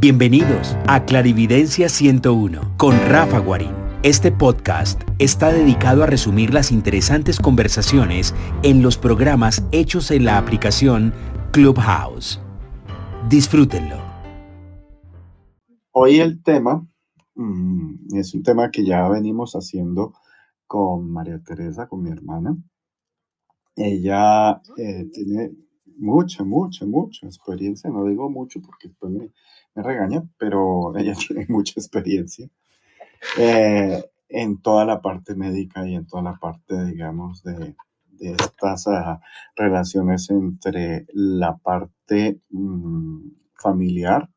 Bienvenidos 0.00 0.78
a 0.88 1.04
Clarividencia 1.04 1.90
101 1.90 2.78
con 2.78 2.96
Rafa 3.10 3.38
Guarín. 3.38 3.74
Este 4.02 4.32
podcast 4.32 5.02
está 5.18 5.52
dedicado 5.52 6.02
a 6.02 6.06
resumir 6.06 6.54
las 6.54 6.72
interesantes 6.72 7.38
conversaciones 7.38 8.34
en 8.62 8.80
los 8.80 8.96
programas 8.96 9.62
hechos 9.72 10.10
en 10.10 10.24
la 10.24 10.38
aplicación 10.38 11.12
Clubhouse. 11.52 12.40
Disfrútenlo. 13.28 13.96
Hoy 15.90 16.20
el 16.20 16.42
tema 16.42 16.88
mm, 17.34 18.16
es 18.16 18.32
un 18.32 18.42
tema 18.42 18.70
que 18.70 18.86
ya 18.86 19.06
venimos 19.06 19.52
haciendo 19.52 20.14
con 20.66 21.12
María 21.12 21.42
Teresa, 21.44 21.88
con 21.88 22.02
mi 22.02 22.10
hermana. 22.10 22.56
Ella 23.76 24.62
eh, 24.78 25.10
tiene 25.12 25.50
mucha, 25.98 26.42
mucha, 26.42 26.86
mucha 26.86 27.26
experiencia. 27.26 27.90
No 27.90 28.06
digo 28.06 28.30
mucho 28.30 28.62
porque 28.62 28.88
después 28.88 29.12
me, 29.12 29.30
me 29.74 29.82
regaña, 29.82 30.22
pero 30.38 30.96
ella 30.96 31.14
tiene 31.28 31.46
mucha 31.48 31.74
experiencia 31.76 32.48
eh, 33.38 34.02
en 34.28 34.60
toda 34.62 34.84
la 34.84 35.00
parte 35.00 35.34
médica 35.34 35.86
y 35.86 35.94
en 35.94 36.06
toda 36.06 36.22
la 36.22 36.36
parte, 36.36 36.84
digamos, 36.84 37.42
de, 37.42 37.76
estas 38.20 38.86
ah, 38.86 39.20
relaciones 39.56 40.28
entre 40.28 41.06
la 41.14 41.56
parte 41.56 42.40
mm, 42.50 43.30
familiar, 43.54 44.28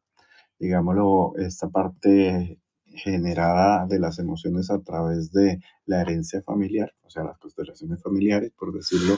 digámoslo, 0.57 1.33
esta 1.37 1.67
parte 1.67 2.59
generada 2.85 3.85
de 3.85 3.99
las 3.99 4.19
emociones 4.19 4.69
a 4.69 4.81
través 4.81 5.31
de 5.31 5.59
la 5.85 6.01
herencia 6.01 6.41
familiar, 6.41 6.93
o 7.01 7.09
sea, 7.09 7.23
las 7.23 7.37
constelaciones 7.39 8.01
familiares, 8.01 8.51
por 8.57 8.71
decirlo 8.71 9.17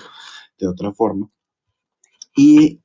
de 0.58 0.68
otra 0.68 0.92
forma, 0.94 1.30
y 2.36 2.82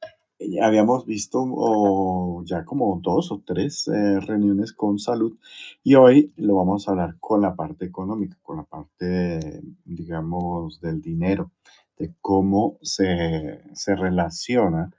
habíamos 0.63 1.07
visto 1.07 2.43
ya 2.45 2.65
como 2.65 2.99
dos 3.03 3.31
o 3.33 3.43
tres 3.45 3.89
eh, 3.89 4.21
reuniones 4.21 4.73
con 4.73 4.99
salud 4.99 5.37
y 5.83 5.95
hoy 5.95 6.33
lo 6.37 6.57
vamos 6.57 6.89
a 6.89 6.93
hablar 6.93 7.17
con 7.21 7.43
la 7.43 7.55
parte 7.55 7.85
económica, 7.85 8.39
con 8.43 8.57
la 8.59 8.65
parte, 8.65 9.63
digamos, 9.85 10.81
del 10.81 11.01
dinero, 11.01 11.53
de 11.99 12.15
cómo 12.21 12.79
se, 12.83 13.61
se 13.75 13.95
relaciona 13.95 14.91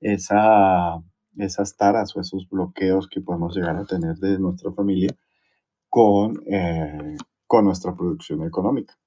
esa, 0.00 1.02
esas 1.36 1.76
taras 1.76 2.14
o 2.16 2.20
esos 2.20 2.48
bloqueos 2.48 3.08
que 3.08 3.20
podemos 3.20 3.56
llegar 3.56 3.76
a 3.76 3.86
tener 3.86 4.16
de 4.16 4.38
nuestra 4.38 4.72
familia 4.72 5.16
con, 5.88 6.42
eh, 6.46 7.16
con 7.46 7.64
nuestra 7.64 7.94
producción 7.94 8.46
económica. 8.46 8.98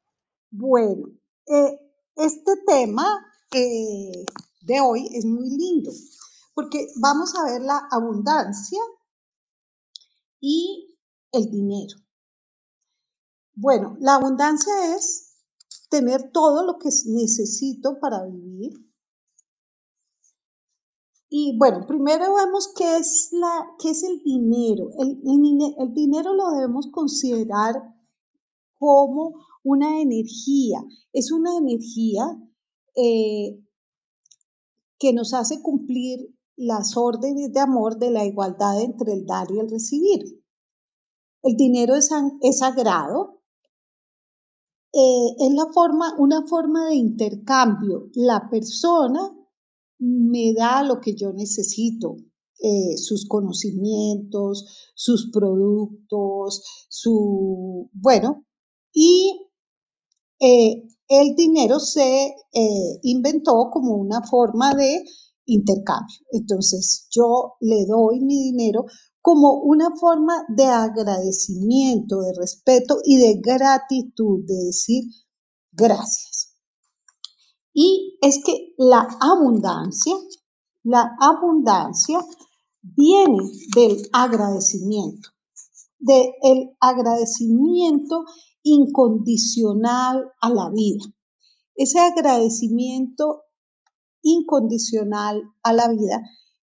Bueno, 0.50 1.10
eh, 1.48 1.80
este 2.16 2.52
tema 2.66 3.06
de 4.66 4.82
hoy 4.82 5.08
es 5.14 5.26
muy 5.26 5.50
lindo, 5.50 5.92
porque 6.54 6.88
vamos 7.00 7.34
a 7.36 7.46
ver 7.46 7.62
la 7.62 7.88
abundancia 7.92 8.80
y 10.40 10.98
el 11.32 11.50
dinero. 11.50 11.96
Bueno, 13.54 13.96
la 14.00 14.16
abundancia 14.16 14.96
es 14.96 15.36
tener 15.90 16.32
todo 16.32 16.66
lo 16.66 16.78
que 16.78 16.90
necesito 17.06 18.00
para 18.00 18.26
vivir. 18.26 18.74
Y 21.30 21.58
bueno, 21.58 21.86
primero 21.88 22.34
vemos 22.36 22.74
qué 22.76 22.98
es, 22.98 23.30
la, 23.32 23.76
qué 23.80 23.92
es 23.92 24.04
el 24.04 24.22
dinero. 24.24 24.90
El, 25.00 25.22
el 25.78 25.94
dinero 25.94 26.34
lo 26.34 26.52
debemos 26.52 26.88
considerar 26.92 27.76
como 28.78 29.46
una 29.64 30.02
energía. 30.02 30.84
Es 31.12 31.32
una 31.32 31.58
energía 31.58 32.26
eh, 32.96 33.65
que 35.06 35.14
nos 35.14 35.36
hace 35.36 35.62
cumplir 35.62 36.36
las 36.58 36.98
órdenes 36.98 37.54
de 37.54 37.60
amor 37.60 38.00
de 38.00 38.10
la 38.10 38.26
igualdad 38.26 38.82
entre 38.82 39.14
el 39.14 39.24
dar 39.28 39.46
y 39.52 39.60
el 39.60 39.70
recibir. 39.70 40.44
El 41.44 41.56
dinero 41.56 41.94
es, 41.94 42.10
sagrado, 42.58 43.44
eh, 44.92 45.36
es 45.38 45.54
la 45.54 45.68
forma, 45.72 46.16
una 46.18 46.48
forma 46.48 46.88
de 46.88 46.96
intercambio. 46.96 48.10
La 48.16 48.50
persona 48.50 49.32
me 50.00 50.56
da 50.56 50.82
lo 50.82 51.00
que 51.00 51.14
yo 51.16 51.32
necesito, 51.34 52.16
eh, 52.64 52.98
sus 52.98 53.28
conocimientos, 53.28 54.66
sus 54.96 55.30
productos, 55.32 56.64
su, 56.90 57.92
bueno, 57.94 58.44
y 58.92 59.52
eh, 60.40 60.82
el 61.08 61.36
dinero 61.36 61.80
se 61.80 62.28
eh, 62.54 63.00
inventó 63.04 63.70
como 63.72 63.96
una 63.96 64.22
forma 64.22 64.74
de 64.74 65.04
intercambio. 65.46 66.18
Entonces 66.32 67.08
yo 67.12 67.56
le 67.60 67.86
doy 67.86 68.20
mi 68.22 68.52
dinero 68.52 68.86
como 69.22 69.62
una 69.62 69.90
forma 70.00 70.46
de 70.50 70.66
agradecimiento, 70.66 72.22
de 72.22 72.34
respeto 72.38 72.98
y 73.04 73.18
de 73.18 73.40
gratitud, 73.42 74.46
de 74.46 74.66
decir 74.66 75.04
gracias. 75.72 76.54
Y 77.74 78.18
es 78.22 78.42
que 78.44 78.74
la 78.78 79.08
abundancia, 79.20 80.16
la 80.84 81.16
abundancia 81.20 82.20
viene 82.82 83.52
del 83.76 84.08
agradecimiento, 84.14 85.30
del 86.00 86.76
agradecimiento 86.80 88.26
incondicional 88.66 90.34
a 90.42 90.50
la 90.50 90.70
vida. 90.72 91.06
Ese 91.76 92.00
agradecimiento 92.00 93.44
incondicional 94.24 95.44
a 95.64 95.72
la 95.72 95.88
vida 95.90 96.22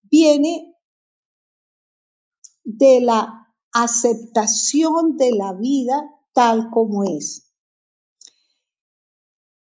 viene 0.03 0.75
de 2.63 3.01
la 3.01 3.47
aceptación 3.73 5.17
de 5.17 5.31
la 5.31 5.53
vida 5.53 6.09
tal 6.33 6.69
como 6.69 7.03
es. 7.03 7.51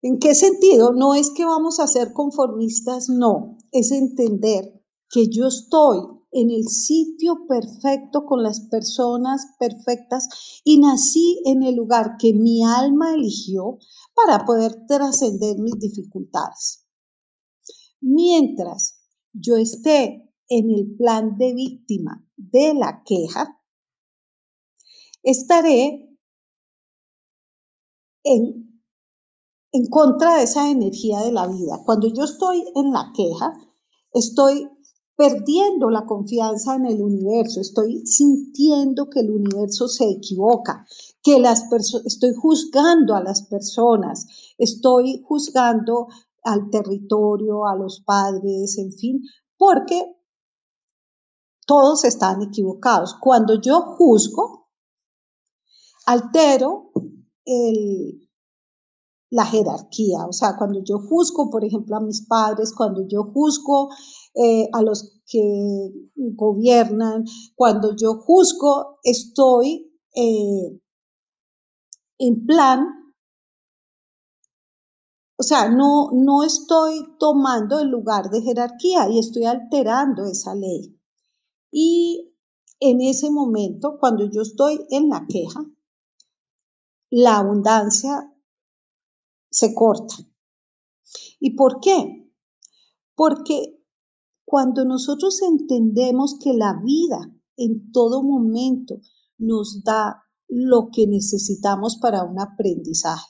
¿En 0.02 0.18
qué 0.18 0.34
sentido? 0.34 0.92
No 0.92 1.14
es 1.14 1.30
que 1.30 1.44
vamos 1.44 1.78
a 1.78 1.86
ser 1.86 2.12
conformistas, 2.12 3.08
no, 3.08 3.56
es 3.70 3.92
entender 3.92 4.84
que 5.08 5.28
yo 5.28 5.46
estoy 5.46 6.00
en 6.34 6.50
el 6.50 6.64
sitio 6.64 7.46
perfecto 7.48 8.26
con 8.26 8.42
las 8.42 8.60
personas 8.68 9.54
perfectas 9.58 10.60
y 10.64 10.78
nací 10.80 11.40
en 11.44 11.62
el 11.62 11.76
lugar 11.76 12.16
que 12.18 12.34
mi 12.34 12.64
alma 12.64 13.14
eligió 13.14 13.78
para 14.14 14.44
poder 14.44 14.84
trascender 14.86 15.58
mis 15.58 15.78
dificultades. 15.78 16.86
Mientras 18.00 19.00
yo 19.32 19.56
esté 19.56 20.28
en 20.48 20.70
el 20.70 20.96
plan 20.96 21.38
de 21.38 21.54
víctima 21.54 22.28
de 22.36 22.74
la 22.74 23.02
queja, 23.06 23.62
estaré 25.22 26.18
en, 28.24 28.82
en 29.70 29.86
contra 29.88 30.36
de 30.38 30.42
esa 30.42 30.68
energía 30.68 31.20
de 31.20 31.30
la 31.30 31.46
vida. 31.46 31.80
Cuando 31.84 32.08
yo 32.08 32.24
estoy 32.24 32.64
en 32.74 32.92
la 32.92 33.12
queja, 33.14 33.52
estoy 34.12 34.68
perdiendo 35.16 35.90
la 35.90 36.04
confianza 36.06 36.74
en 36.74 36.86
el 36.86 37.00
universo, 37.00 37.60
estoy 37.60 38.04
sintiendo 38.06 39.08
que 39.08 39.20
el 39.20 39.30
universo 39.30 39.86
se 39.88 40.10
equivoca, 40.10 40.86
que 41.22 41.38
las 41.38 41.64
estoy 42.04 42.34
juzgando 42.34 43.14
a 43.14 43.22
las 43.22 43.42
personas, 43.46 44.26
estoy 44.58 45.22
juzgando 45.24 46.08
al 46.42 46.68
territorio, 46.70 47.66
a 47.66 47.76
los 47.76 48.00
padres, 48.00 48.76
en 48.78 48.92
fin, 48.92 49.22
porque 49.56 50.16
todos 51.66 52.04
están 52.04 52.42
equivocados. 52.42 53.16
Cuando 53.20 53.60
yo 53.60 53.80
juzgo, 53.96 54.68
altero 56.06 56.90
la 59.34 59.44
jerarquía. 59.46 60.26
O 60.28 60.32
sea, 60.32 60.56
cuando 60.56 60.80
yo 60.84 60.98
juzgo, 60.98 61.50
por 61.50 61.64
ejemplo, 61.64 61.96
a 61.96 62.00
mis 62.00 62.24
padres, 62.26 62.72
cuando 62.72 63.06
yo 63.08 63.24
juzgo 63.24 63.90
eh, 64.34 64.68
a 64.72 64.82
los 64.82 65.20
que 65.26 65.90
gobiernan, 66.14 67.24
cuando 67.54 67.94
yo 67.96 68.14
juzgo, 68.14 68.98
estoy 69.02 69.92
eh, 70.14 70.80
en 72.18 72.46
plan, 72.46 72.86
o 75.36 75.42
sea, 75.42 75.68
no, 75.68 76.10
no 76.12 76.44
estoy 76.44 77.16
tomando 77.18 77.80
el 77.80 77.88
lugar 77.88 78.30
de 78.30 78.42
jerarquía 78.42 79.08
y 79.08 79.18
estoy 79.18 79.44
alterando 79.44 80.26
esa 80.26 80.54
ley. 80.54 81.00
Y 81.70 82.34
en 82.80 83.00
ese 83.00 83.30
momento, 83.30 83.96
cuando 83.98 84.30
yo 84.30 84.42
estoy 84.42 84.86
en 84.90 85.08
la 85.08 85.26
queja, 85.28 85.64
la 87.10 87.38
abundancia 87.38 88.32
se 89.50 89.74
corta. 89.74 90.14
¿Y 91.40 91.56
por 91.56 91.80
qué? 91.80 92.30
Porque 93.14 93.73
cuando 94.44 94.84
nosotros 94.84 95.40
entendemos 95.42 96.38
que 96.42 96.52
la 96.52 96.80
vida 96.84 97.18
en 97.56 97.90
todo 97.92 98.22
momento 98.22 99.00
nos 99.38 99.82
da 99.84 100.22
lo 100.48 100.90
que 100.92 101.06
necesitamos 101.06 101.98
para 102.00 102.24
un 102.24 102.40
aprendizaje, 102.40 103.26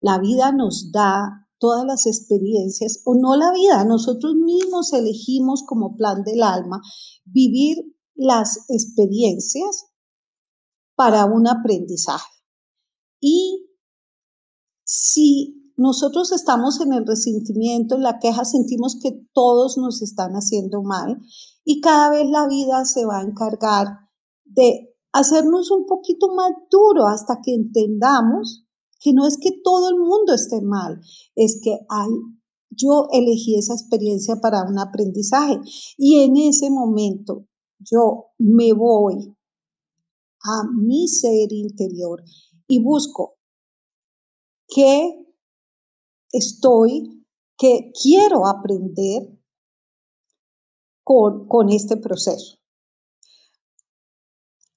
la 0.00 0.18
vida 0.18 0.52
nos 0.52 0.90
da 0.92 1.42
todas 1.58 1.84
las 1.86 2.06
experiencias, 2.06 3.02
o 3.04 3.14
no 3.14 3.36
la 3.36 3.52
vida, 3.52 3.84
nosotros 3.84 4.34
mismos 4.34 4.92
elegimos 4.92 5.62
como 5.64 5.96
plan 5.96 6.24
del 6.24 6.42
alma 6.42 6.80
vivir 7.24 7.76
las 8.16 8.68
experiencias 8.68 9.86
para 10.96 11.24
un 11.26 11.46
aprendizaje. 11.46 12.28
Y 13.20 13.68
si 14.82 15.61
nosotros 15.82 16.30
estamos 16.32 16.80
en 16.80 16.92
el 16.92 17.04
resentimiento, 17.04 17.96
en 17.96 18.02
la 18.02 18.18
queja, 18.20 18.44
sentimos 18.44 18.96
que 19.02 19.10
todos 19.34 19.76
nos 19.76 20.00
están 20.00 20.32
haciendo 20.34 20.82
mal 20.82 21.18
y 21.64 21.80
cada 21.80 22.10
vez 22.10 22.30
la 22.30 22.46
vida 22.46 22.84
se 22.84 23.04
va 23.04 23.18
a 23.18 23.24
encargar 23.24 23.86
de 24.44 24.94
hacernos 25.12 25.70
un 25.70 25.84
poquito 25.86 26.28
más 26.34 26.52
duro 26.70 27.06
hasta 27.06 27.40
que 27.42 27.54
entendamos 27.54 28.64
que 29.00 29.12
no 29.12 29.26
es 29.26 29.36
que 29.36 29.50
todo 29.64 29.88
el 29.88 29.98
mundo 29.98 30.32
esté 30.32 30.62
mal, 30.62 31.00
es 31.34 31.60
que 31.62 31.80
hay, 31.88 32.10
yo 32.70 33.08
elegí 33.10 33.58
esa 33.58 33.74
experiencia 33.74 34.36
para 34.36 34.62
un 34.62 34.78
aprendizaje 34.78 35.58
y 35.98 36.20
en 36.20 36.36
ese 36.36 36.70
momento 36.70 37.46
yo 37.80 38.26
me 38.38 38.72
voy 38.72 39.36
a 40.44 40.62
mi 40.72 41.08
ser 41.08 41.52
interior 41.52 42.22
y 42.68 42.80
busco 42.80 43.34
qué 44.68 45.22
estoy, 46.32 47.24
qué 47.56 47.92
quiero 48.02 48.46
aprender 48.46 49.38
con, 51.04 51.46
con 51.46 51.70
este 51.70 51.96
proceso 51.96 52.58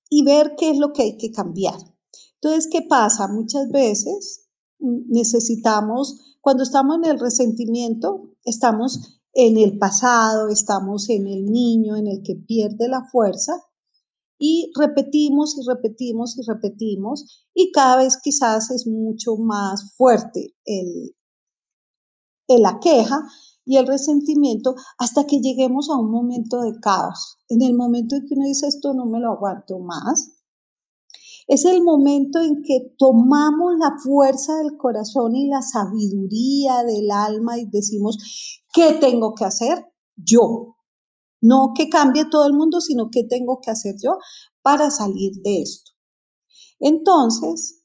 y 0.10 0.24
ver 0.24 0.56
qué 0.58 0.70
es 0.70 0.78
lo 0.78 0.94
que 0.94 1.04
hay 1.04 1.18
que 1.18 1.32
cambiar. 1.32 1.78
Entonces, 2.36 2.70
¿qué 2.72 2.84
pasa? 2.84 3.28
Muchas 3.28 3.70
veces 3.70 4.50
necesitamos, 4.80 6.38
cuando 6.42 6.64
estamos 6.64 6.98
en 6.98 7.06
el 7.06 7.20
resentimiento, 7.20 8.30
estamos 8.44 9.22
en 9.34 9.58
el 9.58 9.78
pasado, 9.78 10.50
estamos 10.50 11.10
en 11.10 11.28
el 11.28 11.46
niño, 11.46 11.96
en 11.96 12.08
el 12.08 12.22
que 12.24 12.36
pierde 12.36 12.88
la 12.88 13.04
fuerza, 13.12 13.54
y 14.38 14.72
repetimos 14.78 15.58
y 15.58 15.68
repetimos 15.68 16.38
y 16.38 16.42
repetimos, 16.44 17.48
y 17.54 17.72
cada 17.72 17.98
vez 17.98 18.18
quizás 18.22 18.70
es 18.72 18.86
mucho 18.86 19.38
más 19.38 19.96
fuerte 19.96 20.56
el, 20.66 21.15
la 22.48 22.80
queja 22.80 23.24
y 23.66 23.78
el 23.78 23.88
resentimiento 23.88 24.76
hasta 24.98 25.26
que 25.26 25.40
lleguemos 25.40 25.90
a 25.90 25.98
un 25.98 26.12
momento 26.12 26.62
de 26.62 26.80
caos. 26.80 27.38
En 27.50 27.62
el 27.62 27.76
momento 27.76 28.16
en 28.16 28.26
que 28.28 28.36
uno 28.36 28.46
dice 28.46 28.68
esto 28.68 28.94
no 28.94 29.06
me 29.06 29.20
lo 29.20 29.32
aguanto 29.32 29.80
más, 29.80 30.36
es 31.48 31.66
el 31.66 31.84
momento 31.84 32.42
en 32.42 32.64
que 32.64 32.96
tomamos 32.98 33.74
la 33.78 33.96
fuerza 34.04 34.58
del 34.58 34.78
corazón 34.78 35.36
y 35.36 35.48
la 35.48 35.62
sabiduría 35.62 36.84
del 36.84 37.12
alma 37.12 37.60
y 37.60 37.66
decimos, 37.66 38.18
¿qué 38.74 38.94
tengo 38.94 39.36
que 39.36 39.46
hacer? 39.46 39.86
Yo. 40.16 40.76
No 41.42 41.74
que 41.76 41.90
cambie 41.90 42.26
todo 42.26 42.48
el 42.48 42.54
mundo, 42.54 42.82
sino 42.82 43.10
qué 43.12 43.24
tengo 43.24 43.60
que 43.62 43.70
hacer 43.70 43.96
yo 44.02 44.18
para 44.64 44.90
salir 44.90 45.34
de 45.44 45.62
esto. 45.62 45.92
Entonces, 46.80 47.85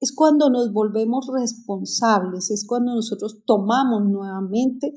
es 0.00 0.14
cuando 0.14 0.48
nos 0.48 0.72
volvemos 0.72 1.28
responsables, 1.32 2.50
es 2.50 2.66
cuando 2.66 2.94
nosotros 2.94 3.42
tomamos 3.44 4.04
nuevamente 4.04 4.92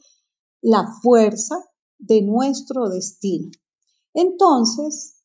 la 0.62 0.86
fuerza 1.02 1.56
de 1.98 2.22
nuestro 2.22 2.88
destino. 2.90 3.50
Entonces, 4.14 5.24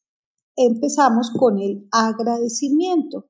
empezamos 0.56 1.30
con 1.30 1.58
el 1.58 1.86
agradecimiento. 1.90 3.28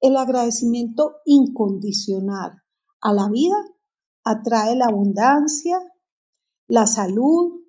El 0.00 0.16
agradecimiento 0.16 1.16
incondicional 1.24 2.62
a 3.00 3.12
la 3.12 3.28
vida 3.28 3.56
atrae 4.22 4.76
la 4.76 4.86
abundancia, 4.86 5.78
la 6.68 6.86
salud, 6.86 7.62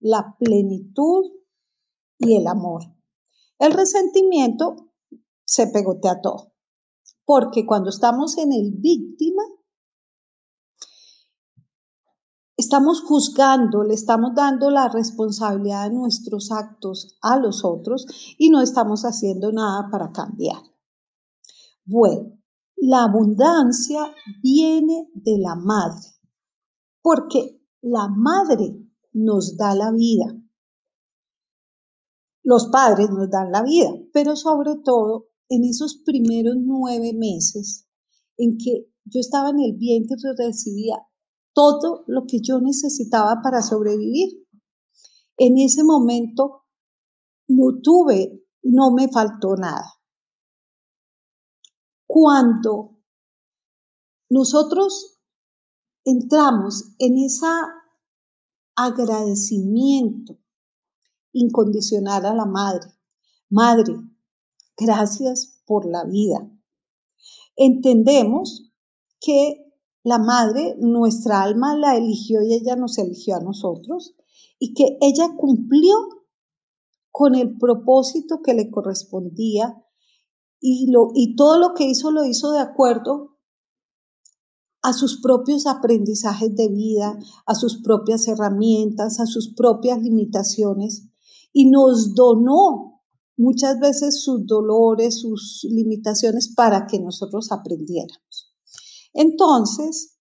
la 0.00 0.36
plenitud 0.38 1.30
y 2.18 2.36
el 2.36 2.46
amor. 2.48 2.82
El 3.58 3.72
resentimiento 3.72 4.92
se 5.44 5.68
pegotea 5.68 6.20
todo 6.20 6.51
porque 7.24 7.64
cuando 7.66 7.90
estamos 7.90 8.36
en 8.38 8.52
el 8.52 8.72
víctima, 8.72 9.42
estamos 12.56 13.02
juzgando, 13.02 13.82
le 13.82 13.94
estamos 13.94 14.34
dando 14.34 14.70
la 14.70 14.88
responsabilidad 14.88 15.88
de 15.88 15.96
nuestros 15.96 16.50
actos 16.52 17.16
a 17.20 17.36
los 17.38 17.64
otros 17.64 18.06
y 18.38 18.50
no 18.50 18.60
estamos 18.60 19.02
haciendo 19.02 19.52
nada 19.52 19.88
para 19.90 20.12
cambiar. 20.12 20.62
Bueno, 21.84 22.38
la 22.76 23.04
abundancia 23.04 24.14
viene 24.42 25.08
de 25.14 25.38
la 25.38 25.54
madre, 25.56 26.06
porque 27.00 27.60
la 27.80 28.08
madre 28.08 28.76
nos 29.12 29.56
da 29.56 29.74
la 29.74 29.90
vida. 29.92 30.26
Los 32.44 32.68
padres 32.68 33.10
nos 33.10 33.30
dan 33.30 33.52
la 33.52 33.62
vida, 33.62 33.90
pero 34.12 34.34
sobre 34.36 34.76
todo 34.84 35.31
en 35.52 35.64
esos 35.64 36.00
primeros 36.02 36.54
nueve 36.58 37.12
meses 37.14 37.86
en 38.38 38.56
que 38.56 38.90
yo 39.04 39.20
estaba 39.20 39.50
en 39.50 39.60
el 39.60 39.76
vientre 39.76 40.16
y 40.16 40.42
recibía 40.42 40.96
todo 41.52 42.04
lo 42.06 42.24
que 42.26 42.40
yo 42.40 42.58
necesitaba 42.58 43.42
para 43.42 43.60
sobrevivir. 43.60 44.46
En 45.36 45.58
ese 45.58 45.84
momento 45.84 46.64
no 47.48 47.80
tuve, 47.82 48.46
no 48.62 48.92
me 48.92 49.08
faltó 49.08 49.54
nada. 49.56 49.92
Cuando 52.06 53.02
nosotros 54.30 55.18
entramos 56.04 56.94
en 56.98 57.18
ese 57.18 57.46
agradecimiento 58.74 60.38
incondicional 61.32 62.24
a 62.24 62.34
la 62.34 62.46
madre, 62.46 62.88
madre, 63.50 63.94
Gracias 64.76 65.62
por 65.66 65.86
la 65.86 66.04
vida. 66.04 66.50
Entendemos 67.56 68.72
que 69.20 69.72
la 70.04 70.18
madre, 70.18 70.74
nuestra 70.80 71.42
alma 71.42 71.76
la 71.76 71.96
eligió 71.96 72.42
y 72.42 72.54
ella 72.54 72.74
nos 72.76 72.98
eligió 72.98 73.36
a 73.36 73.40
nosotros 73.40 74.14
y 74.58 74.74
que 74.74 74.98
ella 75.00 75.36
cumplió 75.36 75.94
con 77.10 77.34
el 77.34 77.56
propósito 77.56 78.40
que 78.42 78.54
le 78.54 78.70
correspondía 78.70 79.76
y, 80.60 80.90
lo, 80.90 81.10
y 81.14 81.36
todo 81.36 81.58
lo 81.58 81.74
que 81.74 81.84
hizo 81.84 82.10
lo 82.10 82.24
hizo 82.24 82.52
de 82.52 82.60
acuerdo 82.60 83.36
a 84.82 84.92
sus 84.92 85.20
propios 85.20 85.66
aprendizajes 85.66 86.54
de 86.56 86.68
vida, 86.68 87.16
a 87.46 87.54
sus 87.54 87.80
propias 87.82 88.26
herramientas, 88.26 89.20
a 89.20 89.26
sus 89.26 89.54
propias 89.54 90.02
limitaciones 90.02 91.08
y 91.52 91.66
nos 91.70 92.14
donó 92.14 92.91
muchas 93.42 93.80
veces 93.80 94.22
sus 94.22 94.46
dolores, 94.46 95.20
sus 95.20 95.66
limitaciones 95.68 96.54
para 96.54 96.86
que 96.86 97.00
nosotros 97.00 97.50
aprendiéramos. 97.50 98.54
Entonces, 99.12 100.18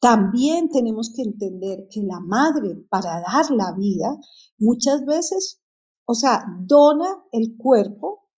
también 0.00 0.68
tenemos 0.68 1.12
que 1.14 1.22
entender 1.22 1.86
que 1.90 2.02
la 2.02 2.20
madre, 2.20 2.74
para 2.90 3.20
dar 3.20 3.50
la 3.50 3.72
vida, 3.72 4.18
muchas 4.58 5.04
veces, 5.06 5.62
o 6.04 6.14
sea, 6.14 6.44
dona 6.60 7.24
el 7.32 7.56
cuerpo, 7.56 8.28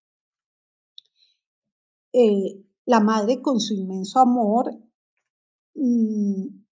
eh, 2.12 2.64
la 2.86 3.00
madre 3.00 3.42
con 3.42 3.58
su 3.60 3.74
inmenso 3.74 4.20
amor, 4.20 4.70
mm, 5.74 6.63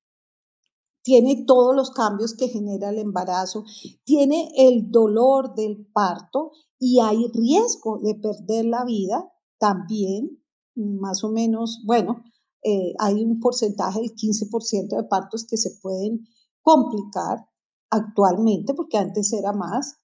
tiene 1.02 1.44
todos 1.46 1.74
los 1.74 1.90
cambios 1.90 2.34
que 2.34 2.48
genera 2.48 2.90
el 2.90 2.98
embarazo, 2.98 3.64
tiene 4.04 4.50
el 4.56 4.90
dolor 4.90 5.54
del 5.54 5.86
parto 5.92 6.52
y 6.78 7.00
hay 7.00 7.28
riesgo 7.32 7.98
de 7.98 8.14
perder 8.14 8.66
la 8.66 8.84
vida 8.84 9.30
también, 9.58 10.42
más 10.74 11.22
o 11.24 11.30
menos, 11.30 11.82
bueno, 11.84 12.24
eh, 12.64 12.94
hay 12.98 13.22
un 13.24 13.40
porcentaje 13.40 14.00
del 14.00 14.14
15% 14.14 14.96
de 14.96 15.04
partos 15.04 15.46
que 15.48 15.56
se 15.56 15.78
pueden 15.82 16.24
complicar 16.62 17.46
actualmente, 17.90 18.72
porque 18.74 18.98
antes 18.98 19.32
era 19.32 19.52
más, 19.52 19.96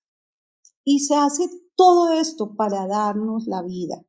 y 0.85 1.01
se 1.01 1.15
hace 1.15 1.49
todo 1.77 2.11
esto 2.11 2.55
para 2.57 2.87
darnos 2.87 3.47
la 3.47 3.63
vida. 3.63 4.05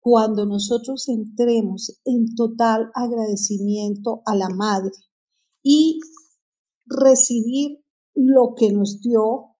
Cuando 0.00 0.44
nosotros 0.44 1.08
entremos 1.08 2.00
en 2.04 2.34
total 2.34 2.90
agradecimiento 2.94 4.22
a 4.26 4.34
la 4.34 4.50
madre 4.50 4.92
y 5.62 6.00
recibir 6.86 7.84
lo 8.14 8.54
que 8.56 8.72
nos 8.72 9.00
dio 9.00 9.56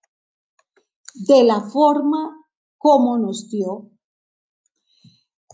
de 1.14 1.44
la 1.44 1.60
forma 1.60 2.36
como 2.78 3.18
nos 3.18 3.48
dio, 3.48 3.90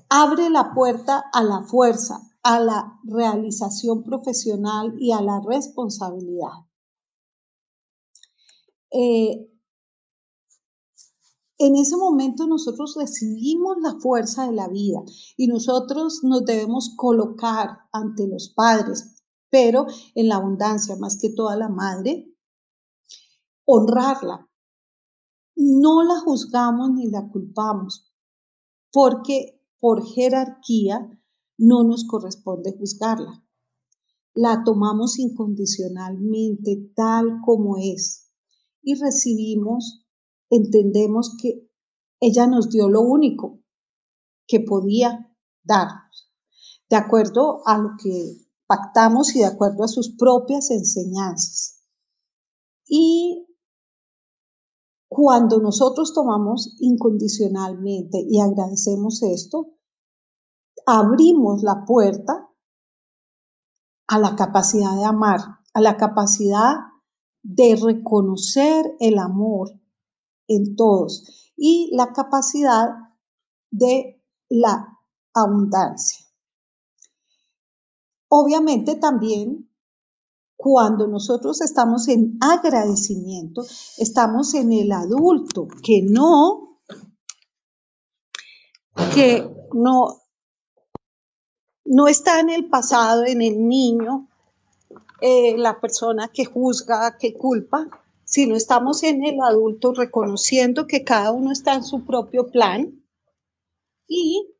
abre 0.09 0.50
la 0.50 0.73
puerta 0.75 1.23
a 1.33 1.43
la 1.43 1.62
fuerza, 1.62 2.21
a 2.43 2.59
la 2.61 2.99
realización 3.05 4.03
profesional 4.03 4.95
y 4.99 5.12
a 5.12 5.21
la 5.21 5.41
responsabilidad. 5.41 6.67
Eh, 8.91 9.50
en 11.59 11.77
ese 11.77 11.97
momento 11.97 12.47
nosotros 12.47 12.97
recibimos 12.99 13.77
la 13.83 14.00
fuerza 14.00 14.47
de 14.47 14.53
la 14.53 14.67
vida 14.69 15.00
y 15.37 15.47
nosotros 15.47 16.21
nos 16.25 16.45
debemos 16.45 16.95
colocar 16.97 17.81
ante 17.93 18.27
los 18.27 18.49
padres, 18.49 19.20
pero 19.50 19.87
en 20.14 20.28
la 20.28 20.37
abundancia, 20.37 20.97
más 20.97 21.19
que 21.21 21.30
toda 21.30 21.57
la 21.57 21.69
madre, 21.69 22.33
honrarla, 23.64 24.49
no 25.57 26.02
la 26.02 26.21
juzgamos 26.21 26.90
ni 26.92 27.11
la 27.11 27.28
culpamos, 27.28 28.12
porque 28.92 29.61
por 29.78 30.04
jerarquía 30.04 31.11
no 31.59 31.85
nos 31.85 32.07
corresponde 32.07 32.76
juzgarla. 32.78 33.45
La 34.33 34.62
tomamos 34.64 35.19
incondicionalmente 35.19 36.92
tal 36.95 37.40
como 37.45 37.76
es 37.76 38.30
y 38.83 38.95
recibimos, 38.95 40.07
entendemos 40.49 41.37
que 41.40 41.69
ella 42.21 42.47
nos 42.47 42.71
dio 42.71 42.88
lo 42.88 43.02
único 43.02 43.62
que 44.47 44.61
podía 44.61 45.35
darnos, 45.62 46.30
de 46.88 46.97
acuerdo 46.97 47.61
a 47.66 47.78
lo 47.78 47.90
que 48.02 48.50
pactamos 48.71 49.35
y 49.35 49.41
de 49.41 49.47
acuerdo 49.47 49.83
a 49.83 49.89
sus 49.89 50.15
propias 50.17 50.71
enseñanzas. 50.71 51.83
Y 52.87 53.49
cuando 55.09 55.59
nosotros 55.59 56.15
tomamos 56.15 56.77
incondicionalmente 56.79 58.25
y 58.31 58.39
agradecemos 58.41 59.25
esto, 59.25 59.75
abrimos 60.87 61.65
la 61.65 61.85
puerta 61.85 62.49
a 64.07 64.19
la 64.21 64.37
capacidad 64.37 64.95
de 64.95 65.05
amar, 65.05 65.41
a 65.75 65.81
la 65.81 65.97
capacidad 65.97 66.77
de 67.43 67.75
reconocer 67.75 68.87
el 69.00 69.19
amor 69.19 69.73
en 70.47 70.77
todos 70.77 71.53
y 71.57 71.91
la 71.97 72.12
capacidad 72.12 72.89
de 73.73 74.23
la 74.49 74.97
abundancia. 75.35 76.30
Obviamente 78.33 78.95
también 78.95 79.69
cuando 80.57 81.09
nosotros 81.09 81.61
estamos 81.63 82.07
en 82.07 82.39
agradecimiento, 82.41 83.63
estamos 83.99 84.55
en 84.55 84.73
el 84.73 84.93
adulto 84.93 85.67
que 85.83 86.03
no, 86.03 86.81
que 89.15 89.51
no, 89.73 90.21
no 91.85 92.07
está 92.07 92.39
en 92.39 92.51
el 92.51 92.69
pasado, 92.69 93.25
en 93.25 93.43
el 93.43 93.67
niño, 93.67 94.29
eh, 95.21 95.59
la 95.59 95.81
persona 95.81 96.29
que 96.29 96.45
juzga, 96.45 97.19
que 97.19 97.35
culpa, 97.35 97.89
sino 98.25 98.55
estamos 98.55 99.03
en 99.03 99.25
el 99.25 99.41
adulto 99.41 99.93
reconociendo 99.93 100.87
que 100.87 101.03
cada 101.03 101.33
uno 101.33 101.51
está 101.51 101.75
en 101.75 101.83
su 101.83 102.05
propio 102.05 102.49
plan. 102.49 103.03
Y 104.07 104.55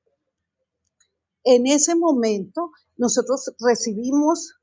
en 1.45 1.67
ese 1.67 1.95
momento 1.95 2.73
nosotros 3.01 3.51
recibimos 3.59 4.57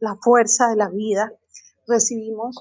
la 0.00 0.18
fuerza 0.20 0.70
de 0.70 0.76
la 0.76 0.90
vida, 0.90 1.32
recibimos 1.86 2.56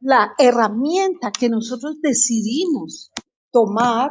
la 0.00 0.32
herramienta 0.38 1.30
que 1.30 1.50
nosotros 1.50 2.00
decidimos 2.00 3.12
tomar, 3.50 4.10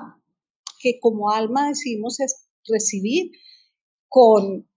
que 0.80 1.00
como 1.00 1.32
alma 1.32 1.70
decidimos 1.70 2.20
es 2.20 2.48
recibir 2.68 3.32
con 4.08 4.70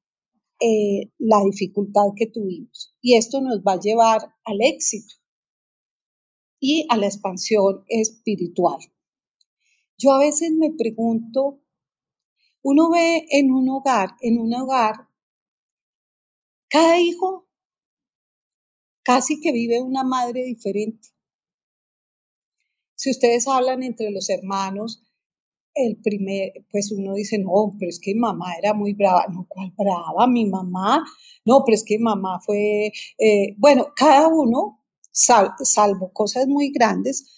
eh, 0.61 1.12
la 1.19 1.45
dificultad 1.45 2.15
que 2.17 2.29
tuvimos. 2.29 2.95
Y 3.03 3.17
esto 3.17 3.43
nos 3.43 3.61
va 3.61 3.75
a 3.75 3.81
llevar 3.81 4.35
al 4.45 4.62
éxito 4.62 5.15
y 6.59 6.87
a 6.88 6.97
la 6.97 7.07
expansión 7.07 7.85
espiritual. 7.88 8.79
Yo 9.99 10.12
a 10.12 10.21
veces 10.21 10.53
me 10.53 10.73
pregunto, 10.73 11.61
uno 12.69 12.91
ve 12.91 13.25
en 13.31 13.53
un 13.53 13.69
hogar, 13.69 14.17
en 14.21 14.41
un 14.41 14.53
hogar 14.53 15.07
cada 16.69 16.99
hijo 16.99 17.47
casi 19.05 19.41
que 19.41 19.53
vive 19.53 19.81
una 19.81 20.03
madre 20.03 20.43
diferente. 20.43 21.11
Si 22.97 23.09
ustedes 23.11 23.47
hablan 23.47 23.85
entre 23.85 24.11
los 24.11 24.29
hermanos, 24.31 25.01
el 25.75 25.97
primer, 26.03 26.55
pues 26.73 26.91
uno 26.91 27.15
dice, 27.15 27.39
no, 27.39 27.77
pero 27.79 27.89
es 27.89 28.01
que 28.01 28.17
mamá 28.17 28.55
era 28.59 28.75
muy 28.75 28.95
brava. 28.95 29.27
No, 29.33 29.47
¿cuál 29.49 29.73
brava? 29.79 30.27
Mi 30.27 30.47
mamá. 30.47 31.05
No, 31.45 31.63
pero 31.65 31.77
es 31.77 31.85
que 31.85 32.01
mamá 32.01 32.41
fue, 32.45 32.91
eh, 33.19 33.55
bueno, 33.59 33.93
cada 33.95 34.27
uno, 34.27 34.83
salvo 35.13 36.13
cosas 36.13 36.49
muy 36.49 36.73
grandes, 36.73 37.31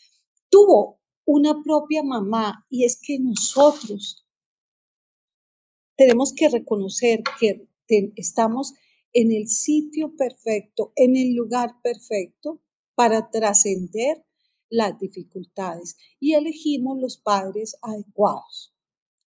tuvo 0.48 1.00
una 1.26 1.62
propia 1.62 2.02
mamá 2.02 2.64
y 2.70 2.84
es 2.84 2.98
que 2.98 3.18
nosotros 3.18 4.24
tenemos 5.98 6.32
que 6.32 6.48
reconocer 6.48 7.22
que 7.40 7.68
estamos 8.14 8.72
en 9.12 9.32
el 9.32 9.48
sitio 9.48 10.14
perfecto, 10.16 10.92
en 10.94 11.16
el 11.16 11.34
lugar 11.34 11.74
perfecto 11.82 12.62
para 12.94 13.30
trascender 13.30 14.24
las 14.70 14.96
dificultades 15.00 15.96
y 16.20 16.34
elegimos 16.34 16.98
los 17.00 17.18
padres 17.18 17.76
adecuados 17.82 18.72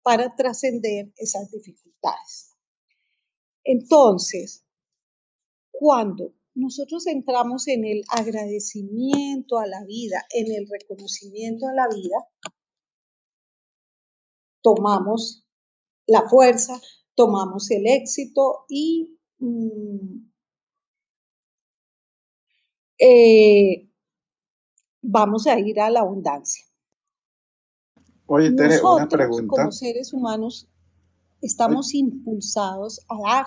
para 0.04 0.36
trascender 0.36 1.12
esas 1.18 1.50
dificultades. 1.50 2.56
Entonces, 3.64 4.64
cuando 5.72 6.36
nosotros 6.54 7.08
entramos 7.08 7.68
en 7.70 7.86
el 7.86 8.04
agradecimiento 8.10 9.58
a 9.58 9.66
la 9.66 9.84
vida, 9.86 10.26
en 10.30 10.52
el 10.52 10.68
reconocimiento 10.70 11.68
a 11.68 11.74
la 11.74 11.88
vida, 11.88 12.18
tomamos 14.62 15.48
la 16.08 16.28
fuerza, 16.30 16.80
tomamos 17.16 17.70
el 17.72 17.88
éxito 17.88 18.66
y 18.70 19.18
Mm. 19.42 20.30
Eh, 23.00 23.90
vamos 25.02 25.48
a 25.48 25.60
ir 25.60 25.80
a 25.82 25.90
la 25.90 26.02
abundancia. 26.02 26.64
Oye, 28.28 28.52
Tere, 28.52 28.80
una 28.82 29.10
pregunta. 29.10 29.48
Como 29.48 29.72
seres 29.72 30.14
humanos 30.14 30.70
estamos 31.42 31.96
impulsados 31.96 33.02
a 33.10 33.20
dar, 33.20 33.46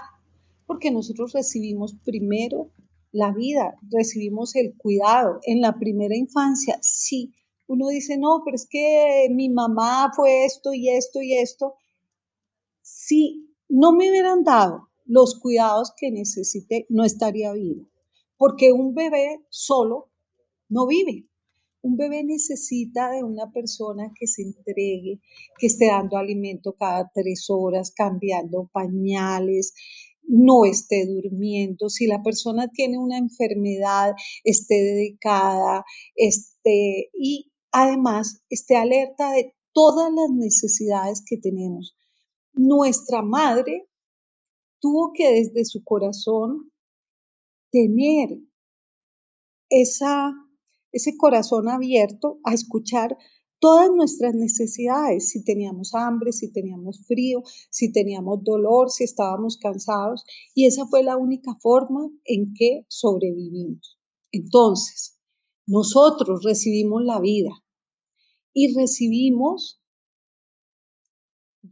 porque 0.66 0.90
nosotros 0.90 1.32
recibimos 1.32 1.94
primero 2.04 2.72
la 3.12 3.32
vida, 3.32 3.78
recibimos 3.92 4.56
el 4.56 4.76
cuidado. 4.76 5.38
En 5.44 5.60
la 5.60 5.78
primera 5.78 6.16
infancia, 6.16 6.76
sí, 6.82 7.32
uno 7.68 7.86
dice, 7.88 8.18
no, 8.18 8.42
pero 8.44 8.56
es 8.56 8.66
que 8.68 9.28
mi 9.30 9.48
mamá 9.48 10.10
fue 10.16 10.44
esto 10.44 10.74
y 10.74 10.90
esto 10.90 11.22
y 11.22 11.34
esto. 11.34 11.76
Si 12.86 13.48
no 13.70 13.92
me 13.92 14.10
hubieran 14.10 14.44
dado 14.44 14.90
los 15.06 15.40
cuidados 15.40 15.94
que 15.96 16.10
necesite, 16.10 16.84
no 16.90 17.02
estaría 17.02 17.50
vivo. 17.54 17.88
Porque 18.36 18.72
un 18.72 18.94
bebé 18.94 19.40
solo 19.48 20.10
no 20.68 20.86
vive. 20.86 21.26
Un 21.80 21.96
bebé 21.96 22.24
necesita 22.24 23.10
de 23.10 23.22
una 23.24 23.50
persona 23.52 24.12
que 24.14 24.26
se 24.26 24.42
entregue, 24.42 25.22
que 25.58 25.66
esté 25.66 25.86
dando 25.86 26.18
alimento 26.18 26.74
cada 26.74 27.10
tres 27.14 27.46
horas, 27.48 27.90
cambiando 27.90 28.68
pañales, 28.70 29.72
no 30.22 30.66
esté 30.66 31.06
durmiendo. 31.06 31.88
Si 31.88 32.06
la 32.06 32.22
persona 32.22 32.68
tiene 32.68 32.98
una 32.98 33.16
enfermedad, 33.16 34.12
esté 34.44 34.74
dedicada, 34.74 35.86
y 37.14 37.50
además 37.72 38.42
esté 38.50 38.76
alerta 38.76 39.32
de 39.32 39.54
todas 39.72 40.12
las 40.12 40.30
necesidades 40.30 41.22
que 41.26 41.38
tenemos. 41.38 41.96
Nuestra 42.54 43.22
madre 43.22 43.88
tuvo 44.80 45.12
que 45.12 45.32
desde 45.32 45.64
su 45.64 45.82
corazón 45.82 46.70
tener 47.70 48.38
esa, 49.68 50.32
ese 50.92 51.16
corazón 51.16 51.68
abierto 51.68 52.38
a 52.44 52.54
escuchar 52.54 53.16
todas 53.58 53.90
nuestras 53.90 54.34
necesidades, 54.34 55.30
si 55.30 55.42
teníamos 55.42 55.94
hambre, 55.94 56.32
si 56.32 56.52
teníamos 56.52 57.06
frío, 57.06 57.42
si 57.70 57.90
teníamos 57.90 58.44
dolor, 58.44 58.90
si 58.90 59.04
estábamos 59.04 59.56
cansados, 59.56 60.24
y 60.54 60.66
esa 60.66 60.86
fue 60.86 61.02
la 61.02 61.16
única 61.16 61.56
forma 61.60 62.10
en 62.24 62.52
que 62.54 62.84
sobrevivimos. 62.88 63.98
Entonces, 64.30 65.18
nosotros 65.66 66.44
recibimos 66.44 67.02
la 67.04 67.20
vida 67.20 67.50
y 68.52 68.74
recibimos 68.74 69.80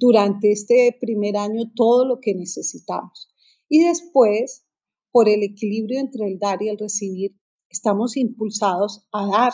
durante 0.02 0.50
este 0.50 0.96
primer 1.00 1.36
año 1.36 1.70
todo 1.76 2.04
lo 2.04 2.18
que 2.18 2.34
necesitamos. 2.34 3.32
Y 3.68 3.84
después, 3.84 4.66
por 5.12 5.28
el 5.28 5.44
equilibrio 5.44 6.00
entre 6.00 6.26
el 6.26 6.40
dar 6.40 6.60
y 6.60 6.68
el 6.68 6.76
recibir, 6.76 7.36
estamos 7.68 8.16
impulsados 8.16 9.06
a 9.12 9.26
dar. 9.28 9.52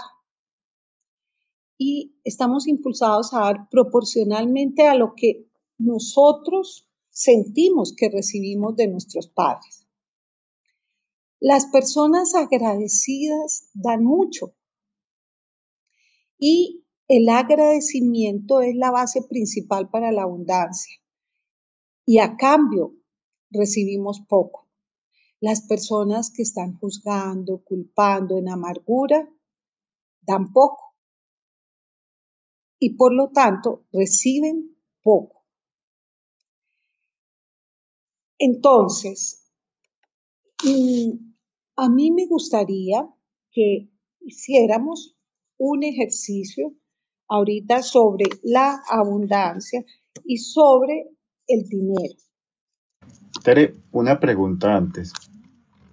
Y 1.77 2.19
estamos 2.25 2.67
impulsados 2.67 3.35
a 3.35 3.41
dar 3.41 3.69
proporcionalmente 3.71 4.87
a 4.87 4.95
lo 4.95 5.13
que 5.15 5.51
nosotros 5.77 6.89
sentimos 7.11 7.95
que 7.95 8.09
recibimos 8.09 8.75
de 8.75 8.89
nuestros 8.89 9.29
padres. 9.29 9.87
Las 11.41 11.67
personas 11.67 12.35
agradecidas 12.35 13.69
dan 13.75 14.03
mucho 14.03 14.55
y 16.39 16.87
el 17.09 17.29
agradecimiento 17.31 18.61
es 18.61 18.77
la 18.77 18.91
base 18.91 19.23
principal 19.23 19.89
para 19.89 20.13
la 20.13 20.23
abundancia 20.23 20.95
y 22.05 22.19
a 22.19 22.37
cambio 22.37 22.95
recibimos 23.51 24.21
poco. 24.29 24.69
Las 25.41 25.67
personas 25.67 26.31
que 26.31 26.43
están 26.43 26.77
juzgando, 26.79 27.63
culpando 27.65 28.37
en 28.37 28.51
amargura, 28.51 29.27
dan 30.21 30.53
poco 30.53 30.97
y 32.79 32.97
por 32.97 33.15
lo 33.15 33.31
tanto 33.31 33.87
reciben 33.91 34.77
poco. 35.03 35.47
Entonces, 38.39 39.51
mm, 40.63 41.33
a 41.77 41.89
mí 41.89 42.11
me 42.11 42.27
gustaría 42.27 43.09
que 43.51 43.91
hiciéramos 44.21 45.17
un 45.57 45.83
ejercicio 45.83 46.75
ahorita 47.29 47.83
sobre 47.83 48.27
la 48.43 48.81
abundancia 48.89 49.85
y 50.25 50.39
sobre 50.39 51.11
el 51.47 51.69
dinero. 51.69 52.15
Tere, 53.43 53.75
una 53.93 54.19
pregunta 54.19 54.75
antes. 54.75 55.13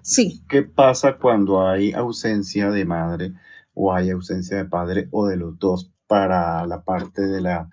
Sí. 0.02 0.44
¿Qué 0.48 0.64
pasa 0.64 1.18
cuando 1.18 1.68
hay 1.68 1.92
ausencia 1.92 2.70
de 2.70 2.86
madre 2.86 3.34
o 3.74 3.94
hay 3.94 4.12
ausencia 4.12 4.58
de 4.58 4.66
padre 4.66 5.08
o 5.12 5.26
de 5.28 5.38
los 5.38 5.58
dos 5.58 5.92
para 6.08 6.66
la 6.68 6.84
parte 6.84 7.22
de 7.24 7.42
la, 7.42 7.70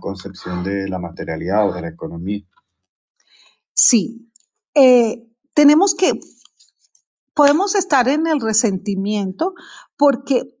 concepción 0.00 0.64
de 0.64 0.88
la 0.88 0.98
materialidad 0.98 1.68
o 1.68 1.74
de 1.74 1.82
la 1.82 1.88
economía? 1.88 2.44
Sí. 3.72 4.30
Eh, 4.74 5.26
tenemos 5.54 5.94
que, 5.94 6.12
podemos 7.34 7.74
estar 7.74 8.08
en 8.08 8.26
el 8.26 8.40
resentimiento 8.40 9.54
porque 9.96 10.55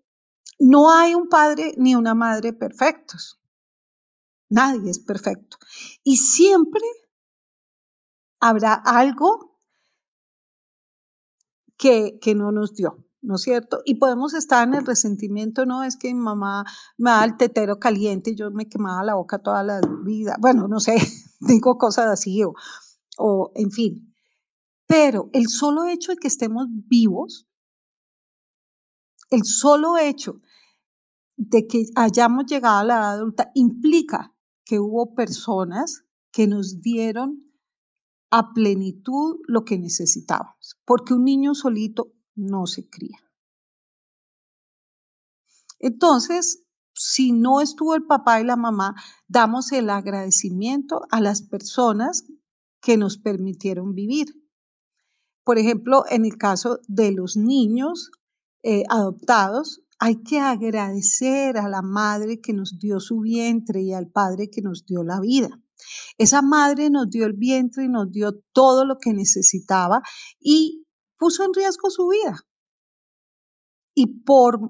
no 0.58 0.90
hay 0.90 1.14
un 1.14 1.28
padre 1.28 1.74
ni 1.76 1.94
una 1.94 2.14
madre 2.14 2.52
perfectos. 2.52 3.40
Nadie 4.48 4.90
es 4.90 4.98
perfecto. 4.98 5.58
Y 6.04 6.16
siempre 6.16 6.82
habrá 8.40 8.74
algo 8.74 9.58
que, 11.76 12.18
no 12.34 12.52
nos 12.52 12.74
dio, 12.74 13.04
¿no 13.20 13.34
es 13.36 13.42
cierto? 13.42 13.82
Y 13.84 13.96
podemos 13.96 14.34
estar 14.34 14.66
en 14.66 14.74
el 14.74 14.86
resentimiento, 14.86 15.66
no 15.66 15.82
es 15.82 15.96
que 15.96 16.12
mi 16.14 16.20
mamá 16.20 16.64
me 16.96 17.10
da 17.10 17.24
el 17.24 17.36
tetero 17.36 17.78
caliente 17.78 18.30
y 18.30 18.36
yo 18.36 18.50
me 18.50 18.68
quemaba 18.68 19.02
la 19.02 19.14
boca 19.14 19.38
toda 19.38 19.62
la 19.62 19.80
vida. 20.04 20.36
Bueno, 20.40 20.68
no 20.68 20.80
sé, 20.80 20.96
digo 21.40 21.76
cosas 21.76 22.06
así 22.06 22.42
o, 22.44 22.54
o 23.18 23.52
en 23.54 23.70
fin. 23.70 24.14
Pero 24.86 25.28
el 25.32 25.48
solo 25.48 25.86
hecho 25.86 26.12
de 26.12 26.18
que 26.18 26.28
estemos 26.28 26.66
vivos, 26.70 27.46
el 29.30 29.44
solo 29.44 29.98
hecho 29.98 30.40
de 31.36 31.66
que 31.66 31.86
hayamos 31.94 32.46
llegado 32.46 32.78
a 32.78 32.84
la 32.84 32.94
edad 32.94 33.14
adulta 33.14 33.50
implica 33.54 34.34
que 34.64 34.80
hubo 34.80 35.14
personas 35.14 36.04
que 36.32 36.46
nos 36.46 36.80
dieron 36.80 37.46
a 38.30 38.52
plenitud 38.52 39.36
lo 39.46 39.64
que 39.64 39.78
necesitábamos, 39.78 40.80
porque 40.84 41.14
un 41.14 41.24
niño 41.24 41.54
solito 41.54 42.12
no 42.34 42.66
se 42.66 42.88
cría. 42.88 43.18
Entonces, 45.78 46.64
si 46.94 47.32
no 47.32 47.60
estuvo 47.60 47.94
el 47.94 48.06
papá 48.06 48.40
y 48.40 48.44
la 48.44 48.56
mamá, 48.56 48.94
damos 49.28 49.70
el 49.72 49.90
agradecimiento 49.90 51.02
a 51.10 51.20
las 51.20 51.42
personas 51.42 52.24
que 52.80 52.96
nos 52.96 53.18
permitieron 53.18 53.94
vivir. 53.94 54.26
Por 55.44 55.58
ejemplo, 55.58 56.04
en 56.08 56.24
el 56.24 56.38
caso 56.38 56.80
de 56.88 57.12
los 57.12 57.36
niños 57.36 58.10
eh, 58.62 58.82
adoptados, 58.88 59.82
hay 59.98 60.22
que 60.22 60.40
agradecer 60.40 61.56
a 61.56 61.68
la 61.68 61.82
madre 61.82 62.40
que 62.40 62.52
nos 62.52 62.78
dio 62.78 63.00
su 63.00 63.20
vientre 63.20 63.82
y 63.82 63.92
al 63.92 64.10
padre 64.10 64.50
que 64.50 64.62
nos 64.62 64.84
dio 64.84 65.02
la 65.02 65.20
vida. 65.20 65.48
Esa 66.18 66.42
madre 66.42 66.90
nos 66.90 67.08
dio 67.10 67.26
el 67.26 67.34
vientre 67.34 67.84
y 67.84 67.88
nos 67.88 68.10
dio 68.10 68.32
todo 68.52 68.84
lo 68.84 68.98
que 68.98 69.12
necesitaba 69.12 70.02
y 70.38 70.86
puso 71.18 71.44
en 71.44 71.54
riesgo 71.54 71.90
su 71.90 72.08
vida. 72.08 72.40
Y 73.94 74.22
por 74.22 74.60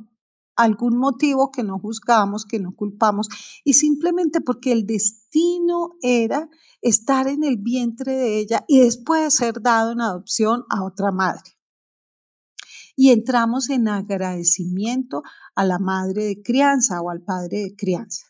algún 0.56 0.97
motivo 0.97 1.50
que 1.50 1.62
no 1.62 1.78
juzgamos, 1.78 2.44
que 2.44 2.59
no 2.59 2.74
culpamos, 2.74 3.29
y 3.64 3.74
simplemente 3.74 4.40
porque 4.40 4.72
el 4.72 4.87
destino 4.87 5.96
era 6.01 6.48
estar 6.81 7.27
en 7.29 7.44
el 7.44 7.59
vientre 7.59 8.16
de 8.16 8.38
ella 8.38 8.64
y 8.66 8.81
después 8.81 9.35
ser 9.35 9.61
dado 9.61 9.92
en 9.92 10.01
adopción 10.01 10.64
a 10.70 10.85
otra 10.85 11.11
madre 11.12 11.56
y 12.96 13.11
entramos 13.11 13.68
en 13.70 13.88
agradecimiento 13.88 15.22
a 15.54 15.64
la 15.64 15.78
madre 15.78 16.24
de 16.24 16.42
crianza 16.42 17.00
o 17.02 17.11
al 17.11 17.20
padre 17.20 17.59
de 17.59 17.76
crianza. 17.76 18.26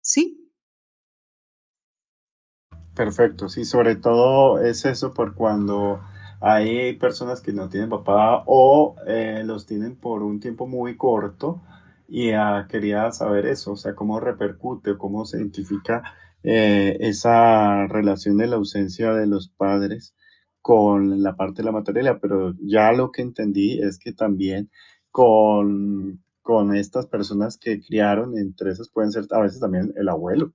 ¿Sí? 0.00 0.52
Perfecto, 2.94 3.48
sí, 3.48 3.64
sobre 3.64 3.96
todo 3.96 4.60
es 4.60 4.86
eso 4.86 5.12
por 5.12 5.34
cuando 5.34 6.00
hay 6.40 6.94
personas 6.94 7.40
que 7.40 7.52
no 7.52 7.68
tienen 7.68 7.90
papá 7.90 8.44
o 8.46 8.96
eh, 9.06 9.42
los 9.44 9.66
tienen 9.66 9.96
por 9.96 10.22
un 10.22 10.40
tiempo 10.40 10.66
muy 10.66 10.96
corto 10.96 11.62
y 12.08 12.30
ah, 12.30 12.66
quería 12.70 13.10
saber 13.10 13.46
eso, 13.46 13.72
o 13.72 13.76
sea, 13.76 13.94
cómo 13.94 14.20
repercute 14.20 14.96
cómo 14.96 15.24
se 15.24 15.38
identifica 15.38 16.14
eh, 16.42 16.96
esa 17.00 17.86
relación 17.88 18.38
de 18.38 18.46
la 18.46 18.56
ausencia 18.56 19.12
de 19.12 19.26
los 19.26 19.48
padres 19.48 20.14
con 20.66 21.22
la 21.22 21.36
parte 21.36 21.62
de 21.62 21.66
la 21.66 21.70
materialidad, 21.70 22.18
pero 22.20 22.52
ya 22.58 22.90
lo 22.90 23.12
que 23.12 23.22
entendí 23.22 23.78
es 23.80 24.00
que 24.00 24.12
también 24.12 24.68
con, 25.12 26.24
con 26.42 26.74
estas 26.74 27.06
personas 27.06 27.56
que 27.56 27.80
criaron, 27.80 28.36
entre 28.36 28.72
esas 28.72 28.90
pueden 28.90 29.12
ser 29.12 29.26
a 29.30 29.38
veces 29.42 29.60
también 29.60 29.92
el 29.94 30.08
abuelo 30.08 30.54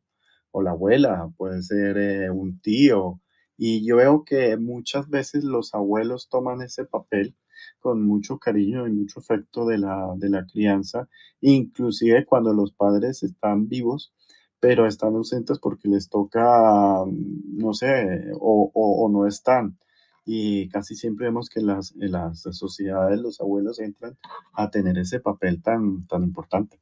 o 0.51 0.61
la 0.63 0.71
abuela, 0.71 1.31
puede 1.37 1.61
ser 1.61 1.97
eh, 1.97 2.29
un 2.29 2.59
tío. 2.59 3.21
Y 3.55 3.85
yo 3.87 3.95
veo 3.95 4.25
que 4.25 4.57
muchas 4.57 5.07
veces 5.09 5.45
los 5.45 5.73
abuelos 5.73 6.27
toman 6.27 6.61
ese 6.61 6.83
papel 6.83 7.33
con 7.79 8.05
mucho 8.05 8.37
cariño 8.37 8.87
y 8.89 8.91
mucho 8.91 9.21
afecto 9.21 9.65
de 9.65 9.77
la, 9.77 10.13
de 10.17 10.29
la 10.29 10.45
crianza, 10.45 11.07
inclusive 11.39 12.25
cuando 12.25 12.51
los 12.53 12.73
padres 12.73 13.23
están 13.23 13.69
vivos, 13.69 14.13
pero 14.59 14.87
están 14.87 15.15
ausentes 15.15 15.57
porque 15.59 15.87
les 15.87 16.09
toca, 16.09 17.05
no 17.07 17.73
sé, 17.73 18.25
o, 18.37 18.69
o 18.73 19.09
no 19.09 19.25
están 19.25 19.77
y 20.25 20.69
casi 20.69 20.95
siempre 20.95 21.27
vemos 21.27 21.49
que 21.49 21.61
las, 21.61 21.93
en 21.99 22.11
las 22.11 22.41
sociedades 22.41 23.19
los 23.19 23.41
abuelos 23.41 23.79
entran 23.79 24.17
a 24.53 24.69
tener 24.69 24.97
ese 24.97 25.19
papel 25.19 25.61
tan, 25.61 26.05
tan 26.07 26.23
importante. 26.23 26.79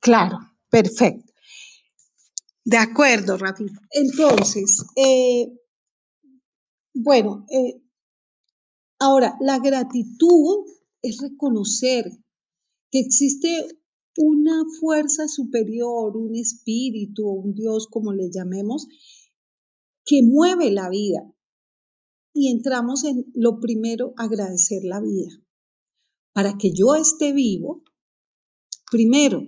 Claro, 0.00 0.38
perfecto. 0.68 1.32
De 2.64 2.76
acuerdo, 2.76 3.36
Rafi. 3.36 3.66
Entonces, 3.90 4.84
eh, 4.96 5.52
bueno, 6.94 7.46
eh, 7.50 7.82
ahora, 8.98 9.36
la 9.40 9.58
gratitud 9.58 10.66
es 11.02 11.18
reconocer 11.20 12.04
que 12.90 13.00
existe 13.00 13.66
una 14.16 14.64
fuerza 14.80 15.28
superior, 15.28 16.16
un 16.16 16.34
espíritu 16.34 17.26
o 17.26 17.32
un 17.32 17.54
Dios, 17.54 17.86
como 17.88 18.12
le 18.12 18.30
llamemos, 18.30 18.86
que 20.04 20.22
mueve 20.22 20.70
la 20.70 20.90
vida, 20.90 21.22
y 22.32 22.50
entramos 22.50 23.04
en 23.04 23.26
lo 23.34 23.60
primero, 23.60 24.12
agradecer 24.16 24.84
la 24.84 25.00
vida. 25.00 25.30
Para 26.32 26.56
que 26.58 26.72
yo 26.72 26.94
esté 26.94 27.32
vivo, 27.32 27.82
primero, 28.90 29.42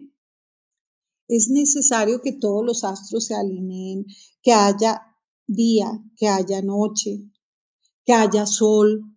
es 1.28 1.48
necesario 1.48 2.20
que 2.20 2.32
todos 2.32 2.64
los 2.64 2.84
astros 2.84 3.26
se 3.26 3.34
alineen, 3.34 4.04
que 4.42 4.52
haya 4.52 5.00
día, 5.46 5.90
que 6.16 6.28
haya 6.28 6.60
noche, 6.62 7.30
que 8.04 8.12
haya 8.12 8.46
sol, 8.46 9.16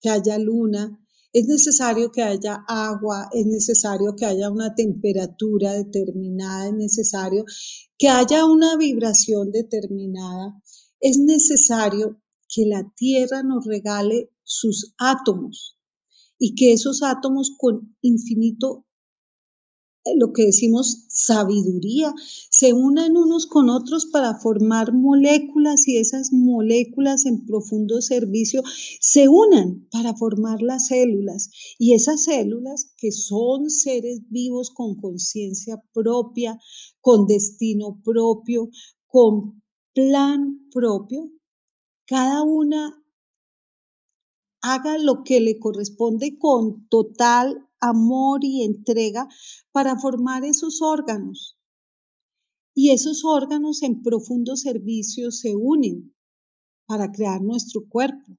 que 0.00 0.10
haya 0.10 0.38
luna. 0.38 0.96
Es 1.32 1.46
necesario 1.46 2.10
que 2.10 2.22
haya 2.22 2.64
agua, 2.68 3.28
es 3.32 3.46
necesario 3.46 4.14
que 4.16 4.26
haya 4.26 4.50
una 4.50 4.74
temperatura 4.74 5.72
determinada, 5.72 6.68
es 6.68 6.74
necesario 6.74 7.44
que 7.96 8.08
haya 8.08 8.44
una 8.44 8.76
vibración 8.76 9.50
determinada. 9.50 10.60
Es 11.00 11.18
necesario 11.18 12.19
que 12.54 12.66
la 12.66 12.92
Tierra 12.96 13.42
nos 13.42 13.64
regale 13.64 14.30
sus 14.42 14.94
átomos 14.98 15.78
y 16.38 16.54
que 16.54 16.72
esos 16.72 17.02
átomos 17.02 17.52
con 17.56 17.96
infinito, 18.00 18.86
eh, 20.04 20.16
lo 20.16 20.32
que 20.32 20.46
decimos 20.46 21.04
sabiduría, 21.08 22.14
se 22.50 22.72
unan 22.72 23.16
unos 23.16 23.46
con 23.46 23.68
otros 23.68 24.06
para 24.06 24.34
formar 24.34 24.94
moléculas 24.94 25.86
y 25.86 25.98
esas 25.98 26.32
moléculas 26.32 27.26
en 27.26 27.44
profundo 27.44 28.00
servicio 28.00 28.62
se 29.00 29.28
unan 29.28 29.86
para 29.92 30.16
formar 30.16 30.62
las 30.62 30.86
células 30.86 31.50
y 31.78 31.92
esas 31.92 32.24
células 32.24 32.92
que 32.96 33.12
son 33.12 33.68
seres 33.68 34.22
vivos 34.30 34.70
con 34.70 34.96
conciencia 34.96 35.82
propia, 35.92 36.58
con 37.00 37.26
destino 37.26 38.00
propio, 38.02 38.70
con 39.06 39.62
plan 39.92 40.68
propio, 40.72 41.30
cada 42.10 42.42
una 42.42 43.00
haga 44.62 44.98
lo 44.98 45.22
que 45.22 45.38
le 45.38 45.60
corresponde 45.60 46.38
con 46.38 46.88
total 46.88 47.68
amor 47.78 48.40
y 48.42 48.64
entrega 48.64 49.28
para 49.70 49.96
formar 49.96 50.44
esos 50.44 50.82
órganos. 50.82 51.56
Y 52.74 52.90
esos 52.90 53.24
órganos 53.24 53.84
en 53.84 54.02
profundo 54.02 54.56
servicio 54.56 55.30
se 55.30 55.54
unen 55.54 56.12
para 56.84 57.12
crear 57.12 57.42
nuestro 57.42 57.88
cuerpo, 57.88 58.36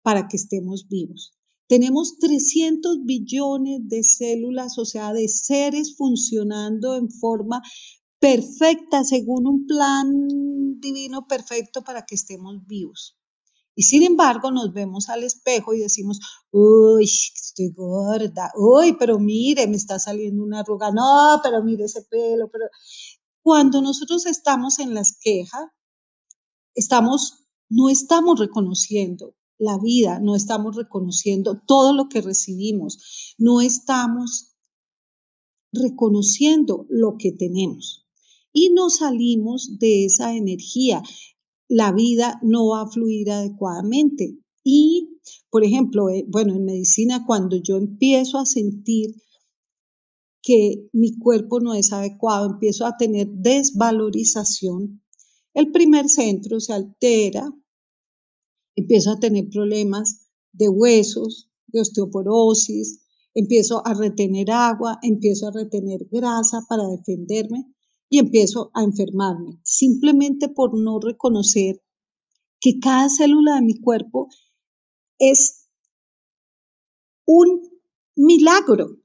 para 0.00 0.26
que 0.26 0.38
estemos 0.38 0.88
vivos. 0.88 1.34
Tenemos 1.66 2.16
300 2.16 3.04
billones 3.04 3.86
de 3.86 4.02
células, 4.02 4.78
o 4.78 4.86
sea, 4.86 5.12
de 5.12 5.28
seres 5.28 5.94
funcionando 5.94 6.96
en 6.96 7.10
forma 7.10 7.60
perfecta, 8.20 9.02
según 9.02 9.46
un 9.46 9.66
plan 9.66 10.78
divino 10.78 11.26
perfecto 11.26 11.82
para 11.82 12.04
que 12.04 12.14
estemos 12.14 12.66
vivos. 12.66 13.16
Y 13.74 13.84
sin 13.84 14.02
embargo, 14.02 14.50
nos 14.50 14.74
vemos 14.74 15.08
al 15.08 15.24
espejo 15.24 15.72
y 15.72 15.78
decimos, 15.78 16.20
uy, 16.50 17.04
estoy 17.04 17.70
gorda, 17.74 18.52
uy, 18.56 18.94
pero 18.98 19.18
mire, 19.18 19.66
me 19.66 19.76
está 19.76 19.98
saliendo 19.98 20.42
una 20.42 20.60
arruga, 20.60 20.90
no, 20.92 21.40
pero 21.42 21.62
mire 21.62 21.84
ese 21.84 22.02
pelo, 22.02 22.50
pero 22.50 22.66
cuando 23.42 23.80
nosotros 23.80 24.26
estamos 24.26 24.80
en 24.80 24.92
las 24.92 25.16
quejas, 25.18 25.64
estamos, 26.74 27.46
no 27.70 27.88
estamos 27.88 28.38
reconociendo 28.38 29.34
la 29.56 29.78
vida, 29.78 30.20
no 30.20 30.36
estamos 30.36 30.76
reconociendo 30.76 31.62
todo 31.66 31.94
lo 31.94 32.08
que 32.10 32.20
recibimos, 32.20 33.34
no 33.38 33.62
estamos 33.62 34.56
reconociendo 35.72 36.84
lo 36.90 37.16
que 37.16 37.32
tenemos 37.32 38.09
y 38.52 38.70
no 38.70 38.90
salimos 38.90 39.78
de 39.78 40.04
esa 40.04 40.34
energía. 40.34 41.02
La 41.68 41.92
vida 41.92 42.40
no 42.42 42.68
va 42.68 42.82
a 42.82 42.90
fluir 42.90 43.30
adecuadamente. 43.30 44.38
Y, 44.64 45.20
por 45.50 45.64
ejemplo, 45.64 46.10
eh, 46.10 46.24
bueno, 46.28 46.54
en 46.54 46.64
medicina, 46.64 47.24
cuando 47.26 47.56
yo 47.56 47.76
empiezo 47.76 48.38
a 48.38 48.46
sentir 48.46 49.14
que 50.42 50.88
mi 50.92 51.18
cuerpo 51.18 51.60
no 51.60 51.74
es 51.74 51.92
adecuado, 51.92 52.50
empiezo 52.50 52.86
a 52.86 52.96
tener 52.96 53.28
desvalorización, 53.28 55.02
el 55.54 55.70
primer 55.70 56.08
centro 56.08 56.60
se 56.60 56.72
altera, 56.72 57.52
empiezo 58.76 59.10
a 59.10 59.18
tener 59.18 59.48
problemas 59.50 60.28
de 60.52 60.68
huesos, 60.68 61.50
de 61.66 61.80
osteoporosis, 61.80 63.00
empiezo 63.34 63.86
a 63.86 63.94
retener 63.94 64.50
agua, 64.50 64.98
empiezo 65.02 65.48
a 65.48 65.52
retener 65.52 66.06
grasa 66.10 66.64
para 66.68 66.88
defenderme 66.88 67.66
y 68.10 68.18
empiezo 68.18 68.70
a 68.74 68.82
enfermarme, 68.82 69.60
simplemente 69.62 70.48
por 70.48 70.76
no 70.76 70.98
reconocer 70.98 71.80
que 72.60 72.80
cada 72.80 73.08
célula 73.08 73.54
de 73.54 73.62
mi 73.62 73.80
cuerpo 73.80 74.28
es 75.18 75.68
un 77.24 77.62
milagro 78.16 78.98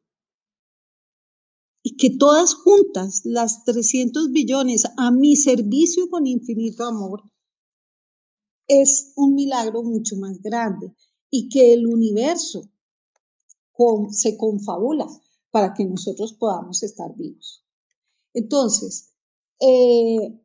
y 1.84 1.98
que 1.98 2.18
todas 2.18 2.56
juntas, 2.56 3.22
las 3.26 3.64
300 3.64 4.32
billones 4.32 4.86
a 4.98 5.12
mi 5.12 5.36
servicio 5.36 6.10
con 6.10 6.26
infinito 6.26 6.84
amor, 6.84 7.22
es 8.68 9.14
un 9.16 9.36
milagro 9.36 9.84
mucho 9.84 10.16
más 10.16 10.42
grande 10.42 10.96
y 11.30 11.48
que 11.50 11.74
el 11.74 11.86
universo 11.86 12.72
se 14.10 14.36
confabula 14.38 15.06
para 15.52 15.74
que 15.76 15.86
nosotros 15.86 16.34
podamos 16.34 16.82
estar 16.82 17.16
vivos. 17.16 17.65
Entonces, 18.36 19.16
eh, 19.60 20.40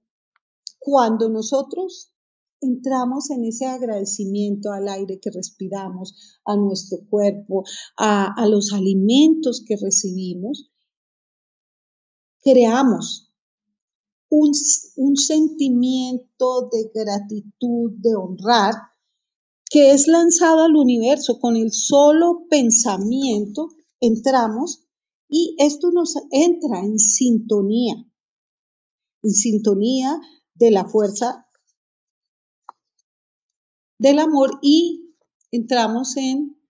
cuando 0.79 1.29
nosotros 1.29 2.15
entramos 2.63 3.31
en 3.31 3.45
ese 3.45 3.67
agradecimiento 3.67 4.73
al 4.73 4.89
aire 4.89 5.21
que 5.21 5.31
respiramos, 5.31 6.41
a 6.47 6.57
nuestro 6.57 6.99
cuerpo, 7.11 7.65
a 7.97 8.47
los 8.47 8.73
alimentos 8.73 9.63
que 9.67 9.77
recibimos, 9.77 10.71
creamos 12.43 13.31
un, 14.31 15.17
sentimiento 15.17 16.69
de 16.71 16.91
gratitud, 16.95 17.93
de 17.97 18.15
honrar, 18.15 18.75
que 19.69 19.93
es 19.93 20.07
lanzado 20.07 20.63
al 20.63 20.77
universo. 20.77 21.39
Con 21.41 21.57
el 21.57 21.73
solo 21.73 22.47
pensamiento, 22.49 23.69
entramos 24.01 24.87
y 25.31 25.55
esto 25.59 25.93
nos 25.93 26.15
entra 26.33 26.81
en 26.81 26.99
sintonía, 26.99 27.95
en 29.23 29.31
sintonía 29.31 30.21
de 30.55 30.71
la 30.73 30.85
fuerza 30.87 31.47
del 33.99 34.19
amor 34.19 34.59
y 34.61 35.15
entramos 35.53 36.17
en 36.17 36.61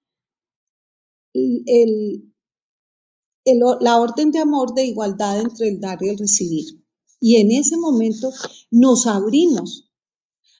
la 3.82 3.98
orden 3.98 4.30
de 4.30 4.40
amor 4.40 4.74
de 4.74 4.84
igualdad 4.84 5.40
entre 5.40 5.68
el 5.68 5.80
dar 5.80 5.98
y 6.02 6.10
el 6.10 6.18
recibir. 6.18 6.84
Y 7.18 7.36
en 7.36 7.52
ese 7.52 7.76
momento 7.76 8.30
nos 8.70 9.06
abrimos 9.06 9.90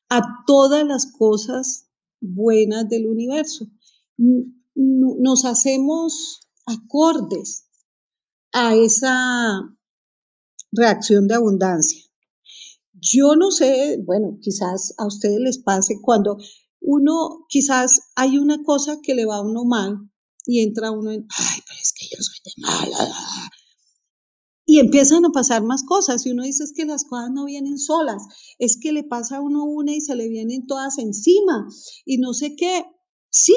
a 0.09 0.23
todas 0.47 0.87
las 0.87 1.07
cosas 1.07 1.89
buenas 2.21 2.89
del 2.89 3.07
universo. 3.07 3.67
Nos 4.17 5.45
hacemos 5.45 6.49
acordes 6.67 7.70
a 8.53 8.75
esa 8.75 9.77
reacción 10.73 11.29
de 11.29 11.35
abundancia. 11.35 12.03
Yo 12.93 13.35
no 13.37 13.51
sé, 13.51 13.99
bueno, 14.05 14.39
quizás 14.41 14.95
a 14.99 15.07
ustedes 15.07 15.41
les 15.41 15.59
pase 15.59 16.01
cuando 16.03 16.37
uno, 16.81 17.47
quizás 17.49 18.13
hay 18.15 18.39
una 18.39 18.63
cosa 18.63 18.99
que 19.03 19.15
le 19.15 19.25
va 19.25 19.37
a 19.37 19.43
uno 19.43 19.65
mal 19.65 20.11
y 20.45 20.61
entra 20.61 20.91
uno 20.91 21.11
en, 21.11 21.27
ay, 21.31 21.61
pero 21.67 21.79
es 21.81 21.93
que 21.93 22.07
yo 22.11 22.23
soy 22.23 22.39
de 22.45 22.53
mala, 22.63 23.15
y 24.71 24.79
empiezan 24.79 25.25
a 25.25 25.31
pasar 25.31 25.65
más 25.65 25.83
cosas. 25.83 26.25
Y 26.25 26.31
uno 26.31 26.45
dice 26.45 26.63
es 26.63 26.73
que 26.73 26.85
las 26.85 27.03
cosas 27.03 27.31
no 27.33 27.47
vienen 27.47 27.77
solas, 27.77 28.23
es 28.61 28.79
que 28.81 28.93
le 28.93 29.03
pasa 29.03 29.39
a 29.39 29.41
uno 29.41 29.65
una 29.65 29.93
y 29.93 30.01
se 30.01 30.15
le 30.15 30.29
vienen 30.29 30.69
todas 30.69 30.99
encima. 30.99 31.67
Y 32.05 32.19
no 32.19 32.35
sé 32.35 32.55
qué. 32.55 32.85
Sí, 33.31 33.57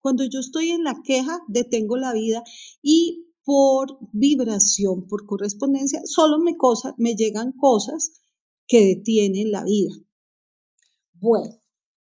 cuando 0.00 0.22
yo 0.22 0.38
estoy 0.38 0.70
en 0.70 0.84
la 0.84 1.02
queja, 1.02 1.40
detengo 1.48 1.96
la 1.96 2.12
vida 2.12 2.44
y 2.80 3.26
por 3.50 3.98
vibración, 4.12 5.08
por 5.08 5.26
correspondencia, 5.26 6.02
solo 6.04 6.38
me, 6.38 6.56
cosa, 6.56 6.94
me 6.98 7.16
llegan 7.16 7.50
cosas 7.50 8.12
que 8.68 8.94
detienen 8.94 9.50
la 9.50 9.64
vida. 9.64 9.92
Bueno, 11.14 11.58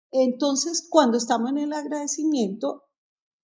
entonces 0.09 0.87
cuando 0.89 1.19
estamos 1.19 1.51
en 1.51 1.59
el 1.59 1.73
agradecimiento, 1.73 2.85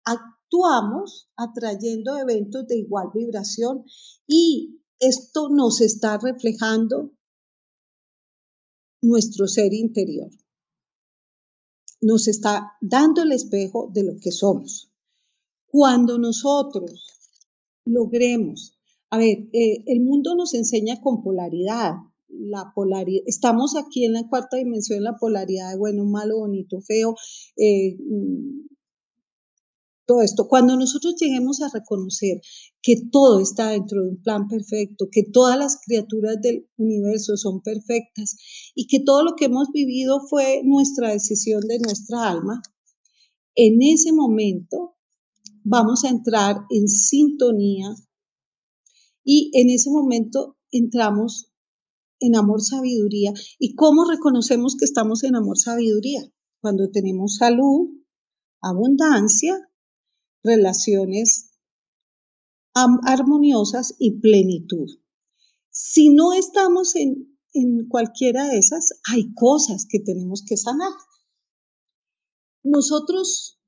actuamos 0.05 1.29
atrayendo 1.37 2.17
eventos 2.17 2.65
de 2.65 2.79
igual 2.79 3.09
vibración 3.13 3.85
y 4.25 4.81
esto 4.97 5.49
nos 5.49 5.79
está 5.79 6.17
reflejando 6.17 7.11
nuestro 9.03 9.45
ser 9.45 9.71
interior. 9.71 10.31
Nos 12.01 12.27
está 12.27 12.71
dando 12.81 13.21
el 13.21 13.33
espejo 13.33 13.91
de 13.93 14.03
lo 14.03 14.13
que 14.19 14.31
somos. 14.31 14.91
Cuando 15.67 16.17
nosotros 16.17 17.12
logremos, 17.85 18.77
a 19.09 19.17
ver, 19.17 19.47
eh, 19.53 19.83
el 19.85 20.01
mundo 20.01 20.35
nos 20.35 20.53
enseña 20.53 20.99
con 21.01 21.21
polaridad, 21.21 21.93
la 22.27 22.71
polaridad, 22.73 23.23
estamos 23.27 23.75
aquí 23.75 24.05
en 24.05 24.13
la 24.13 24.27
cuarta 24.27 24.57
dimensión, 24.57 25.03
la 25.03 25.17
polaridad 25.17 25.71
de 25.71 25.77
bueno, 25.77 26.03
malo, 26.05 26.39
bonito, 26.39 26.81
feo, 26.81 27.15
eh, 27.57 27.95
mm, 27.99 28.65
todo 30.05 30.21
esto. 30.21 30.47
Cuando 30.47 30.75
nosotros 30.75 31.15
lleguemos 31.19 31.61
a 31.61 31.69
reconocer 31.69 32.41
que 32.81 32.95
todo 33.11 33.39
está 33.39 33.69
dentro 33.69 34.01
de 34.01 34.09
un 34.09 34.21
plan 34.21 34.47
perfecto, 34.47 35.07
que 35.11 35.23
todas 35.23 35.57
las 35.57 35.79
criaturas 35.85 36.41
del 36.41 36.67
universo 36.77 37.37
son 37.37 37.61
perfectas 37.61 38.35
y 38.75 38.87
que 38.87 38.99
todo 38.99 39.23
lo 39.23 39.35
que 39.35 39.45
hemos 39.45 39.69
vivido 39.71 40.19
fue 40.29 40.61
nuestra 40.63 41.11
decisión 41.11 41.61
de 41.67 41.79
nuestra 41.79 42.29
alma, 42.29 42.61
en 43.55 43.81
ese 43.81 44.11
momento 44.11 44.95
vamos 45.63 46.03
a 46.03 46.09
entrar 46.09 46.57
en 46.69 46.87
sintonía 46.87 47.95
y 49.23 49.51
en 49.53 49.69
ese 49.69 49.89
momento 49.89 50.57
entramos 50.71 51.51
en 52.19 52.35
amor 52.35 52.61
sabiduría. 52.61 53.33
¿Y 53.59 53.75
cómo 53.75 54.05
reconocemos 54.05 54.75
que 54.77 54.85
estamos 54.85 55.23
en 55.23 55.35
amor 55.35 55.57
sabiduría? 55.57 56.21
Cuando 56.61 56.89
tenemos 56.89 57.35
salud, 57.35 57.89
abundancia 58.61 59.69
relaciones 60.43 61.51
armoniosas 62.73 63.95
y 63.99 64.19
plenitud. 64.19 64.89
Si 65.69 66.09
no 66.09 66.33
estamos 66.33 66.95
en, 66.95 67.37
en 67.53 67.87
cualquiera 67.87 68.47
de 68.47 68.57
esas, 68.57 68.99
hay 69.11 69.33
cosas 69.33 69.85
que 69.87 69.99
tenemos 69.99 70.43
que 70.45 70.57
sanar. 70.57 70.91
Nosotros, 72.63 73.59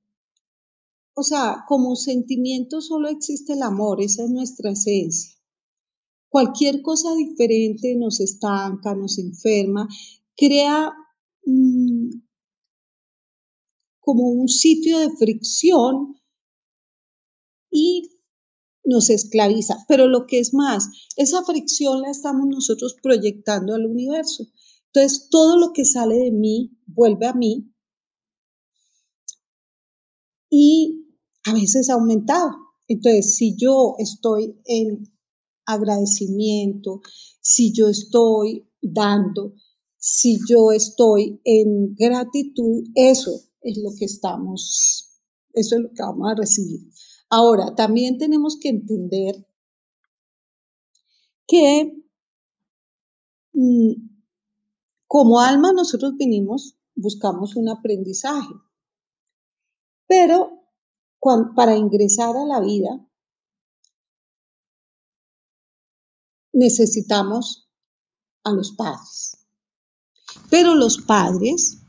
o 1.15 1.23
sea, 1.23 1.63
como 1.67 1.95
sentimiento 1.95 2.81
solo 2.81 3.07
existe 3.07 3.53
el 3.53 3.63
amor, 3.63 4.01
esa 4.01 4.25
es 4.25 4.29
nuestra 4.29 4.71
esencia. 4.71 5.33
Cualquier 6.27 6.81
cosa 6.81 7.15
diferente 7.15 7.95
nos 7.95 8.19
estanca, 8.19 8.93
nos 8.93 9.17
enferma, 9.17 9.87
crea 10.35 10.91
mm, 11.45 12.09
como 14.01 14.29
un 14.29 14.49
sitio 14.49 14.99
de 14.99 15.15
fricción 15.15 16.19
y 17.71 18.09
nos 18.83 19.09
esclaviza. 19.09 19.85
Pero 19.87 20.07
lo 20.07 20.27
que 20.27 20.39
es 20.39 20.53
más, 20.53 20.89
esa 21.15 21.45
fricción 21.45 22.01
la 22.01 22.11
estamos 22.11 22.45
nosotros 22.47 22.97
proyectando 23.01 23.73
al 23.73 23.85
universo. 23.85 24.47
Entonces, 24.87 25.29
todo 25.29 25.57
lo 25.57 25.71
que 25.71 25.85
sale 25.85 26.15
de 26.15 26.31
mí 26.31 26.77
vuelve 26.85 27.27
a 27.27 27.33
mí 27.33 27.71
y 30.49 31.04
a 31.45 31.53
veces 31.53 31.89
ha 31.89 31.93
aumentado. 31.93 32.51
Entonces, 32.87 33.35
si 33.37 33.55
yo 33.55 33.95
estoy 33.97 34.59
en 34.65 35.03
agradecimiento, 35.65 37.01
si 37.41 37.73
yo 37.73 37.87
estoy 37.87 38.67
dando, 38.81 39.53
si 39.97 40.39
yo 40.47 40.71
estoy 40.71 41.41
en 41.43 41.95
gratitud, 41.95 42.83
eso 42.93 43.31
es 43.61 43.77
lo 43.77 43.89
que 43.97 44.05
estamos, 44.05 45.19
eso 45.53 45.75
es 45.75 45.81
lo 45.81 45.89
que 45.89 46.03
vamos 46.03 46.31
a 46.31 46.35
recibir. 46.35 46.81
Ahora, 47.29 47.73
también 47.75 48.17
tenemos 48.17 48.57
que 48.59 48.69
entender 48.69 49.47
que 51.47 51.91
mm, 53.53 53.93
como 55.07 55.39
alma 55.39 55.73
nosotros 55.73 56.13
vinimos, 56.17 56.75
buscamos 56.95 57.55
un 57.55 57.69
aprendizaje, 57.69 58.53
pero 60.07 60.54
para 61.55 61.75
ingresar 61.75 62.35
a 62.35 62.45
la 62.45 62.59
vida 62.59 63.03
necesitamos 66.53 67.67
a 68.43 68.51
los 68.51 68.73
padres. 68.73 69.47
Pero 70.49 70.75
los 70.75 70.99
padres 70.99 71.81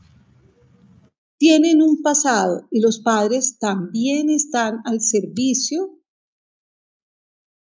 tienen 1.39 1.83
un 1.83 2.03
pasado 2.03 2.67
y 2.71 2.81
los 2.81 3.01
padres 3.01 3.59
también 3.59 4.31
están 4.31 4.81
al 4.85 5.01
servicio 5.03 6.01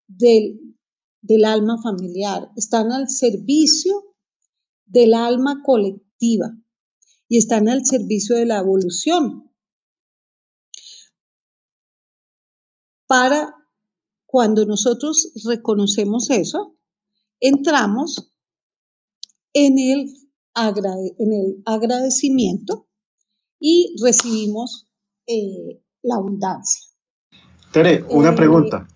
del, 0.07 0.75
del 1.21 1.45
alma 1.45 1.79
familiar, 1.81 2.51
están 2.55 2.91
al 2.91 3.09
servicio 3.09 4.15
del 4.85 5.13
alma 5.13 5.61
colectiva 5.63 6.51
y 7.27 7.37
están 7.37 7.69
al 7.69 7.85
servicio 7.85 8.35
de 8.35 8.47
la 8.47 8.57
evolución. 8.57 9.48
Para 13.09 13.55
cuando 14.27 14.67
nosotros 14.67 15.31
reconocemos 15.43 16.29
eso, 16.29 16.75
entramos 17.39 18.31
en 19.51 19.79
el, 19.79 20.13
en 20.55 21.33
el 21.33 21.63
agradecimiento 21.65 22.87
y 23.59 23.95
recibimos 24.03 24.87
eh, 25.25 25.81
la 26.03 26.17
abundancia. 26.17 26.85
Tere, 27.71 28.05
una 28.09 28.29
eh, 28.29 28.35
pregunta. 28.35 28.87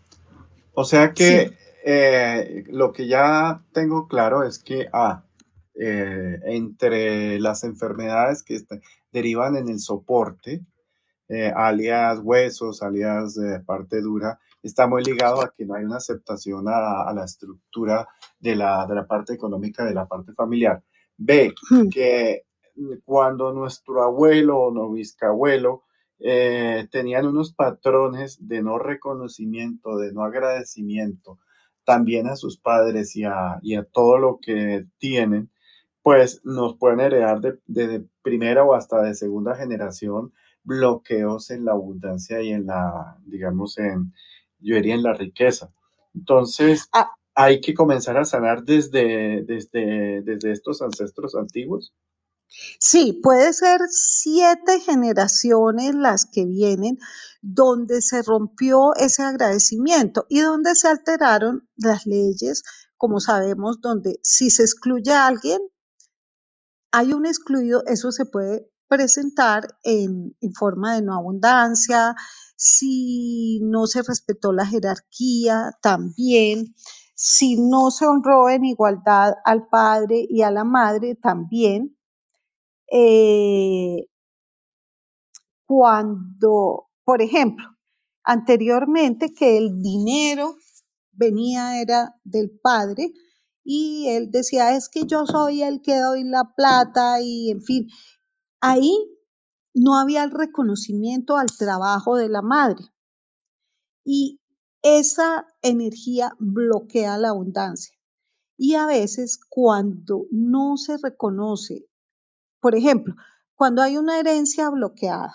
O 0.75 0.85
sea 0.85 1.11
que 1.11 1.57
eh, 1.83 2.65
lo 2.67 2.93
que 2.93 3.07
ya 3.07 3.65
tengo 3.73 4.07
claro 4.07 4.43
es 4.43 4.59
que 4.59 4.89
ah, 4.93 5.25
entre 5.75 7.39
las 7.39 7.63
enfermedades 7.63 8.43
que 8.43 8.59
derivan 9.11 9.55
en 9.55 9.69
el 9.69 9.79
soporte, 9.79 10.63
alias 11.55 12.19
huesos, 12.21 12.83
alias 12.83 13.39
parte 13.65 14.01
dura, 14.01 14.39
está 14.61 14.87
muy 14.87 15.03
ligado 15.03 15.41
a 15.41 15.53
que 15.55 15.65
no 15.65 15.75
hay 15.75 15.83
una 15.83 15.97
aceptación 15.97 16.65
a, 16.67 17.11
la 17.13 17.25
estructura 17.25 18.07
de 18.39 18.55
la, 18.55 18.85
de 18.87 18.95
la, 18.95 19.05
parte 19.05 19.33
económica, 19.33 19.85
de 19.85 19.93
la 19.93 20.07
parte 20.07 20.33
familiar. 20.33 20.81
B, 21.17 21.53
hmm. 21.69 21.89
que 21.89 22.43
cuando 23.03 23.53
nuestro 23.53 24.03
abuelo 24.03 24.59
o 24.59 24.71
no 24.73 24.91
bisabuelo 24.91 25.83
eh, 26.19 26.87
tenían 26.91 27.27
unos 27.27 27.53
patrones 27.53 28.47
de 28.47 28.63
no 28.63 28.79
reconocimiento, 28.79 29.97
de 29.97 30.13
no 30.13 30.23
agradecimiento, 30.23 31.39
también 31.83 32.27
a 32.27 32.35
sus 32.37 32.57
padres 32.57 33.15
y 33.15 33.25
a, 33.25 33.59
y 33.61 33.75
a 33.75 33.83
todo 33.83 34.17
lo 34.17 34.39
que 34.41 34.85
tienen, 34.97 35.51
pues 36.01 36.41
nos 36.45 36.77
pueden 36.77 37.01
heredar 37.01 37.41
de, 37.41 37.59
de, 37.67 38.05
primera 38.21 38.63
o 38.63 38.73
hasta 38.73 39.01
de 39.01 39.15
segunda 39.15 39.55
generación 39.55 40.33
bloqueos 40.63 41.51
en 41.51 41.65
la 41.65 41.73
abundancia 41.73 42.41
y 42.41 42.51
en 42.51 42.65
la, 42.65 43.17
digamos, 43.25 43.77
en, 43.77 44.13
yo 44.59 44.75
diría 44.75 44.95
en 44.95 45.03
la 45.03 45.13
riqueza. 45.13 45.69
Entonces, 46.15 46.87
ah. 46.93 47.11
hay 47.35 47.61
que 47.61 47.73
comenzar 47.73 48.17
a 48.17 48.25
sanar 48.25 48.63
desde, 48.63 49.43
desde, 49.43 50.21
desde 50.21 50.51
estos 50.51 50.81
ancestros 50.81 51.35
antiguos. 51.35 51.93
Sí, 52.79 53.19
puede 53.23 53.51
ser 53.53 53.81
siete 53.89 54.79
generaciones 54.79 55.95
las 55.95 56.25
que 56.25 56.45
vienen 56.45 56.99
donde 57.41 58.01
se 58.01 58.21
rompió 58.21 58.95
ese 58.95 59.23
agradecimiento 59.23 60.27
y 60.29 60.41
donde 60.41 60.75
se 60.75 60.87
alteraron 60.87 61.67
las 61.75 62.05
leyes, 62.05 62.63
como 62.95 63.19
sabemos, 63.19 63.81
donde 63.81 64.19
si 64.21 64.51
se 64.51 64.63
excluye 64.63 65.11
a 65.11 65.25
alguien, 65.25 65.59
hay 66.91 67.13
un 67.13 67.25
excluido, 67.25 67.83
eso 67.87 68.11
se 68.11 68.25
puede 68.25 68.69
presentar 68.87 69.77
en, 69.83 70.35
forma 70.57 70.95
de 70.95 71.01
no 71.01 71.15
abundancia, 71.15 72.15
si 72.55 73.59
no 73.63 73.87
se 73.87 74.01
respetó 74.03 74.51
la 74.53 74.65
jerarquía 74.65 75.71
también, 75.81 76.75
si 77.15 77.57
no 77.57 77.91
se 77.91 78.05
honró 78.05 78.49
en 78.49 78.65
igualdad 78.65 79.33
al 79.45 79.67
padre 79.67 80.25
y 80.29 80.41
a 80.41 80.51
la 80.51 80.63
madre 80.63 81.15
también, 81.15 81.97
eh, 82.91 84.07
cuando, 85.65 86.89
por 87.03 87.21
ejemplo, 87.21 87.65
anteriormente 88.23 89.33
que 89.33 89.57
el 89.57 89.81
dinero 89.81 90.55
venía 91.11 91.81
era 91.81 92.15
del 92.23 92.51
padre 92.61 93.11
y 93.63 94.07
él 94.09 94.29
decía, 94.31 94.75
es 94.75 94.89
que 94.89 95.05
yo 95.05 95.25
soy 95.25 95.63
el 95.63 95.81
que 95.81 95.97
doy 95.97 96.23
la 96.23 96.53
plata 96.55 97.21
y 97.21 97.51
en 97.51 97.61
fin, 97.61 97.87
ahí 98.63 98.97
no 99.73 99.99
había 99.99 100.23
el 100.23 100.31
reconocimiento 100.31 101.35
al 101.35 101.47
trabajo 101.47 102.15
de 102.15 102.29
la 102.29 102.41
madre. 102.41 102.85
Y 104.05 104.39
esa 104.81 105.47
energía 105.61 106.33
bloquea 106.39 107.17
la 107.17 107.29
abundancia. 107.29 107.93
Y 108.57 108.75
a 108.75 108.85
veces 108.85 109.37
cuando 109.49 110.27
no 110.31 110.77
se 110.77 110.97
reconoce, 110.97 111.89
por 112.61 112.75
ejemplo, 112.75 113.15
cuando 113.55 113.81
hay 113.81 113.97
una 113.97 114.17
herencia 114.17 114.69
bloqueada, 114.69 115.33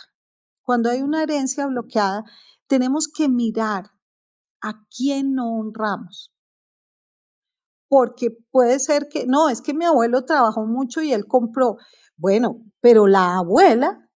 cuando 0.62 0.88
hay 0.88 1.02
una 1.02 1.22
herencia 1.22 1.66
bloqueada, 1.66 2.24
tenemos 2.66 3.08
que 3.08 3.28
mirar 3.28 3.90
a 4.62 4.86
quién 4.88 5.34
no 5.34 5.54
honramos. 5.54 6.32
Porque 7.88 8.30
puede 8.50 8.78
ser 8.78 9.08
que, 9.08 9.26
no, 9.26 9.50
es 9.50 9.60
que 9.60 9.74
mi 9.74 9.84
abuelo 9.84 10.24
trabajó 10.24 10.64
mucho 10.64 11.02
y 11.02 11.12
él 11.12 11.26
compró. 11.26 11.76
Bueno, 12.18 12.64
pero 12.80 13.06
la 13.06 13.36
abuela 13.38 14.10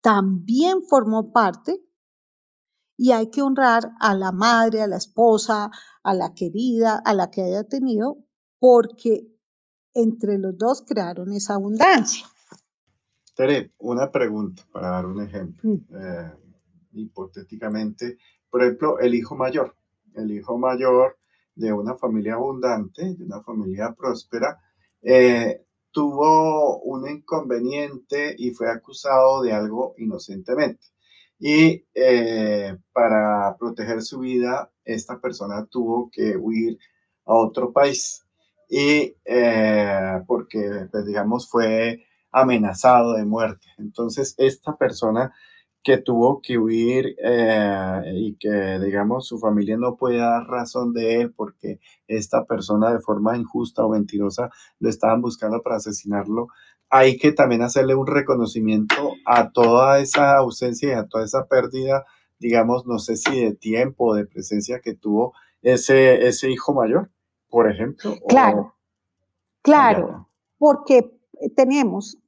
también 0.00 0.82
formó 0.82 1.32
parte 1.32 1.82
y 2.96 3.12
hay 3.12 3.30
que 3.30 3.42
honrar 3.42 3.92
a 3.98 4.14
la 4.14 4.30
madre, 4.30 4.80
a 4.80 4.86
la 4.86 4.96
esposa, 4.96 5.70
a 6.02 6.14
la 6.14 6.32
querida, 6.34 7.02
a 7.04 7.12
la 7.12 7.30
que 7.30 7.42
haya 7.42 7.64
tenido, 7.64 8.18
porque 8.58 9.26
entre 9.92 10.38
los 10.38 10.56
dos 10.56 10.84
crearon 10.86 11.32
esa 11.32 11.54
abundancia. 11.54 12.26
Tere, 13.34 13.72
una 13.78 14.10
pregunta 14.10 14.62
para 14.72 14.90
dar 14.90 15.06
un 15.06 15.22
ejemplo. 15.22 15.70
Mm. 15.70 15.96
Eh, 15.96 16.32
hipotéticamente, 16.92 18.18
por 18.48 18.62
ejemplo, 18.62 18.98
el 19.00 19.14
hijo 19.14 19.34
mayor, 19.34 19.74
el 20.14 20.30
hijo 20.30 20.58
mayor 20.58 21.18
de 21.54 21.72
una 21.72 21.96
familia 21.96 22.34
abundante, 22.34 23.14
de 23.14 23.24
una 23.24 23.42
familia 23.42 23.94
próspera, 23.94 24.60
eh, 25.02 25.64
tuvo 25.92 26.80
un 26.80 27.08
inconveniente 27.08 28.34
y 28.38 28.50
fue 28.52 28.70
acusado 28.70 29.42
de 29.42 29.52
algo 29.52 29.94
inocentemente. 29.98 30.86
Y 31.38 31.84
eh, 31.94 32.76
para 32.92 33.56
proteger 33.58 34.02
su 34.02 34.20
vida, 34.20 34.70
esta 34.84 35.18
persona 35.20 35.66
tuvo 35.66 36.10
que 36.10 36.36
huir 36.36 36.78
a 37.24 37.34
otro 37.34 37.72
país. 37.72 38.24
Y 38.68 39.16
eh, 39.24 40.22
porque, 40.26 40.88
pues, 40.90 41.06
digamos, 41.06 41.48
fue 41.48 42.04
amenazado 42.30 43.14
de 43.14 43.24
muerte. 43.24 43.66
Entonces, 43.78 44.34
esta 44.38 44.76
persona 44.76 45.34
que 45.82 45.98
tuvo 45.98 46.40
que 46.42 46.58
huir 46.58 47.16
eh, 47.22 48.02
y 48.14 48.36
que, 48.36 48.78
digamos, 48.80 49.26
su 49.26 49.38
familia 49.38 49.76
no 49.78 49.96
puede 49.96 50.18
dar 50.18 50.46
razón 50.46 50.92
de 50.92 51.20
él 51.20 51.32
porque 51.32 51.80
esta 52.06 52.44
persona 52.44 52.92
de 52.92 53.00
forma 53.00 53.36
injusta 53.36 53.84
o 53.84 53.88
mentirosa 53.88 54.50
lo 54.78 54.90
estaban 54.90 55.22
buscando 55.22 55.62
para 55.62 55.76
asesinarlo. 55.76 56.48
Hay 56.90 57.16
que 57.16 57.32
también 57.32 57.62
hacerle 57.62 57.94
un 57.94 58.06
reconocimiento 58.06 59.12
a 59.24 59.50
toda 59.50 60.00
esa 60.00 60.36
ausencia 60.36 60.90
y 60.90 60.92
a 60.92 61.06
toda 61.06 61.24
esa 61.24 61.46
pérdida, 61.46 62.04
digamos, 62.38 62.86
no 62.86 62.98
sé 62.98 63.16
si 63.16 63.40
de 63.40 63.54
tiempo 63.54 64.10
o 64.10 64.14
de 64.14 64.26
presencia 64.26 64.80
que 64.80 64.94
tuvo 64.94 65.32
ese, 65.62 66.26
ese 66.26 66.50
hijo 66.50 66.74
mayor, 66.74 67.10
por 67.48 67.70
ejemplo. 67.70 68.16
Claro, 68.28 68.74
claro, 69.62 70.28
porque 70.58 71.10
tenemos 71.56 72.18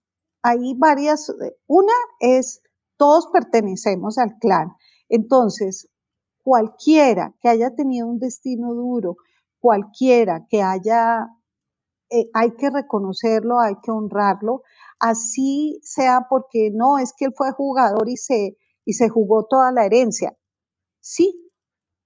ahí 0.43 0.75
varias, 0.79 1.35
una 1.67 1.93
es 2.21 2.63
todos 3.03 3.27
pertenecemos 3.33 4.17
al 4.17 4.39
clan. 4.39 4.77
Entonces, 5.09 5.89
cualquiera 6.45 7.35
que 7.41 7.49
haya 7.49 7.75
tenido 7.75 8.07
un 8.07 8.21
destino 8.21 8.75
duro, 8.75 9.17
cualquiera 9.59 10.47
que 10.49 10.63
haya, 10.63 11.27
eh, 12.11 12.31
hay 12.33 12.53
que 12.53 12.71
reconocerlo, 12.71 13.59
hay 13.59 13.75
que 13.83 13.91
honrarlo, 13.91 14.63
así 15.01 15.81
sea 15.83 16.29
porque 16.31 16.71
no, 16.73 16.99
es 16.99 17.13
que 17.13 17.25
él 17.25 17.33
fue 17.37 17.51
jugador 17.51 18.09
y 18.09 18.17
se, 18.17 18.57
y 18.85 18.93
se 18.93 19.09
jugó 19.09 19.47
toda 19.51 19.73
la 19.73 19.85
herencia. 19.85 20.39
Sí, 21.01 21.51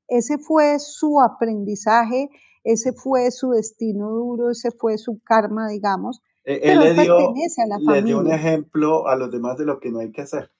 ese 0.09 0.39
fue 0.39 0.79
su 0.79 1.21
aprendizaje, 1.21 2.31
ese 2.65 2.95
fue 2.95 3.31
su 3.33 3.51
destino 3.51 4.09
duro, 4.09 4.49
ese 4.49 4.71
fue 4.71 4.97
su 4.97 5.21
karma, 5.23 5.69
digamos. 5.69 6.23
Eh, 6.45 6.59
pero 6.63 6.81
él 6.81 6.89
él 6.89 6.97
le 6.97 7.03
dio, 7.03 7.17
pertenece 7.19 7.63
a 7.63 7.67
la 7.67 7.93
le 7.93 8.03
dio 8.03 8.19
un 8.19 8.33
ejemplo 8.33 9.07
a 9.09 9.17
los 9.17 9.31
demás 9.31 9.59
de 9.59 9.67
lo 9.67 9.79
que 9.79 9.91
no 9.91 9.99
hay 9.99 10.11
que 10.11 10.23
hacer. 10.23 10.56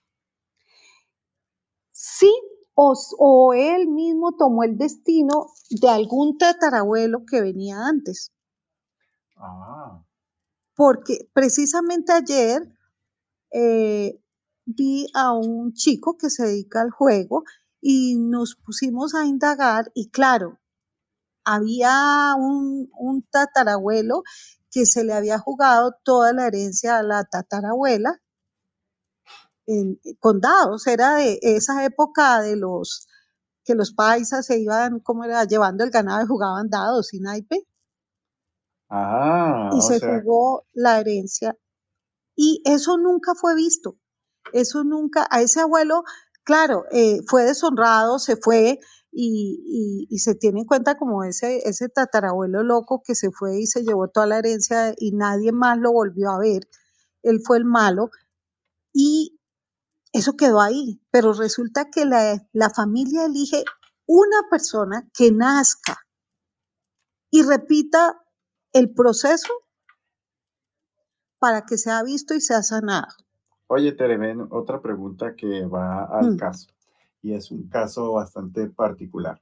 Sí, 2.09 2.33
o, 2.75 2.95
o 3.19 3.53
él 3.53 3.89
mismo 3.89 4.37
tomó 4.37 4.63
el 4.63 4.79
destino 4.79 5.49
de 5.71 5.89
algún 5.89 6.39
tatarabuelo 6.39 7.27
que 7.27 7.41
venía 7.41 7.85
antes. 7.85 8.31
Ah, 9.37 10.05
Porque 10.77 11.29
precisamente 11.33 12.13
ayer 12.13 12.63
eh, 13.53 14.21
vi 14.67 15.09
a 15.15 15.33
un 15.33 15.73
chico 15.73 16.17
que 16.17 16.31
se 16.31 16.45
dedica 16.47 16.81
al 16.81 16.91
juego 16.93 17.43
y 17.81 18.17
nos 18.17 18.55
pusimos 18.55 19.15
a 19.17 19.27
indagar 19.27 19.91
y 19.95 20.11
claro, 20.11 20.61
había 21.45 22.35
un, 22.39 22.89
un 22.99 23.23
tatarabuelo 23.25 24.23
que 24.71 24.87
se 24.87 25.05
le 25.05 25.13
había 25.13 25.39
jugado 25.41 25.97
toda 26.05 26.33
la 26.33 26.47
herencia 26.47 26.99
a 26.99 27.03
la 27.03 27.25
tatarabuela 27.25 28.21
en, 29.67 30.01
con 30.21 30.41
dados. 30.41 30.87
Era 30.87 31.17
de 31.17 31.39
esa 31.43 31.85
época 31.85 32.41
de 32.43 32.57
los 32.57 33.09
que 33.65 33.75
los 33.75 33.93
paisas 33.93 34.47
se 34.47 34.59
iban, 34.61 35.01
¿cómo 35.01 35.25
era? 35.25 35.45
Llevando 35.45 35.85
el 35.85 35.91
ganado 35.91 36.25
y 36.25 36.29
jugaban 36.29 36.71
dados 36.71 37.15
y 37.15 37.21
naipe 37.21 37.67
ah, 38.91 39.71
y 39.73 39.81
se 39.83 39.99
sea, 40.01 40.21
jugó 40.23 40.67
la 40.73 41.01
herencia. 41.01 41.57
Y 42.37 42.63
eso 42.67 42.99
nunca 42.99 43.35
fue 43.35 43.55
visto. 43.55 43.99
Eso 44.53 44.85
nunca, 44.85 45.27
a 45.31 45.43
ese 45.43 45.61
abuelo, 45.61 46.05
claro, 46.45 46.85
eh, 46.93 47.21
fue 47.29 47.45
deshonrado, 47.45 48.19
se 48.19 48.37
fue 48.37 48.81
y, 49.13 50.07
y- 50.11 50.15
y 50.15 50.19
se 50.21 50.35
tiene 50.35 50.61
en 50.61 50.67
cuenta 50.67 50.97
como 50.99 51.25
ese, 51.25 51.59
ese 51.69 51.89
tatarabuelo 51.89 52.63
loco 52.63 53.03
que 53.05 53.15
se 53.15 53.31
fue 53.33 53.59
y 53.61 53.67
se 53.67 53.83
llevó 53.85 54.09
toda 54.09 54.27
la 54.27 54.39
herencia 54.39 54.95
y 54.99 55.13
nadie 55.13 55.53
más 55.53 55.79
lo 55.79 55.93
volvió 55.93 56.31
a 56.31 56.39
ver. 56.39 56.69
Él 57.23 57.41
fue 57.45 57.59
el 57.59 57.65
malo 57.65 58.11
y 58.93 59.36
eso 60.19 60.37
quedó 60.37 60.61
ahí. 60.61 61.01
Pero 61.11 61.33
resulta 61.33 61.91
que 61.91 62.05
la, 62.05 62.47
la 62.53 62.71
familia 62.71 63.27
elige 63.27 63.65
una 64.07 64.43
persona 64.51 65.09
que 65.15 65.33
nazca 65.33 65.97
y 67.31 67.43
repita 67.43 68.23
el 68.73 68.93
proceso 68.93 69.53
para 71.39 71.63
que 71.67 71.79
sea 71.79 72.03
visto 72.03 72.35
y 72.35 72.41
sea 72.41 72.63
sanado. 72.63 73.09
oye, 73.69 73.93
Tere, 73.93 74.17
ven, 74.17 74.47
otra 74.51 74.81
pregunta 74.81 75.35
que 75.37 75.65
va 75.67 76.05
al 76.05 76.33
Mm, 76.33 76.37
caso, 76.37 76.69
y 77.23 77.35
es 77.35 77.51
un 77.51 77.69
caso 77.69 78.13
bastante 78.13 78.69
particular. 78.69 79.41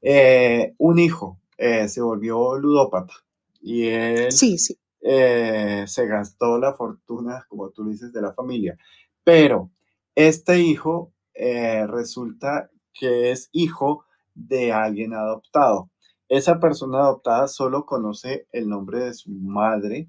Eh, 0.00 0.74
un 0.78 0.98
hijo 0.98 1.40
eh, 1.56 1.88
se 1.88 2.00
volvió 2.02 2.56
ludópata 2.58 3.14
y 3.60 3.86
él 3.88 4.30
Sí, 4.30 4.58
sí. 4.58 4.78
eh, 5.00 5.84
se 5.86 6.06
gastó 6.06 6.58
la 6.58 6.74
fortuna, 6.74 7.44
como 7.48 7.70
tú 7.70 7.84
dices, 7.88 8.12
de 8.12 8.20
la 8.22 8.32
familia. 8.34 8.76
Pero 9.24 9.70
este 10.14 10.60
hijo 10.60 11.12
eh, 11.34 11.86
resulta 11.86 12.70
que 12.92 13.30
es 13.30 13.48
hijo 13.52 14.04
de 14.34 14.72
alguien 14.72 15.14
adoptado. 15.14 15.90
Esa 16.28 16.60
persona 16.60 16.98
adoptada 17.00 17.48
solo 17.48 17.84
conoce 17.84 18.46
el 18.52 18.68
nombre 18.68 19.00
de 19.00 19.14
su 19.14 19.30
madre, 19.30 20.08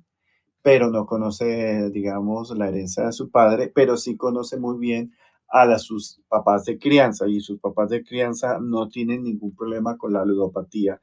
pero 0.62 0.90
no 0.90 1.06
conoce, 1.06 1.90
digamos, 1.92 2.52
la 2.58 2.70
herencia 2.70 3.06
de 3.06 3.12
su 3.12 3.30
padre, 3.32 3.72
pero 3.74 3.98
sí 3.98 4.16
conoce 4.18 4.58
muy 4.58 4.78
bien 4.78 5.12
a 5.50 5.78
sus 5.78 6.22
papás 6.30 6.66
de 6.66 6.80
crianza 6.80 7.28
y 7.28 7.40
sus 7.40 7.60
papás 7.60 7.90
de 7.90 8.04
crianza 8.04 8.58
no 8.60 8.90
tienen 8.90 9.24
ningún 9.24 9.56
problema 9.56 9.98
con 9.98 10.14
la 10.14 10.26
ludopatía 10.26 11.00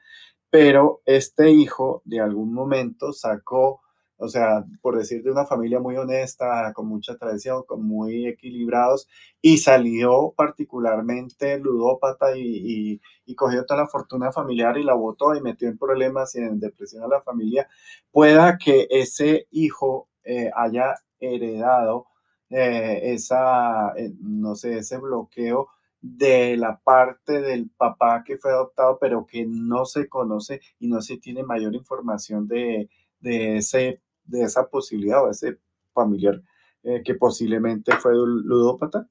pero 0.50 1.00
este 1.06 1.50
hijo 1.50 2.02
de 2.04 2.20
algún 2.20 2.52
momento 2.52 3.12
sacó, 3.12 3.80
o 4.20 4.28
sea, 4.28 4.64
por 4.82 4.96
decir 4.98 5.22
de 5.22 5.30
una 5.30 5.46
familia 5.46 5.80
muy 5.80 5.96
honesta, 5.96 6.72
con 6.74 6.86
mucha 6.86 7.16
tradición, 7.16 7.64
con 7.66 7.82
muy 7.86 8.26
equilibrados, 8.26 9.08
y 9.40 9.58
salió 9.58 10.32
particularmente 10.36 11.58
ludópata 11.58 12.36
y, 12.36 13.00
cogió 13.36 13.64
toda 13.64 13.82
la 13.82 13.88
fortuna 13.88 14.32
familiar 14.32 14.76
y 14.76 14.84
la 14.84 14.94
botó 14.94 15.34
y 15.34 15.40
metió 15.40 15.68
en 15.68 15.78
problemas 15.78 16.34
y 16.34 16.40
en 16.40 16.60
depresión 16.60 17.04
a 17.04 17.08
la 17.08 17.22
familia, 17.22 17.68
pueda 18.10 18.58
que 18.58 18.86
ese 18.90 19.46
hijo 19.50 20.08
eh, 20.24 20.50
haya 20.54 20.96
heredado 21.20 22.06
eh, 22.50 23.12
esa, 23.14 23.92
eh, 23.96 24.12
no 24.20 24.56
sé, 24.56 24.78
ese 24.78 24.98
bloqueo 24.98 25.68
de 26.00 26.56
la 26.56 26.80
parte 26.82 27.40
del 27.40 27.70
papá 27.70 28.24
que 28.24 28.38
fue 28.38 28.50
adoptado, 28.52 28.98
pero 29.00 29.26
que 29.26 29.46
no 29.46 29.84
se 29.84 30.08
conoce 30.08 30.60
y 30.78 30.88
no 30.88 31.00
se 31.00 31.18
tiene 31.18 31.42
mayor 31.44 31.74
información 31.74 32.48
de, 32.48 32.88
de, 33.20 33.58
ese, 33.58 34.00
de 34.30 34.42
esa 34.42 34.68
posibilidad 34.68 35.24
o 35.24 35.30
ese 35.30 35.60
familiar 35.92 36.42
eh, 36.82 37.02
que 37.04 37.14
posiblemente 37.14 37.96
fue 37.96 38.12
ludópata. 38.14 39.08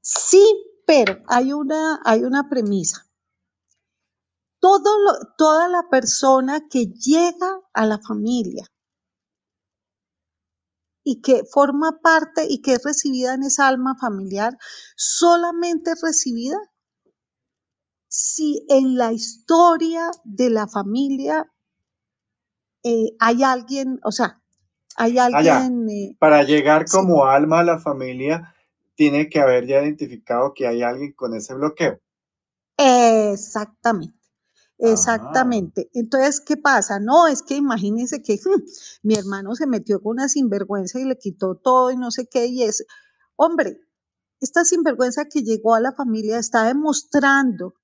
Sí, 0.00 0.44
pero 0.86 1.22
hay 1.26 1.52
una, 1.52 2.00
hay 2.04 2.22
una 2.22 2.48
premisa. 2.48 3.02
Toda 4.60 5.68
la 5.68 5.88
persona 5.88 6.68
que 6.68 6.86
llega 6.86 7.60
a 7.72 7.86
la 7.86 7.98
familia 7.98 8.66
y 11.04 11.20
que 11.22 11.44
forma 11.44 12.00
parte 12.02 12.46
y 12.48 12.60
que 12.62 12.72
es 12.74 12.84
recibida 12.84 13.34
en 13.34 13.44
esa 13.44 13.68
alma 13.68 13.96
familiar, 13.96 14.58
solamente 14.96 15.92
es 15.92 16.02
recibida 16.02 16.58
si 18.08 18.66
en 18.68 18.96
la 18.96 19.12
historia 19.12 20.10
de 20.24 20.50
la 20.50 20.66
familia 20.66 21.52
eh, 22.86 23.16
hay 23.20 23.42
alguien, 23.44 24.00
o 24.04 24.12
sea, 24.12 24.42
hay 24.96 25.18
Ah, 25.30 25.42
alguien, 25.42 25.88
eh, 25.90 26.16
Para 26.18 26.42
llegar 26.44 26.86
sí, 26.86 26.96
como 26.96 27.26
alma 27.26 27.60
a 27.60 27.64
la 27.64 27.78
familia, 27.78 28.54
tiene 28.96 29.28
que 29.28 29.40
haber 29.40 29.66
ya 29.66 29.82
identificado 29.82 30.54
que 30.54 30.66
hay 30.66 30.82
alguien 30.82 31.12
con 31.14 31.34
ese 31.34 31.54
bloqueo. 31.54 32.00
exactamente. 32.78 34.16
Ajá. 34.82 34.92
Exactamente. 34.92 35.90
Entonces, 35.94 36.40
¿qué 36.40 36.56
pasa? 36.56 37.00
No, 37.00 37.26
es 37.28 37.42
que 37.42 37.56
imagínense 37.56 38.22
que 38.22 38.38
mi 39.02 39.14
hermano 39.14 39.54
se 39.54 39.66
metió 39.66 40.02
con 40.02 40.12
una 40.12 40.28
sinvergüenza 40.28 41.00
y 41.00 41.04
le 41.04 41.18
quitó 41.18 41.56
todo 41.56 41.90
y 41.92 41.96
no 41.96 42.10
sé 42.10 42.28
qué, 42.28 42.46
y 42.46 42.62
es, 42.64 42.86
hombre, 43.36 43.80
esta 44.40 44.64
sinvergüenza 44.64 45.26
que 45.26 45.42
llegó 45.42 45.74
a 45.74 45.80
la 45.80 45.92
familia 45.92 46.38
está 46.38 46.64
demostrando 46.64 47.74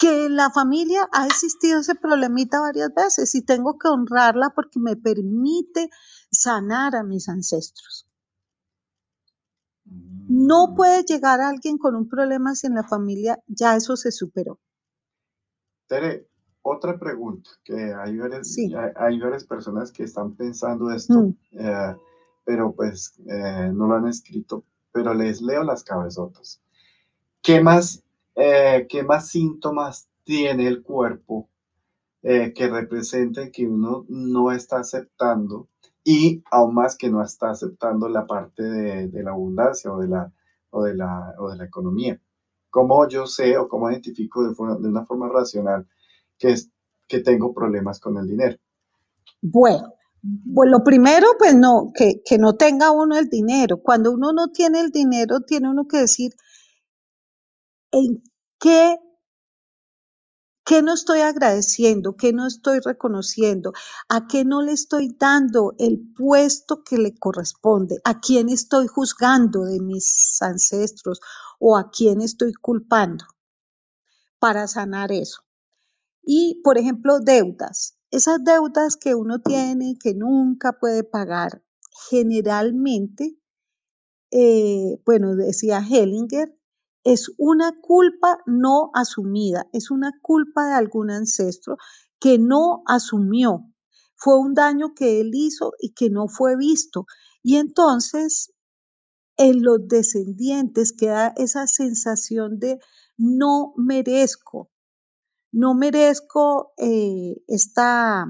que 0.00 0.26
en 0.26 0.36
la 0.36 0.50
familia 0.50 1.08
ha 1.12 1.26
existido 1.26 1.80
ese 1.80 1.94
problemita 1.94 2.60
varias 2.60 2.92
veces 2.94 3.34
y 3.34 3.42
tengo 3.44 3.78
que 3.78 3.88
honrarla 3.88 4.50
porque 4.54 4.80
me 4.80 4.96
permite 4.96 5.90
sanar 6.30 6.96
a 6.96 7.02
mis 7.04 7.28
ancestros. 7.28 8.06
No 9.84 10.68
Mm. 10.68 10.74
puede 10.76 11.02
llegar 11.04 11.40
alguien 11.40 11.76
con 11.76 11.94
un 11.96 12.08
problema 12.08 12.54
si 12.54 12.66
en 12.66 12.74
la 12.74 12.84
familia 12.84 13.38
ya 13.46 13.76
eso 13.76 13.96
se 13.96 14.10
superó. 14.12 14.58
Tere, 15.88 16.28
otra 16.62 16.98
pregunta, 16.98 17.50
que 17.64 17.92
hay 17.92 18.16
varias, 18.16 18.52
Sí. 18.54 18.72
hay, 18.74 18.92
hay 18.96 19.18
varias 19.20 19.44
personas 19.44 19.90
que 19.92 20.04
están 20.04 20.34
pensando 20.36 20.90
esto, 20.92 21.14
Mm, 21.14 21.36
eh, 21.52 21.96
pero 22.44 22.72
pues 22.74 23.12
eh, 23.26 23.70
no 23.74 23.86
lo 23.88 23.96
han 23.96 24.06
escrito, 24.06 24.64
pero 24.92 25.12
les 25.14 25.42
leo 25.42 25.62
las 25.64 25.82
cabezotas. 25.84 26.60
¿Qué 27.42 27.60
más, 27.60 28.02
eh, 28.36 28.86
qué 28.88 29.02
más 29.04 29.28
síntomas 29.28 30.08
tiene 30.24 30.66
el 30.68 30.82
cuerpo 30.82 31.48
eh, 32.22 32.52
que 32.54 32.68
representen 32.68 33.50
que 33.52 33.66
uno 33.66 34.04
no 34.08 34.52
está 34.52 34.80
aceptando 34.80 35.68
y 36.04 36.42
aún 36.50 36.74
más 36.74 36.96
que 36.96 37.10
no 37.10 37.22
está 37.22 37.50
aceptando 37.50 38.08
la 38.08 38.26
parte 38.26 38.62
de, 38.62 39.08
de 39.08 39.22
la 39.22 39.32
abundancia 39.32 39.92
o 39.92 40.00
de 40.00 40.08
la, 40.08 40.32
o, 40.70 40.84
de 40.84 40.94
la, 40.96 41.34
o 41.38 41.50
de 41.50 41.56
la 41.58 41.64
economía? 41.64 42.20
¿Cómo 42.70 43.08
yo 43.08 43.26
sé 43.26 43.56
o 43.58 43.68
cómo 43.68 43.90
identifico 43.90 44.46
de, 44.48 44.54
forma- 44.54 44.76
de 44.78 44.88
una 44.88 45.04
forma 45.06 45.28
racional 45.28 45.86
que, 46.38 46.52
es, 46.52 46.70
que 47.08 47.20
tengo 47.20 47.54
problemas 47.54 48.00
con 48.00 48.16
el 48.18 48.26
dinero? 48.28 48.58
Bueno, 49.42 49.94
pues 50.54 50.70
lo 50.70 50.82
primero, 50.84 51.26
pues 51.38 51.54
no, 51.54 51.92
que, 51.94 52.22
que 52.24 52.38
no 52.38 52.56
tenga 52.56 52.90
uno 52.90 53.18
el 53.18 53.28
dinero. 53.28 53.78
Cuando 53.82 54.12
uno 54.12 54.32
no 54.32 54.48
tiene 54.52 54.80
el 54.80 54.90
dinero, 54.90 55.40
tiene 55.40 55.68
uno 55.70 55.86
que 55.86 55.98
decir 55.98 56.32
en 57.92 58.22
qué, 58.60 58.98
qué 60.64 60.82
no 60.82 60.92
estoy 60.92 61.20
agradeciendo, 61.20 62.16
qué 62.16 62.32
no 62.32 62.46
estoy 62.46 62.78
reconociendo, 62.78 63.72
a 64.08 64.28
qué 64.28 64.44
no 64.44 64.62
le 64.62 64.72
estoy 64.72 65.16
dando 65.18 65.74
el 65.78 66.12
puesto 66.16 66.84
que 66.84 66.98
le 66.98 67.18
corresponde, 67.18 68.00
a 68.04 68.20
quién 68.20 68.48
estoy 68.48 68.86
juzgando 68.86 69.64
de 69.64 69.80
mis 69.80 70.40
ancestros 70.42 71.20
o 71.58 71.76
a 71.76 71.90
quién 71.90 72.20
estoy 72.20 72.52
culpando 72.52 73.24
para 74.38 74.68
sanar 74.68 75.10
eso. 75.10 75.42
Y, 76.22 76.60
por 76.62 76.78
ejemplo, 76.78 77.18
deudas. 77.18 77.96
Esas 78.10 78.44
deudas 78.44 78.96
que 78.96 79.14
uno 79.14 79.40
tiene 79.40 79.96
que 79.98 80.14
nunca 80.14 80.78
puede 80.78 81.04
pagar, 81.04 81.62
generalmente 82.10 83.40
eh, 84.30 85.00
bueno, 85.04 85.34
decía 85.34 85.80
Hellinger, 85.80 86.56
es 87.04 87.32
una 87.38 87.72
culpa 87.80 88.38
no 88.46 88.90
asumida, 88.94 89.68
es 89.72 89.90
una 89.90 90.12
culpa 90.22 90.66
de 90.66 90.74
algún 90.74 91.10
ancestro 91.10 91.76
que 92.18 92.38
no 92.38 92.82
asumió. 92.86 93.64
Fue 94.16 94.38
un 94.38 94.54
daño 94.54 94.92
que 94.94 95.20
él 95.20 95.30
hizo 95.32 95.72
y 95.78 95.94
que 95.94 96.10
no 96.10 96.28
fue 96.28 96.56
visto. 96.56 97.06
Y 97.42 97.56
entonces 97.56 98.52
en 99.36 99.62
los 99.62 99.88
descendientes 99.88 100.92
queda 100.92 101.32
esa 101.36 101.66
sensación 101.66 102.58
de 102.58 102.78
no 103.16 103.72
merezco, 103.76 104.70
no 105.52 105.74
merezco 105.74 106.72
eh, 106.76 107.42
esta... 107.46 108.26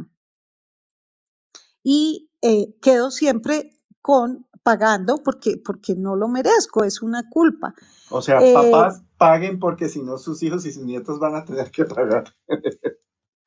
Y 1.83 2.31
eh, 2.43 2.79
quedo 2.83 3.11
siempre 3.11 3.81
con 4.03 4.47
pagando 4.63 5.23
porque, 5.23 5.57
porque 5.65 5.95
no 5.95 6.17
lo 6.17 6.29
merezco, 6.29 6.85
es 6.85 7.03
una 7.03 7.29
culpa. 7.29 7.75
O 8.11 8.23
sea, 8.23 8.41
eh, 8.41 8.53
papás 8.53 9.03
paguen 9.17 9.59
porque 9.59 9.89
si 9.89 10.03
no 10.03 10.19
sus 10.19 10.43
hijos 10.43 10.67
y 10.67 10.73
sus 10.73 10.85
nietos 10.85 11.19
van 11.19 11.35
a 11.35 11.45
tener 11.45 11.71
que 11.71 11.85
pagar. 11.85 12.25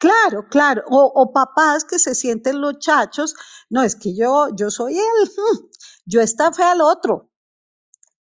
Claro, 0.03 0.47
claro. 0.49 0.83
O, 0.89 1.31
papás 1.31 1.85
que 1.85 1.97
se 1.97 2.13
sienten 2.13 2.59
los 2.59 2.77
chachos. 2.79 3.35
No, 3.69 3.83
es 3.83 3.95
que 3.95 4.13
yo, 4.13 4.47
yo 4.53 4.69
soy 4.69 4.97
él. 4.97 5.31
Yo 6.05 6.19
estafé 6.19 6.63
al 6.63 6.81
otro. 6.81 7.31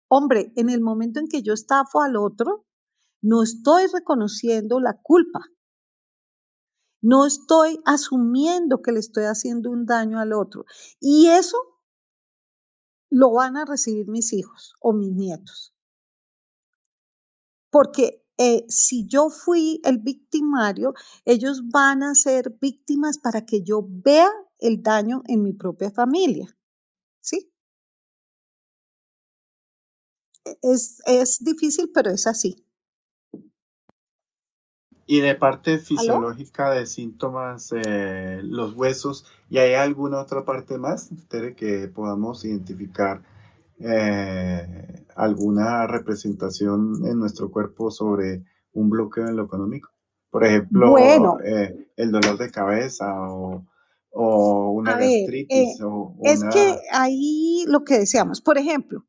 Hombre, 0.10 0.52
en 0.56 0.72
el 0.72 0.82
momento 0.82 1.20
en 1.20 1.28
que 1.28 1.44
yo 1.44 1.54
estafo 1.54 2.02
al 2.02 2.16
otro, 2.16 2.66
no 3.22 3.44
estoy 3.44 3.86
reconociendo 3.94 4.80
la 4.80 5.00
culpa. 5.00 5.42
No 7.04 7.28
estoy 7.28 7.80
asumiendo 7.86 8.82
que 8.82 8.94
le 8.94 9.00
estoy 9.00 9.26
haciendo 9.26 9.70
un 9.70 9.86
daño 9.86 10.20
al 10.20 10.34
otro. 10.34 10.66
Y 11.00 11.28
eso 11.28 11.58
lo 13.10 13.32
van 13.32 13.58
a 13.58 13.66
recibir 13.66 14.08
mis 14.08 14.34
hijos 14.34 14.76
o 14.82 14.94
mis 14.94 15.12
nietos. 15.14 15.74
Porque 17.70 18.24
eh, 18.38 18.66
si 18.70 19.08
yo 19.08 19.30
fui 19.30 19.82
el 19.84 19.98
victimario, 20.00 20.94
ellos 21.26 21.70
van 21.70 22.04
a 22.04 22.16
ser 22.16 22.58
víctimas 22.62 23.18
para 23.18 23.46
que 23.46 23.64
yo 23.64 23.86
vea 23.88 24.30
el 24.60 24.82
daño 24.84 25.24
en 25.28 25.44
mi 25.44 25.54
propia 25.54 25.92
familia. 25.92 26.56
¿Sí? 27.22 27.52
E, 30.46 30.58
es, 30.62 31.02
es 31.06 31.40
difícil, 31.44 31.92
pero 31.94 32.12
es 32.12 32.28
así. 32.28 32.67
Y 35.10 35.22
de 35.22 35.36
parte 35.36 35.80
fisiológica 35.80 36.72
de 36.72 36.86
síntomas, 36.86 37.74
eh, 37.74 38.42
los 38.44 38.74
huesos, 38.74 39.26
¿y 39.50 39.58
hay 39.58 39.74
alguna 39.74 40.20
otra 40.20 40.44
parte 40.44 40.78
más, 40.78 41.10
Tere, 41.30 41.56
que 41.56 41.88
podamos 41.88 42.44
identificar 42.44 43.22
eh, 43.80 45.06
alguna 45.16 45.88
representación 45.88 47.06
en 47.06 47.20
nuestro 47.20 47.50
cuerpo 47.50 47.90
sobre 47.90 48.44
un 48.74 48.90
bloqueo 48.90 49.30
en 49.30 49.38
lo 49.38 49.46
económico? 49.46 49.90
Por 50.30 50.44
ejemplo, 50.44 50.98
eh, 51.00 51.90
el 51.96 52.12
dolor 52.12 52.38
de 52.38 52.52
cabeza 52.52 53.06
o, 53.32 53.64
una 54.12 54.98
gastritis. 54.98 55.80
Es 56.24 56.44
que 56.44 56.80
ahí 56.92 57.64
lo 57.68 57.86
que 57.86 58.00
decíamos, 58.00 58.42
por 58.42 58.58
ejemplo, 58.58 59.06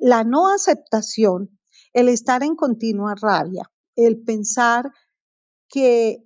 la 0.00 0.24
no 0.24 0.48
aceptación, 0.52 1.60
el 1.92 2.08
estar 2.08 2.42
en 2.42 2.56
continua 2.56 3.14
rabia, 3.14 3.70
el 3.96 4.22
pensar 4.22 4.92
que 5.68 6.24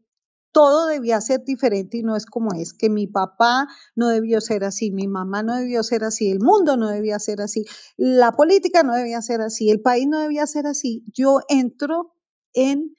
todo 0.53 0.87
debía 0.87 1.21
ser 1.21 1.45
diferente 1.45 1.99
y 1.99 2.03
no 2.03 2.17
es 2.17 2.27
como 2.27 2.53
es, 2.55 2.73
que 2.73 2.91
mi 2.91 3.07
papá 3.07 3.69
no 3.95 4.09
debió 4.09 4.41
ser 4.41 4.65
así, 4.65 4.91
mi 4.91 5.07
mamá 5.07 5.43
no 5.43 5.55
debió 5.55 5.83
ser 5.83 6.05
así, 6.05 6.31
el 6.31 6.41
mundo 6.41 6.77
no 6.77 6.89
debía 6.89 7.19
ser 7.19 7.41
así, 7.41 7.65
la 7.97 8.33
política 8.33 8.83
no 8.83 8.95
debía 8.95 9.23
ser 9.23 9.41
así, 9.41 9.71
el 9.71 9.81
país 9.81 10.09
no 10.09 10.19
debía 10.19 10.47
ser 10.47 10.67
así. 10.67 11.05
Yo 11.15 11.41
entro 11.49 12.15
en 12.55 12.97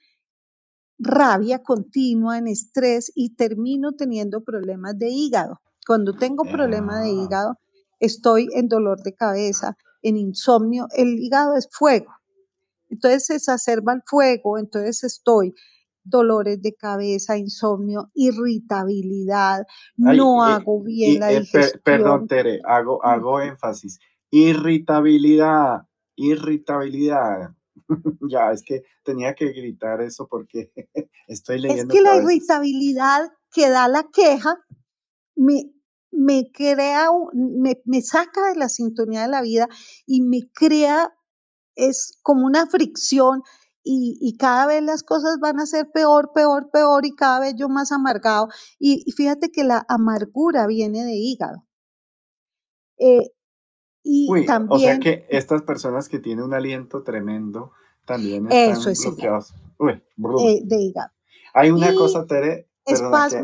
rabia 0.98 1.62
continua, 1.62 2.38
en 2.38 2.46
estrés 2.46 3.10
y 3.14 3.34
termino 3.34 3.92
teniendo 3.92 4.42
problemas 4.42 4.98
de 4.98 5.08
hígado. 5.08 5.60
Cuando 5.86 6.14
tengo 6.14 6.44
problemas 6.44 7.02
de 7.02 7.10
ah. 7.10 7.24
hígado, 7.24 7.58
estoy 7.98 8.48
en 8.54 8.68
dolor 8.68 9.02
de 9.02 9.14
cabeza, 9.14 9.76
en 10.02 10.16
insomnio. 10.16 10.86
El 10.92 11.18
hígado 11.18 11.56
es 11.56 11.68
fuego. 11.70 12.12
Entonces 12.90 13.26
se 13.26 13.36
exacerba 13.36 13.94
el 13.94 14.02
fuego, 14.04 14.58
entonces 14.58 15.04
estoy 15.04 15.54
dolores 16.02 16.60
de 16.62 16.74
cabeza, 16.74 17.36
insomnio, 17.36 18.10
irritabilidad, 18.14 19.66
no 19.96 20.46
eh, 20.46 20.52
hago 20.52 20.82
bien 20.82 21.20
la 21.20 21.32
eh, 21.32 21.40
digestión. 21.40 21.82
perdón, 21.84 22.26
Tere, 22.26 22.60
hago, 22.64 23.04
hago 23.04 23.40
énfasis. 23.40 23.98
Irritabilidad, 24.30 25.82
irritabilidad. 26.16 27.54
ya, 28.28 28.50
es 28.52 28.62
que 28.62 28.82
tenía 29.04 29.34
que 29.34 29.52
gritar 29.52 30.00
eso 30.00 30.26
porque 30.28 30.72
estoy 31.26 31.60
leyendo. 31.60 31.94
Es 31.94 31.98
que 31.98 32.04
la 32.04 32.16
irritabilidad 32.16 33.30
que 33.52 33.68
da 33.68 33.88
la 33.88 34.04
queja 34.12 34.56
me, 35.36 35.72
me 36.10 36.50
crea, 36.52 37.08
me, 37.32 37.80
me 37.84 38.02
saca 38.02 38.48
de 38.48 38.56
la 38.56 38.68
sintonía 38.68 39.22
de 39.22 39.28
la 39.28 39.42
vida 39.42 39.68
y 40.06 40.22
me 40.22 40.50
crea 40.52 41.12
es 41.88 42.18
como 42.22 42.46
una 42.46 42.66
fricción 42.66 43.42
y, 43.82 44.36
cada 44.38 44.66
vez 44.66 44.82
las 44.82 45.02
cosas 45.02 45.38
van 45.40 45.58
a 45.58 45.66
ser 45.66 45.90
peor, 45.90 46.32
peor, 46.34 46.70
peor 46.70 47.06
y 47.06 47.14
cada 47.14 47.40
vez 47.40 47.54
yo 47.56 47.68
más 47.68 47.92
amargado. 47.92 48.48
Y, 48.78 49.10
fíjate 49.12 49.50
que 49.50 49.64
la 49.64 49.84
amargura 49.88 50.66
viene 50.66 51.04
de 51.04 51.14
hígado. 51.14 51.66
Eh, 52.98 53.30
y 54.02 54.46
también, 54.46 54.70
o 54.70 54.78
sea 54.78 54.98
que 54.98 55.26
estas 55.30 55.62
personas 55.62 56.08
que 56.08 56.18
tienen 56.18 56.44
un 56.44 56.54
aliento 56.54 57.02
tremendo 57.02 57.72
también 58.06 58.50
están 58.50 58.92
eso 58.92 59.10
bloqueados. 59.10 59.54
Uy, 59.78 59.92
eh, 59.92 60.60
de 60.64 60.76
hígado. 60.76 61.10
Hay 61.54 61.70
una 61.70 61.94
cosa, 61.94 62.26
Tere. 62.26 62.68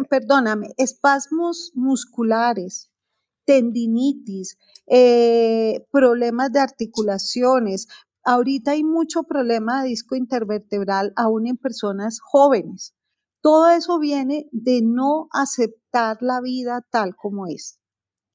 Perdóname, 0.09 0.75
espasmos 0.77 1.73
musculares, 1.75 2.91
tendinitis, 3.45 4.59
eh, 4.87 5.87
problemas 5.91 6.53
de 6.53 6.61
articulaciones, 6.61 7.89
Ahorita 8.29 8.73
hay 8.73 8.83
mucho 8.83 9.23
problema 9.23 9.83
de 9.83 9.91
disco 9.91 10.17
intervertebral 10.17 11.13
aún 11.15 11.47
en 11.47 11.57
personas 11.57 12.19
jóvenes. 12.21 12.93
Todo 13.41 13.69
eso 13.69 14.01
viene 14.01 14.49
de 14.51 14.83
no 14.83 15.29
aceptar 15.31 16.19
la 16.23 16.41
vida 16.41 16.85
tal 16.91 17.15
como 17.15 17.47
es. 17.47 17.79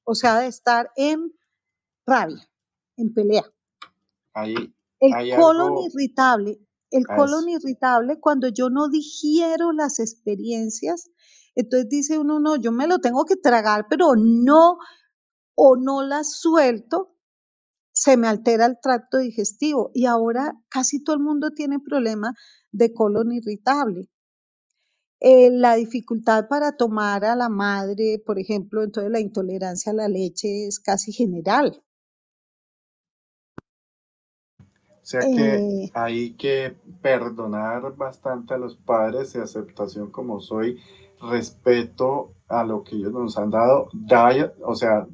O 0.04 0.14
sea, 0.14 0.38
de 0.38 0.46
estar 0.46 0.90
en 0.96 1.34
rabia, 2.06 2.48
en 2.96 3.12
pelea. 3.12 3.44
el 4.98 5.36
colon 5.36 5.76
irritable, 5.76 6.58
el 6.90 7.06
colon 7.06 7.50
irritable, 7.50 8.18
cuando 8.18 8.48
yo 8.48 8.70
no 8.70 8.88
digiero 8.88 9.72
las 9.72 9.98
experiencias, 9.98 11.10
entonces 11.54 11.90
dice 11.90 12.18
uno, 12.18 12.40
no, 12.40 12.56
yo 12.56 12.72
me 12.72 12.86
lo 12.86 12.98
tengo 12.98 13.26
que 13.26 13.36
tragar, 13.36 13.88
pero 13.90 14.14
no, 14.16 14.78
o 15.54 15.76
no 15.76 16.02
las 16.02 16.32
suelto, 16.40 17.11
se 17.92 18.16
me 18.16 18.28
altera 18.28 18.66
el 18.66 18.78
tracto 18.80 19.18
digestivo 19.18 19.90
y 19.94 20.06
ahora 20.06 20.54
casi 20.68 21.02
todo 21.02 21.16
el 21.16 21.22
mundo 21.22 21.50
tiene 21.50 21.78
problema 21.78 22.34
de 22.70 22.92
colon 22.92 23.32
irritable. 23.32 24.08
Eh, 25.20 25.50
la 25.52 25.76
dificultad 25.76 26.48
para 26.48 26.76
tomar 26.76 27.24
a 27.24 27.36
la 27.36 27.48
madre, 27.48 28.20
por 28.26 28.40
ejemplo, 28.40 28.82
entonces 28.82 29.12
la 29.12 29.20
intolerancia 29.20 29.92
a 29.92 29.94
la 29.94 30.08
leche 30.08 30.66
es 30.66 30.80
casi 30.80 31.12
general. 31.12 31.80
O 35.02 35.04
sea 35.04 35.20
que 35.20 35.56
eh. 35.56 35.90
hay 35.94 36.34
que 36.34 36.76
perdonar 37.02 37.94
bastante 37.96 38.54
a 38.54 38.58
los 38.58 38.76
padres 38.76 39.32
de 39.32 39.42
aceptación 39.42 40.10
como 40.10 40.40
soy, 40.40 40.80
respeto 41.20 42.34
a 42.48 42.64
lo 42.64 42.82
que 42.82 42.96
ellos 42.96 43.12
nos 43.12 43.36
han 43.38 43.50
dado, 43.50 43.88
o 44.64 44.74
sea, 44.74 45.06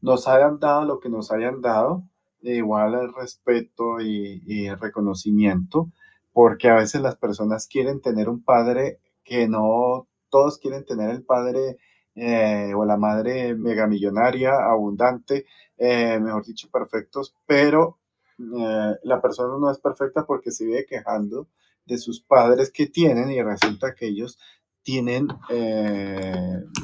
nos 0.00 0.28
hayan 0.28 0.58
dado 0.60 0.84
lo 0.84 1.00
que 1.00 1.08
nos 1.08 1.30
hayan 1.30 1.60
dado, 1.60 2.04
igual 2.42 2.94
el 2.94 3.14
respeto 3.14 4.00
y, 4.00 4.66
el 4.66 4.78
reconocimiento, 4.78 5.90
porque 6.32 6.68
a 6.68 6.74
veces 6.76 7.00
las 7.00 7.16
personas 7.16 7.66
quieren 7.66 8.00
tener 8.00 8.28
un 8.28 8.42
padre 8.42 8.98
que 9.24 9.48
no 9.48 10.08
todos 10.30 10.58
quieren 10.58 10.84
tener 10.84 11.10
el 11.10 11.22
padre 11.22 11.78
eh, 12.14 12.72
o 12.74 12.84
la 12.84 12.96
madre 12.96 13.54
megamillonaria, 13.54 14.52
abundante, 14.54 15.46
eh, 15.76 16.18
mejor 16.20 16.44
dicho, 16.44 16.68
perfectos, 16.70 17.34
pero 17.46 17.98
eh, 18.38 18.94
la 19.02 19.20
persona 19.20 19.54
no 19.58 19.70
es 19.70 19.78
perfecta 19.78 20.24
porque 20.26 20.50
se 20.50 20.64
vive 20.64 20.86
quejando 20.86 21.48
de 21.84 21.98
sus 21.98 22.22
padres 22.22 22.70
que 22.70 22.86
tienen 22.86 23.30
y 23.30 23.42
resulta 23.42 23.94
que 23.94 24.06
ellos 24.06 24.38
tienen, 24.82 25.28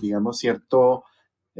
digamos, 0.00 0.38
cierto 0.38 1.04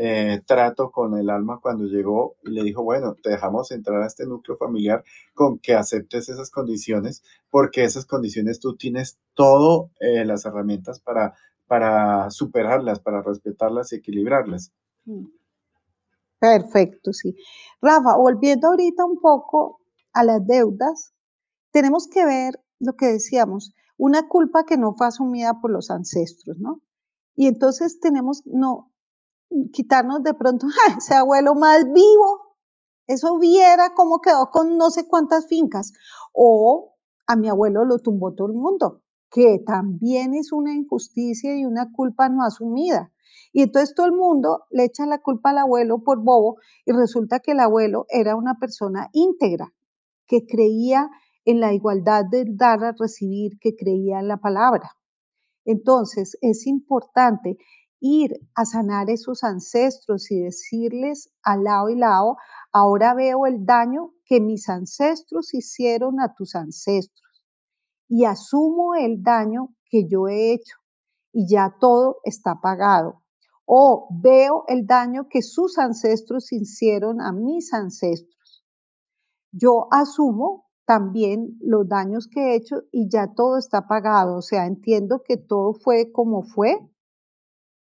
eh, 0.01 0.43
trato 0.47 0.93
con 0.93 1.19
el 1.19 1.29
alma 1.29 1.59
cuando 1.61 1.83
llegó 1.85 2.37
y 2.45 2.51
le 2.51 2.63
dijo, 2.63 2.85
bueno, 2.85 3.17
te 3.21 3.31
dejamos 3.31 3.73
entrar 3.73 4.01
a 4.01 4.07
este 4.07 4.27
núcleo 4.27 4.57
familiar 4.57 5.03
con 5.35 5.59
que 5.59 5.75
aceptes 5.75 6.29
esas 6.29 6.51
condiciones, 6.51 7.25
porque 7.51 7.83
esas 7.83 8.07
condiciones 8.07 8.61
tú 8.61 8.77
tienes 8.77 9.19
todas 9.35 9.91
eh, 9.99 10.25
las 10.25 10.45
herramientas 10.45 11.01
para, 11.01 11.35
para 11.67 12.31
superarlas, 12.31 13.01
para 13.01 13.23
respetarlas 13.23 13.93
y 13.93 13.97
equilibrarlas. 13.97 14.71
Mm. 15.05 15.27
Perfecto, 16.39 17.13
sí. 17.13 17.35
Rafa, 17.83 18.15
volviendo 18.17 18.69
ahorita 18.69 19.05
un 19.05 19.19
poco 19.21 19.81
a 20.13 20.23
las 20.23 20.47
deudas, 20.47 21.13
tenemos 21.73 22.07
que 22.07 22.25
ver 22.25 22.61
lo 22.79 22.95
que 22.95 23.07
decíamos, 23.07 23.75
una 23.97 24.29
culpa 24.29 24.63
que 24.63 24.77
no 24.77 24.95
fue 24.95 25.09
asumida 25.09 25.61
por 25.61 25.73
los 25.73 25.91
ancestros, 25.91 26.57
¿no? 26.59 26.81
Y 27.35 27.49
entonces 27.49 27.99
tenemos, 27.99 28.43
no, 28.47 28.93
quitarnos 29.73 30.23
de 30.23 30.35
pronto, 30.35 30.67
ese 30.99 31.15
abuelo 31.15 31.55
más 31.55 31.85
vivo, 31.85 32.57
eso 33.07 33.39
viera 33.39 33.95
cómo 33.95 34.21
quedó 34.21 34.51
con 34.51 34.77
no 34.77 34.91
sé 34.91 35.07
cuántas 35.09 35.47
fincas, 35.47 35.93
o 36.33 36.95
a 37.27 37.37
mi 37.37 37.49
abuelo 37.49 37.85
lo 37.85 37.99
tumbó 37.99 38.35
todo 38.35 38.49
el 38.49 38.55
mundo, 38.55 39.03
que 39.31 39.59
también 39.65 40.35
es 40.35 40.53
una 40.53 40.75
injusticia 40.75 41.57
y 41.57 41.65
una 41.65 41.91
culpa 41.93 42.29
no 42.29 42.43
asumida. 42.43 43.13
Y 43.53 43.63
entonces 43.63 43.95
todo 43.95 44.07
el 44.07 44.13
mundo 44.13 44.65
le 44.71 44.85
echa 44.85 45.07
la 45.07 45.21
culpa 45.21 45.51
al 45.51 45.59
abuelo 45.59 46.03
por 46.03 46.23
bobo 46.23 46.57
y 46.85 46.93
resulta 46.93 47.41
que 47.41 47.53
el 47.53 47.61
abuelo 47.61 48.07
era 48.09 48.37
una 48.37 48.59
persona 48.59 49.09
íntegra, 49.13 49.73
que 50.27 50.47
creía 50.47 51.11
en 51.45 51.61
la 51.61 51.73
igualdad 51.73 52.25
de 52.31 52.45
dar 52.47 52.85
a 52.85 52.95
recibir, 52.99 53.59
que 53.59 53.75
creía 53.75 54.21
en 54.21 54.29
la 54.29 54.37
palabra. 54.37 54.93
Entonces 55.65 56.37
es 56.41 56.67
importante 56.67 57.57
ir 58.01 58.41
a 58.55 58.65
sanar 58.65 59.11
esos 59.11 59.45
ancestros 59.45 60.31
y 60.31 60.41
decirles 60.41 61.31
al 61.43 61.65
lado 61.65 61.89
y 61.91 61.97
lado, 61.97 62.37
ahora 62.73 63.15
veo 63.15 63.47
el 63.47 63.65
daño 63.65 64.13
que 64.25 64.41
mis 64.41 64.69
ancestros 64.69 65.55
hicieron 65.55 66.21
a 66.21 66.35
tus 66.35 66.55
ancestros 66.55 67.29
y 68.09 68.25
asumo 68.25 68.95
el 68.95 69.23
daño 69.23 69.75
que 69.91 70.09
yo 70.09 70.29
he 70.29 70.53
hecho 70.53 70.77
y 71.33 71.47
ya 71.49 71.77
todo 71.79 72.19
está 72.25 72.61
pagado. 72.61 73.23
O 73.67 74.09
veo 74.11 74.65
el 74.67 74.87
daño 74.87 75.29
que 75.29 75.43
sus 75.43 75.79
ancestros 75.79 76.53
hicieron 76.53 77.21
a 77.21 77.33
mis 77.33 77.75
ancestros. 77.75 78.65
Yo 79.53 79.89
asumo 79.91 80.67
también 80.87 81.59
los 81.61 81.87
daños 81.87 82.29
que 82.29 82.41
he 82.41 82.57
hecho 82.57 82.77
y 82.91 83.11
ya 83.11 83.35
todo 83.35 83.59
está 83.59 83.87
pagado. 83.87 84.37
O 84.37 84.43
sea, 84.43 84.67
entiendo 84.67 85.23
que 85.23 85.37
todo 85.37 85.75
fue 85.75 86.11
como 86.13 86.45
fue. 86.45 86.79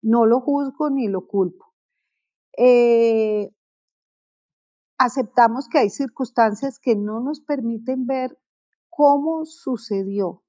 No 0.06 0.24
lo 0.24 0.40
juzgo 0.40 0.88
ni 0.88 1.08
lo 1.08 1.26
culpo. 1.26 1.74
Eh, 2.56 3.50
aceptamos 4.98 5.68
que 5.68 5.78
hay 5.78 5.90
circunstancias 5.90 6.78
que 6.78 6.94
no 6.94 7.18
nos 7.18 7.40
permiten 7.40 8.06
ver 8.06 8.38
cómo 8.88 9.44
sucedió. 9.44 10.44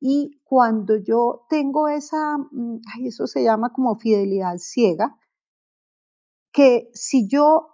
Y 0.00 0.40
cuando 0.42 0.96
yo 0.96 1.46
tengo 1.48 1.86
esa, 1.86 2.36
mm, 2.36 2.80
eso 3.04 3.28
se 3.28 3.44
llama 3.44 3.72
como 3.72 3.94
fidelidad 3.94 4.56
ciega, 4.58 5.16
que 6.52 6.90
si 6.92 7.28
yo 7.28 7.68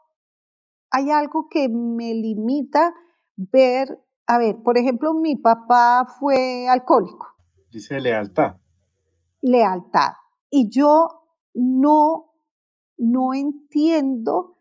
hay 0.91 1.11
algo 1.11 1.49
que 1.49 1.71
me 1.71 2.13
limita 2.13 2.95
ver, 3.37 4.05
a 4.27 4.37
ver, 4.37 4.63
por 4.63 4.77
ejemplo, 4.77 5.15
mi 5.15 5.37
papá 5.37 6.07
fue 6.21 6.69
alcohólico. 6.69 7.27
Dice 7.71 8.01
lealtad. 8.01 8.57
Lealtad. 9.41 10.13
Y 10.51 10.71
yo 10.71 11.09
no, 11.55 12.33
no 12.99 13.35
entiendo 13.35 14.57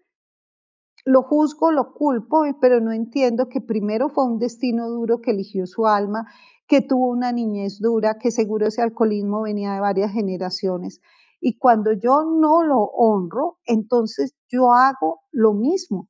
lo 1.06 1.22
juzgo, 1.22 1.72
lo 1.72 1.94
culpo, 1.94 2.44
pero 2.60 2.82
no 2.82 2.92
entiendo 2.92 3.48
que 3.48 3.62
primero 3.62 4.10
fue 4.10 4.26
un 4.26 4.40
destino 4.40 4.90
duro 4.90 5.22
que 5.22 5.32
eligió 5.32 5.68
su 5.68 5.86
alma, 5.86 6.26
que 6.68 6.82
tuvo 6.82 7.10
una 7.10 7.32
niñez 7.32 7.80
dura, 7.80 8.18
que 8.18 8.32
seguro 8.32 8.66
ese 8.66 8.82
alcoholismo 8.82 9.44
venía 9.44 9.74
de 9.74 9.80
varias 9.80 10.12
generaciones. 10.12 11.00
Y 11.40 11.60
cuando 11.60 11.94
yo 11.94 12.24
no 12.24 12.64
lo 12.64 12.80
honro, 12.80 13.60
entonces 13.66 14.34
yo 14.48 14.72
hago 14.74 15.22
lo 15.32 15.54
mismo, 15.54 16.10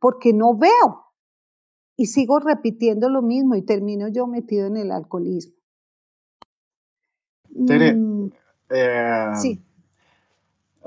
porque 0.00 0.32
no 0.32 0.56
veo 0.56 1.04
y 1.98 2.06
sigo 2.06 2.38
repitiendo 2.40 3.10
lo 3.10 3.20
mismo 3.20 3.56
y 3.56 3.62
termino 3.62 4.08
yo 4.08 4.26
metido 4.26 4.66
en 4.68 4.78
el 4.78 4.90
alcoholismo. 4.90 5.54
Mm, 7.50 8.28
eh, 8.70 9.30
sí. 9.40 9.60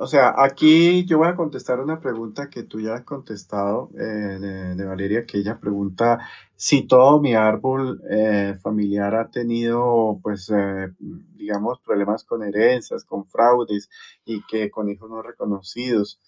O 0.01 0.07
sea, 0.07 0.33
aquí 0.37 1.03
yo 1.05 1.17
voy 1.17 1.27
a 1.27 1.35
contestar 1.35 1.81
una 1.81 1.99
pregunta 1.99 2.49
que 2.49 2.63
tú 2.63 2.79
ya 2.79 2.93
has 2.93 3.03
contestado 3.03 3.89
eh, 3.99 4.73
de, 4.77 4.85
Valeria, 4.85 5.25
que 5.25 5.39
ella 5.39 5.59
pregunta 5.59 6.19
si 6.55 6.87
todo 6.87 7.19
mi 7.19 7.33
árbol 7.35 8.01
eh, 8.09 8.55
familiar 8.61 9.13
ha 9.15 9.29
tenido, 9.29 10.17
pues, 10.23 10.49
eh, 10.55 10.93
digamos, 11.35 11.81
problemas 11.81 12.23
con 12.23 12.43
herencias, 12.43 13.03
con 13.03 13.25
fraudes 13.27 13.89
y 14.23 14.41
que 14.45 14.71
con 14.71 14.87
hijos 14.87 15.09
no 15.09 15.21
reconocidos. 15.21 16.21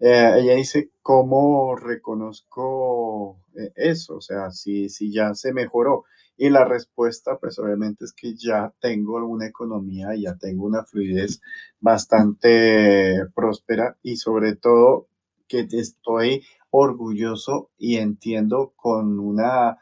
ella 0.00 0.54
dice, 0.56 0.90
¿cómo 1.00 1.76
reconozco 1.76 3.38
eso? 3.76 4.16
O 4.16 4.20
sea, 4.20 4.50
si, 4.50 4.88
si 4.88 5.12
ya 5.12 5.32
se 5.34 5.52
mejoró. 5.52 6.06
Y 6.36 6.50
la 6.50 6.64
respuesta, 6.64 7.38
pues 7.38 7.58
obviamente 7.58 8.04
es 8.04 8.12
que 8.12 8.34
ya 8.34 8.72
tengo 8.80 9.24
una 9.26 9.46
economía, 9.46 10.08
ya 10.16 10.36
tengo 10.36 10.66
una 10.66 10.84
fluidez 10.84 11.40
bastante 11.80 13.26
próspera 13.34 13.96
y 14.02 14.16
sobre 14.16 14.56
todo 14.56 15.08
que 15.46 15.66
estoy 15.70 16.42
orgulloso 16.70 17.70
y 17.76 17.96
entiendo 17.98 18.72
con 18.74 19.20
una, 19.20 19.78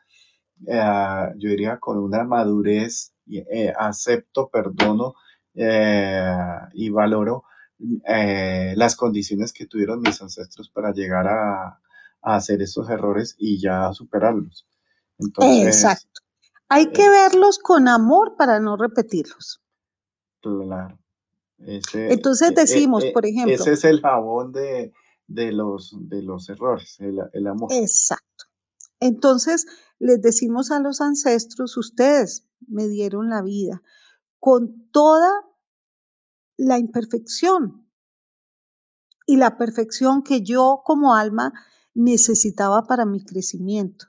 eh, 0.66 1.32
yo 1.36 1.50
diría, 1.50 1.78
con 1.78 1.98
una 1.98 2.24
madurez, 2.24 3.14
eh, 3.30 3.72
acepto, 3.78 4.48
perdono 4.48 5.14
eh, 5.54 6.34
y 6.74 6.90
valoro 6.90 7.44
las 7.78 8.94
condiciones 8.96 9.52
que 9.52 9.66
tuvieron 9.66 10.00
mis 10.00 10.20
ancestros 10.20 10.68
para 10.68 10.92
llegar 10.92 11.26
a, 11.28 11.80
hacer 12.22 12.60
esos 12.60 12.90
errores 12.90 13.34
y 13.38 13.58
ya 13.58 13.90
superarlos. 13.94 14.66
Entonces, 15.18 15.66
Exacto. 15.66 16.20
Hay 16.72 16.92
que 16.92 17.08
verlos 17.10 17.58
con 17.58 17.88
amor 17.88 18.36
para 18.36 18.60
no 18.60 18.76
repetirlos. 18.76 19.60
Claro. 20.40 20.98
Entonces 21.58 22.52
e, 22.52 22.54
decimos, 22.54 23.04
e, 23.04 23.10
por 23.12 23.26
ejemplo. 23.26 23.52
Ese 23.52 23.72
es 23.72 23.84
el 23.84 24.00
jabón 24.00 24.52
de, 24.52 24.92
los, 25.26 25.96
de 25.98 26.22
los 26.22 26.48
errores, 26.48 26.96
el, 27.00 27.46
amor. 27.48 27.72
Exacto. 27.72 28.44
Entonces 29.00 29.66
les 29.98 30.22
decimos 30.22 30.70
a 30.70 30.78
los 30.78 31.00
ancestros, 31.00 31.76
ustedes 31.76 32.46
me 32.68 32.86
dieron 32.86 33.30
la 33.30 33.42
vida 33.42 33.82
con 34.38 34.88
toda 34.92 35.28
la 36.56 36.78
imperfección 36.78 37.90
y 39.26 39.38
la 39.38 39.58
perfección 39.58 40.22
que 40.22 40.42
yo 40.42 40.82
como 40.84 41.14
alma 41.14 41.52
necesitaba 41.94 42.84
para 42.84 43.04
mi 43.06 43.24
crecimiento 43.24 44.06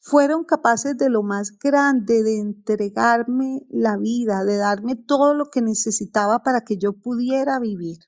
fueron 0.00 0.44
capaces 0.44 0.96
de 0.96 1.10
lo 1.10 1.22
más 1.22 1.58
grande, 1.58 2.22
de 2.22 2.38
entregarme 2.38 3.66
la 3.68 3.98
vida, 3.98 4.44
de 4.44 4.56
darme 4.56 4.96
todo 4.96 5.34
lo 5.34 5.50
que 5.50 5.60
necesitaba 5.60 6.42
para 6.42 6.62
que 6.62 6.78
yo 6.78 6.94
pudiera 6.94 7.60
vivir. 7.60 7.98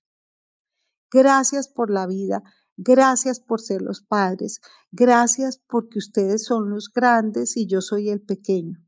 Gracias 1.10 1.68
por 1.68 1.90
la 1.90 2.06
vida, 2.06 2.42
gracias 2.78 3.40
por 3.40 3.60
ser 3.60 3.82
los 3.82 4.00
padres, 4.00 4.60
gracias 4.90 5.58
porque 5.58 5.98
ustedes 5.98 6.46
son 6.46 6.70
los 6.70 6.90
grandes 6.90 7.58
y 7.58 7.66
yo 7.66 7.82
soy 7.82 8.08
el 8.08 8.22
pequeño. 8.22 8.78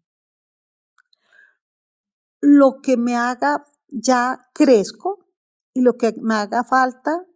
Lo 2.41 2.81
que 2.83 2.97
me 2.97 3.17
haga, 3.17 3.67
ya 3.89 4.49
crezco 4.55 5.27
y 5.75 5.83
lo 5.83 5.99
que 5.99 6.15
me 6.23 6.35
haga 6.35 6.65
falta, 6.65 7.27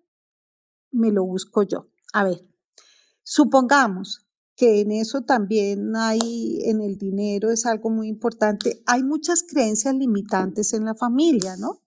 me 0.90 1.12
lo 1.12 1.24
busco 1.24 1.62
yo. 1.62 1.90
A 2.14 2.24
ver, 2.24 2.40
supongamos 3.22 4.27
que 4.58 4.80
en 4.80 4.90
eso 4.90 5.22
también 5.22 5.94
hay, 5.94 6.62
en 6.64 6.80
el 6.80 6.98
dinero 6.98 7.52
es 7.52 7.64
algo 7.64 7.90
muy 7.90 8.08
importante. 8.08 8.82
Hay 8.86 9.04
muchas 9.04 9.44
creencias 9.44 9.94
limitantes 9.94 10.72
en 10.72 10.84
la 10.84 10.96
familia, 10.96 11.56
¿no? 11.56 11.80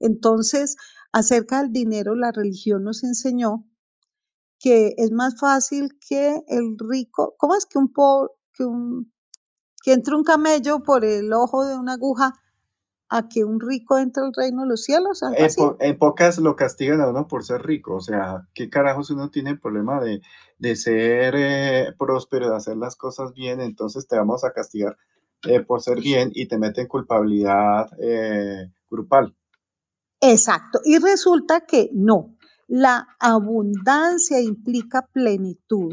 Entonces, 0.00 0.74
acerca 1.12 1.62
del 1.62 1.70
dinero, 1.70 2.16
la 2.16 2.32
religión 2.32 2.82
nos 2.82 3.04
enseñó 3.04 3.64
que 4.58 4.94
es 4.96 5.12
más 5.12 5.38
fácil 5.38 6.00
que 6.00 6.42
el 6.48 6.76
rico, 6.90 7.36
¿cómo 7.38 7.54
es 7.54 7.64
que 7.64 7.78
un 7.78 7.92
pobre, 7.92 8.32
que 8.54 8.64
un, 8.64 9.12
que 9.84 9.92
entre 9.92 10.16
un 10.16 10.24
camello 10.24 10.82
por 10.82 11.04
el 11.04 11.32
ojo 11.32 11.64
de 11.64 11.76
una 11.76 11.92
aguja 11.92 12.32
a 13.08 13.28
que 13.28 13.44
un 13.44 13.60
rico 13.60 13.98
entre 13.98 14.24
al 14.24 14.32
reino 14.34 14.62
de 14.62 14.68
los 14.68 14.82
cielos. 14.82 15.20
En, 15.78 15.98
pocas 15.98 16.38
lo 16.38 16.56
castigan 16.56 17.00
a 17.00 17.08
uno 17.08 17.28
por 17.28 17.44
ser 17.44 17.62
rico. 17.62 17.96
O 17.96 18.00
sea, 18.00 18.48
¿qué 18.54 18.68
carajos 18.68 19.10
uno 19.10 19.30
tiene 19.30 19.50
el 19.50 19.60
problema 19.60 20.00
de, 20.00 20.76
ser 20.76 21.34
eh, 21.36 21.94
próspero, 21.98 22.50
de 22.50 22.56
hacer 22.56 22.76
las 22.76 22.96
cosas 22.96 23.32
bien? 23.32 23.60
Entonces 23.60 24.08
te 24.08 24.16
vamos 24.16 24.44
a 24.44 24.52
castigar 24.52 24.96
eh, 25.44 25.60
por 25.60 25.82
ser 25.82 26.00
bien 26.00 26.30
y 26.34 26.48
te 26.48 26.58
meten 26.58 26.88
culpabilidad 26.88 27.88
eh, 28.00 28.72
grupal. 28.90 29.36
Exacto. 30.20 30.80
Y 30.84 30.98
resulta 30.98 31.60
que 31.60 31.90
no. 31.92 32.34
La 32.66 33.06
abundancia 33.20 34.40
implica 34.40 35.06
plenitud. 35.12 35.92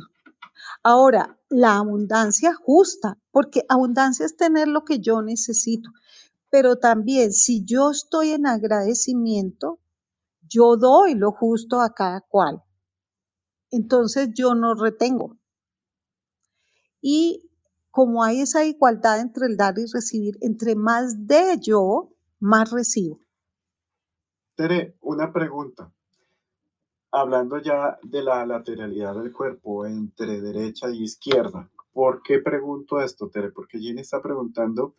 Ahora, 0.81 1.37
la 1.49 1.77
abundancia 1.77 2.55
justa, 2.55 3.19
porque 3.29 3.63
abundancia 3.69 4.25
es 4.25 4.35
tener 4.35 4.67
lo 4.67 4.83
que 4.83 4.99
yo 4.99 5.21
necesito 5.21 5.91
pero 6.53 6.75
también 6.75 7.33
si 7.33 7.65
yo 7.65 7.89
estoy 7.89 8.29
en 8.29 8.45
agradecimiento, 8.45 9.79
Yo 10.47 10.77
doy 10.77 11.15
lo 11.15 11.31
justo 11.31 11.81
a 11.81 11.95
cada 11.95 12.21
cual. 12.21 12.61
Entonces 13.71 14.29
yo 14.35 14.53
no 14.53 14.75
retengo. 14.75 15.39
Y 17.01 17.49
como 17.89 18.23
hay 18.23 18.41
esa 18.41 18.65
igualdad 18.65 19.19
entre 19.19 19.47
el 19.47 19.57
dar 19.57 19.79
y 19.79 19.85
recibir, 19.91 20.37
entre 20.41 20.75
más 20.75 21.25
de 21.25 21.57
yo, 21.59 22.11
más 22.39 22.69
recibo. 22.69 23.19
Tere, 24.55 24.95
una 25.01 25.33
pregunta. 25.33 25.91
Hablando 27.09 27.57
ya 27.57 27.97
de 28.03 28.21
la 28.21 28.45
lateralidad 28.45 29.15
del 29.15 29.33
cuerpo 29.33 29.87
entre 29.87 30.39
derecha 30.39 30.91
y 30.91 31.01
izquierda, 31.01 31.71
¿por 31.91 32.21
qué 32.21 32.37
pregunto 32.37 32.99
esto, 32.99 33.27
Tere? 33.29 33.49
Porque 33.49 33.79
Jenny 33.79 34.01
está 34.01 34.21
preguntando 34.21 34.93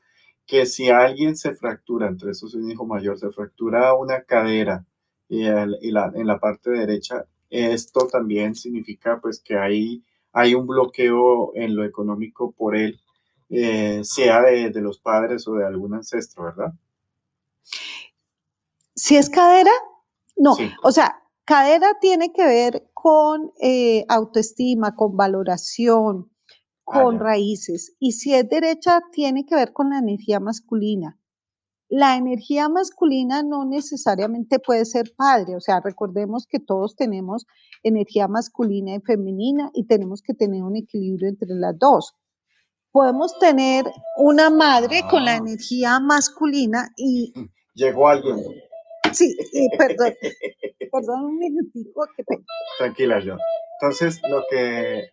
que 0.47 0.67
si 0.67 0.91
alguien 0.91 1.37
se 1.37 1.55
fractura, 1.55 2.09
entre 2.09 2.33
esos 2.33 2.55
un 2.55 2.71
hijo 2.71 2.87
mayor, 2.87 3.19
se 3.19 3.31
fractura 3.31 3.95
una 3.95 4.23
cadera 4.23 4.85
y, 5.29 5.43
la, 5.45 6.13
en 6.15 6.27
la 6.27 6.39
parte 6.39 6.71
derecha, 6.71 7.25
esto 7.51 8.07
también 8.09 8.55
significa 8.55 9.21
pues 9.21 9.41
que 9.41 9.57
hay 9.57 10.03
hay 10.35 10.55
un 10.55 10.67
bloqueo 10.67 11.53
en 11.55 11.77
lo 11.77 11.85
económico 11.85 12.53
por 12.53 12.77
él, 12.77 13.01
eh, 13.51 14.01
sea 14.03 14.43
de, 14.43 14.71
los 14.81 14.99
padres 14.99 15.47
o 15.47 15.55
de 15.55 15.65
algún 15.65 15.95
ancestro, 15.95 16.45
¿verdad? 16.45 16.73
Si 18.97 19.17
es 19.17 19.31
cadera, 19.31 19.71
no. 20.37 20.57
O 20.83 20.91
sea, 20.91 21.23
cadera 21.45 21.99
tiene 22.01 22.33
que 22.33 22.45
ver 22.45 22.91
con 22.93 23.53
eh, 23.61 24.05
autoestima, 24.09 24.97
con 24.97 25.17
valoración, 25.17 26.33
con 26.85 27.19
raíces. 27.19 27.95
Y 27.99 28.13
si 28.13 28.35
es 28.35 28.49
derecha, 28.49 29.01
tiene 29.13 29.45
que 29.47 29.55
ver 29.55 29.73
con 29.73 29.91
la 29.91 29.99
energía 29.99 30.41
masculina. 30.41 31.19
La 31.89 32.17
energía 32.17 32.69
masculina 32.69 33.43
no 33.43 33.65
necesariamente 33.65 34.59
puede 34.59 34.85
ser 34.85 35.13
padre, 35.17 35.55
o 35.55 35.61
sea, 35.61 35.81
recordemos 35.81 36.47
que 36.47 36.59
todos 36.59 36.97
tenemos 36.97 37.47
energía 37.83 38.27
masculina 38.27 38.95
y 38.95 39.01
femenina 39.01 39.71
y 39.75 39.87
tenemos 39.87 40.23
que 40.23 40.35
tener 40.35 40.63
un 40.63 40.77
equilibrio 40.77 41.29
entre 41.29 41.49
las 41.51 41.79
dos. 41.79 42.15
Podemos 42.91 43.39
tener 43.39 43.85
una 44.17 44.51
madre 44.51 45.03
con 45.11 45.25
la 45.25 45.33
ah. 45.33 45.37
energía 45.37 46.01
masculina 46.01 46.91
y... 46.97 47.33
Llegó 47.75 48.09
alguien. 48.09 48.37
Sí, 49.13 49.37
perdón, 49.77 50.15
perdón 50.93 51.25
un 51.25 51.39
minutico. 51.39 52.07
Tranquila, 52.79 53.21
yo. 53.25 53.37
Entonces, 53.81 54.21
lo 54.29 54.43
que, 54.49 55.11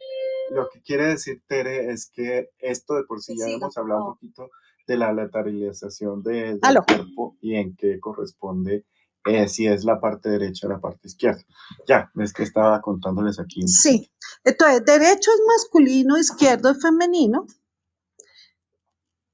lo 0.51 0.69
que 0.69 0.81
quiere 0.81 1.07
decir 1.07 1.41
Tere 1.47 1.91
es 1.91 2.09
que 2.09 2.49
esto 2.59 2.95
de 2.95 3.03
por 3.03 3.21
sí 3.21 3.35
ya 3.37 3.47
hemos 3.47 3.77
hablado 3.77 4.05
un 4.05 4.13
poquito 4.13 4.49
de 4.87 4.97
la 4.97 5.13
lateralización 5.13 6.21
de, 6.23 6.59
del 6.59 6.79
cuerpo 6.85 7.37
y 7.41 7.55
en 7.55 7.75
qué 7.75 7.99
corresponde 7.99 8.85
eh, 9.25 9.47
si 9.47 9.67
es 9.67 9.83
la 9.85 9.99
parte 9.99 10.29
derecha 10.29 10.67
o 10.67 10.69
la 10.69 10.79
parte 10.79 11.07
izquierda. 11.07 11.41
Ya, 11.87 12.11
es 12.19 12.33
que 12.33 12.43
estaba 12.43 12.81
contándoles 12.81 13.39
aquí. 13.39 13.67
sí, 13.67 14.11
entonces 14.43 14.83
derecho 14.83 15.31
es 15.31 15.41
masculino, 15.47 16.17
izquierdo 16.17 16.71
es 16.71 16.81
femenino, 16.81 17.45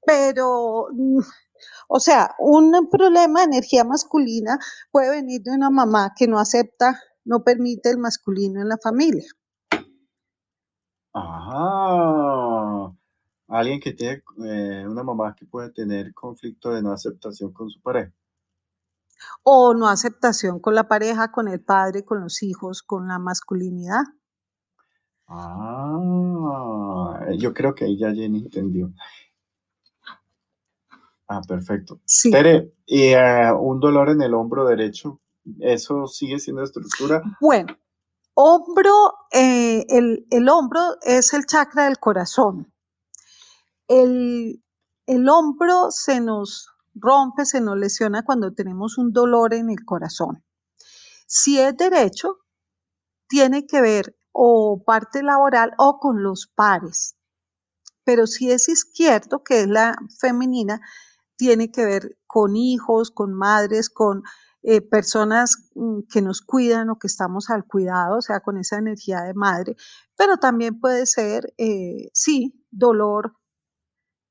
pero, 0.04 0.88
o 1.88 2.00
sea, 2.00 2.34
un 2.38 2.88
problema 2.90 3.40
de 3.40 3.46
energía 3.46 3.84
masculina 3.84 4.58
puede 4.90 5.10
venir 5.10 5.42
de 5.42 5.50
una 5.50 5.70
mamá 5.70 6.12
que 6.16 6.28
no 6.28 6.38
acepta, 6.38 7.00
no 7.24 7.42
permite 7.42 7.90
el 7.90 7.98
masculino 7.98 8.60
en 8.60 8.68
la 8.68 8.78
familia. 8.78 9.26
Ajá 11.18 12.98
alguien 13.48 13.80
que 13.80 13.92
tiene 13.92 14.22
eh, 14.44 14.86
una 14.86 15.02
mamá 15.02 15.34
que 15.34 15.46
puede 15.46 15.70
tener 15.70 16.14
conflicto 16.14 16.70
de 16.70 16.82
no 16.82 16.92
aceptación 16.92 17.52
con 17.52 17.68
su 17.70 17.80
pareja. 17.80 18.12
O 19.42 19.74
no 19.74 19.88
aceptación 19.88 20.60
con 20.60 20.76
la 20.76 20.86
pareja, 20.86 21.32
con 21.32 21.48
el 21.48 21.60
padre, 21.60 22.04
con 22.04 22.20
los 22.20 22.42
hijos, 22.42 22.82
con 22.82 23.08
la 23.08 23.18
masculinidad. 23.18 24.02
Ah, 25.26 25.98
yo 27.36 27.52
creo 27.52 27.74
que 27.74 27.86
ella 27.86 28.10
ya 28.10 28.14
Jenny 28.14 28.44
entendió. 28.44 28.92
Ah, 31.26 31.42
perfecto. 31.46 32.00
Sí. 32.04 32.30
Tere, 32.30 32.72
¿y 32.86 33.08
eh, 33.08 33.52
un 33.52 33.80
dolor 33.80 34.10
en 34.10 34.22
el 34.22 34.32
hombro 34.34 34.64
derecho? 34.66 35.20
¿Eso 35.60 36.06
sigue 36.06 36.38
siendo 36.38 36.62
estructura? 36.62 37.22
Bueno, 37.40 37.76
hombro, 38.40 39.14
eh, 39.32 39.84
el, 39.88 40.26
el 40.30 40.48
hombro 40.48 40.96
es 41.02 41.34
el 41.34 41.46
chakra 41.46 41.84
del 41.84 41.98
corazón 41.98 42.72
el, 43.88 45.28
hombro 45.28 45.90
se 45.90 46.20
nos 46.20 46.68
rompe, 46.94 47.44
se 47.46 47.60
nos 47.60 47.76
lesiona 47.76 48.22
cuando 48.24 48.52
tenemos 48.52 48.98
un 48.98 49.12
dolor 49.12 49.54
en 49.54 49.70
el 49.70 49.84
corazón. 49.84 50.44
Si 51.26 51.58
es 51.58 51.76
derecho, 51.76 52.38
tiene 53.28 53.66
que 53.66 53.80
ver 53.80 54.16
o 54.32 54.82
parte 54.84 55.22
laboral 55.22 55.72
o 55.78 55.98
con 55.98 56.22
los 56.22 56.46
pares. 56.46 57.16
Pero 58.04 58.26
si 58.26 58.50
es 58.50 58.68
izquierdo, 58.68 59.42
que 59.42 59.62
es 59.62 59.66
la 59.68 59.96
femenina, 60.18 60.80
tiene 61.36 61.70
que 61.70 61.84
ver 61.84 62.18
con 62.26 62.56
hijos, 62.56 63.10
con 63.10 63.34
madres, 63.34 63.90
con 63.90 64.22
eh, 64.62 64.80
personas 64.80 65.70
mm, 65.74 66.00
que 66.12 66.22
nos 66.22 66.42
cuidan 66.42 66.90
o 66.90 66.98
que 66.98 67.06
estamos 67.06 67.50
al 67.50 67.64
cuidado, 67.64 68.18
o 68.18 68.22
sea, 68.22 68.40
con 68.40 68.58
esa 68.58 68.78
energía 68.78 69.22
de 69.22 69.34
madre. 69.34 69.76
Pero 70.16 70.36
también 70.38 70.80
puede 70.80 71.06
ser, 71.06 71.54
eh, 71.58 72.10
sí, 72.12 72.64
dolor 72.70 73.38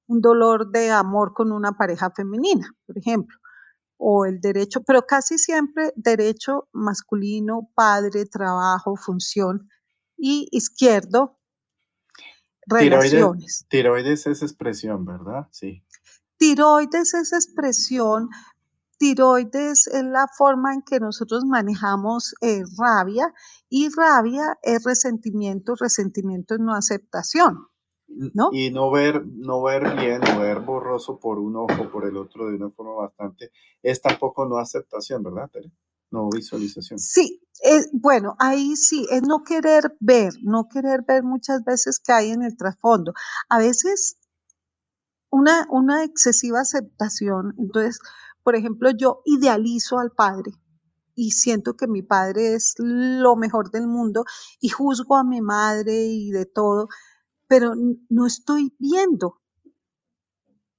un 0.07 0.21
dolor 0.21 0.71
de 0.71 0.91
amor 0.91 1.33
con 1.33 1.51
una 1.51 1.73
pareja 1.73 2.11
femenina, 2.11 2.73
por 2.85 2.97
ejemplo, 2.97 3.37
o 3.97 4.25
el 4.25 4.39
derecho, 4.39 4.81
pero 4.83 5.05
casi 5.05 5.37
siempre 5.37 5.91
derecho 5.95 6.69
masculino, 6.71 7.69
padre, 7.75 8.25
trabajo, 8.25 8.95
función, 8.95 9.69
y 10.17 10.47
izquierdo, 10.51 11.37
relaciones. 12.65 13.65
Tiroides, 13.69 14.27
es 14.27 14.41
expresión, 14.41 15.05
¿verdad? 15.05 15.47
Sí. 15.51 15.83
Tiroides 16.37 17.13
es 17.13 17.33
expresión, 17.33 18.29
tiroides 18.97 19.87
es 19.87 20.03
la 20.03 20.27
forma 20.27 20.73
en 20.73 20.81
que 20.81 20.99
nosotros 20.99 21.45
manejamos 21.45 22.35
eh, 22.41 22.63
rabia 22.77 23.33
y 23.69 23.89
rabia 23.89 24.57
es 24.61 24.83
resentimiento, 24.83 25.75
resentimiento 25.75 26.55
es 26.55 26.59
no 26.59 26.73
aceptación. 26.73 27.67
Y 28.51 28.71
no 28.71 28.89
ver, 28.89 29.25
no 29.25 29.61
ver 29.61 29.95
bien 29.95 30.21
o 30.29 30.39
ver 30.39 30.61
borroso 30.61 31.19
por 31.19 31.39
un 31.39 31.57
ojo, 31.57 31.91
por 31.91 32.05
el 32.05 32.15
otro 32.15 32.47
de 32.47 32.55
una 32.55 32.69
forma 32.69 32.93
bastante, 32.93 33.51
es 33.83 34.01
tampoco 34.01 34.45
no 34.45 34.57
aceptación, 34.57 35.23
¿verdad, 35.23 35.49
No 36.09 36.29
visualización. 36.29 36.99
Sí, 36.99 37.41
es, 37.61 37.89
bueno, 37.91 38.35
ahí 38.39 38.75
sí, 38.77 39.05
es 39.11 39.23
no 39.23 39.43
querer 39.43 39.95
ver, 39.99 40.33
no 40.41 40.69
querer 40.69 41.03
ver 41.05 41.23
muchas 41.23 41.63
veces 41.65 41.99
que 41.99 42.13
hay 42.13 42.31
en 42.31 42.43
el 42.43 42.55
trasfondo. 42.55 43.13
A 43.49 43.59
veces 43.59 44.17
una, 45.29 45.67
una 45.69 46.05
excesiva 46.05 46.61
aceptación, 46.61 47.55
entonces, 47.57 47.99
por 48.47 48.55
ejemplo, 48.55 48.91
yo 48.91 49.23
idealizo 49.25 49.99
al 49.99 50.11
padre 50.11 50.53
y 51.15 51.31
siento 51.31 51.75
que 51.75 51.85
mi 51.85 52.01
padre 52.01 52.53
es 52.53 52.75
lo 52.77 53.35
mejor 53.35 53.71
del 53.71 53.87
mundo 53.87 54.23
y 54.61 54.69
juzgo 54.69 55.17
a 55.17 55.25
mi 55.25 55.41
madre 55.41 56.05
y 56.05 56.31
de 56.31 56.45
todo 56.45 56.87
pero 57.49 57.73
no 58.07 58.25
estoy 58.25 58.73
viendo 58.79 59.41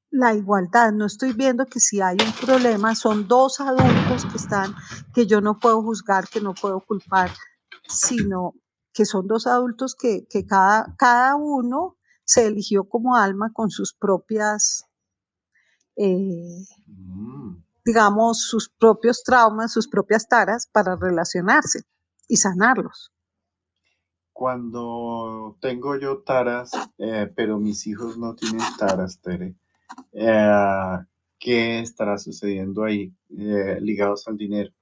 la 0.09 0.33
igualdad, 0.33 0.93
no 0.93 1.05
estoy 1.05 1.35
viendo 1.35 1.67
que 1.67 1.79
si 1.79 2.01
hay 2.01 2.17
un 2.25 2.33
problema 2.47 2.95
son 2.95 3.29
dos 3.29 3.61
adultos 3.61 4.25
que 4.25 4.39
están, 4.39 4.75
que 5.13 5.27
yo 5.27 5.43
no 5.43 5.59
puedo 5.59 5.83
juzgar, 5.83 6.27
que 6.27 6.41
no 6.41 6.55
puedo 6.55 6.81
culpar, 6.81 7.31
sino 7.87 8.55
que 8.95 9.05
son 9.05 9.27
dos 9.27 9.47
adultos 9.47 9.95
que, 9.95 10.27
cada, 10.49 10.95
cada 10.97 11.37
uno 11.37 11.99
se 12.25 12.47
eligió 12.47 12.89
como 12.89 13.15
alma 13.15 13.53
con 13.53 13.69
sus 13.69 13.93
propias, 13.93 14.88
eh, 15.99 16.65
mm. 16.87 17.57
digamos, 17.85 18.43
sus 18.43 18.69
propios 18.69 19.23
traumas, 19.23 19.73
sus 19.73 19.89
propias 19.89 20.29
taras 20.29 20.69
para 20.73 20.97
relacionarse 20.97 21.83
y 22.29 22.37
sanarlos 22.37 23.13
cuando 24.39 25.59
tengo 25.61 25.99
yo 25.99 26.23
taras, 26.23 26.71
eh, 26.97 27.29
pero 27.35 27.59
mis 27.59 27.89
hijos 27.89 28.17
no 28.19 28.37
tienen 28.37 28.63
taras, 28.79 29.21
Tere, 29.21 29.57
eh, 30.13 30.99
¿qué 31.41 31.81
estará 31.81 32.17
sucediendo 32.19 32.85
ahí 32.85 33.13
ligados 33.29 34.29
al 34.29 34.37
dinero? 34.37 34.73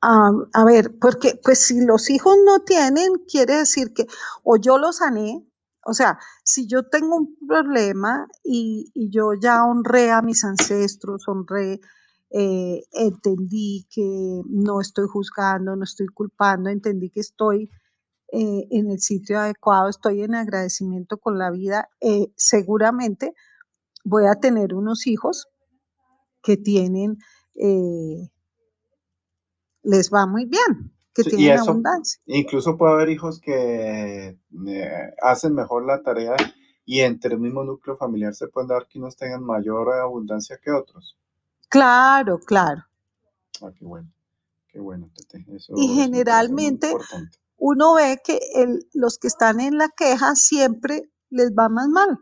a 0.00 0.64
ver, 0.64 0.96
porque 1.00 1.40
pues 1.42 1.58
si 1.58 1.84
los 1.84 2.08
hijos 2.08 2.36
no 2.46 2.60
tienen, 2.60 3.24
quiere 3.28 3.56
decir 3.56 3.92
que 3.92 4.06
o 4.44 4.56
yo 4.58 4.78
los 4.78 4.98
sané, 4.98 5.44
o 5.88 5.94
sea, 5.94 6.18
si 6.44 6.66
yo 6.66 6.82
tengo 6.82 7.16
un 7.16 7.34
problema 7.46 8.28
y, 8.44 8.92
yo 9.10 9.32
ya 9.32 9.64
honré 9.64 10.10
a 10.10 10.20
mis 10.20 10.44
ancestros, 10.44 11.26
honré 11.26 11.80
eh, 12.30 12.84
entendí 12.92 13.86
que 13.90 14.42
no 14.50 14.82
estoy 14.82 15.06
juzgando, 15.08 15.74
no 15.76 15.84
estoy 15.84 16.08
culpando, 16.08 16.68
entendí 16.68 17.08
que 17.08 17.20
estoy 17.20 17.70
eh, 18.32 18.66
en 18.70 18.90
el 18.90 19.00
sitio 19.00 19.38
adecuado, 19.40 19.88
estoy 19.88 20.22
en 20.22 20.34
agradecimiento 20.34 21.16
con 21.16 21.38
la 21.38 21.50
vida, 21.50 21.88
eh, 22.02 22.30
seguramente 22.36 23.32
voy 24.04 24.26
a 24.26 24.34
tener 24.34 24.74
unos 24.74 25.06
hijos 25.06 25.48
que 26.42 26.58
tienen, 26.58 27.16
les 29.82 30.10
va 30.12 30.26
muy 30.26 30.44
bien, 30.44 30.92
que 31.24 31.30
Sí, 31.30 31.36
tienen 31.36 31.58
eso, 31.60 31.70
abundancia. 31.70 32.20
incluso 32.26 32.76
puede 32.76 32.92
haber 32.94 33.08
hijos 33.10 33.40
que 33.40 34.38
eh, 34.66 35.14
hacen 35.22 35.54
mejor 35.54 35.84
la 35.86 36.02
tarea 36.02 36.36
y 36.84 37.00
entre 37.00 37.34
el 37.34 37.40
mismo 37.40 37.64
núcleo 37.64 37.96
familiar 37.96 38.34
se 38.34 38.48
pueden 38.48 38.68
dar 38.68 38.86
que 38.86 38.98
unos 38.98 39.16
tengan 39.16 39.42
mayor 39.44 39.92
abundancia 39.94 40.58
que 40.62 40.70
otros. 40.70 41.16
Claro, 41.68 42.38
claro. 42.38 42.84
Ah, 43.62 43.70
qué 43.78 43.84
bueno, 43.84 44.08
qué 44.68 44.80
bueno, 44.80 45.10
Tete. 45.14 45.44
Eso, 45.54 45.74
Y 45.76 45.88
generalmente 45.88 46.94
uno 47.58 47.94
ve 47.94 48.20
que 48.24 48.38
el- 48.54 48.86
los 48.94 49.18
que 49.18 49.26
están 49.28 49.60
en 49.60 49.76
la 49.78 49.88
queja 49.88 50.34
siempre 50.36 51.10
les 51.30 51.50
va 51.52 51.68
más 51.68 51.88
mal. 51.88 52.18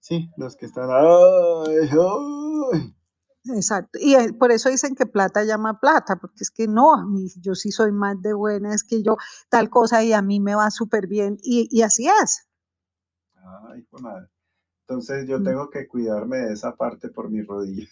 Sí, 0.00 0.30
los 0.36 0.56
que 0.56 0.66
están. 0.66 0.88
¡Ay, 0.90 1.90
ay! 1.92 2.94
Exacto. 3.46 3.98
Y 4.00 4.32
por 4.34 4.52
eso 4.52 4.68
dicen 4.68 4.94
que 4.94 5.06
plata 5.06 5.44
llama 5.44 5.80
plata, 5.80 6.16
porque 6.16 6.38
es 6.44 6.50
que 6.50 6.68
no, 6.68 6.94
a 6.94 7.06
mí, 7.06 7.28
yo 7.40 7.54
sí 7.54 7.70
soy 7.72 7.90
más 7.92 8.20
de 8.20 8.34
buena, 8.34 8.74
es 8.74 8.84
que 8.84 9.02
yo 9.02 9.16
tal 9.48 9.70
cosa 9.70 10.02
y 10.04 10.12
a 10.12 10.22
mí 10.22 10.40
me 10.40 10.54
va 10.54 10.70
súper 10.70 11.06
bien. 11.06 11.38
Y, 11.42 11.68
y 11.70 11.82
así 11.82 12.06
es. 12.22 12.46
Ay, 13.34 13.80
hijo 13.80 13.96
de 13.96 14.02
madre. 14.02 14.28
Entonces 14.86 15.28
yo 15.28 15.40
Mm. 15.40 15.44
tengo 15.44 15.70
que 15.70 15.88
cuidarme 15.88 16.38
de 16.38 16.52
esa 16.54 16.76
parte 16.76 17.08
por 17.10 17.30
mi 17.30 17.42
rodilla. 17.42 17.88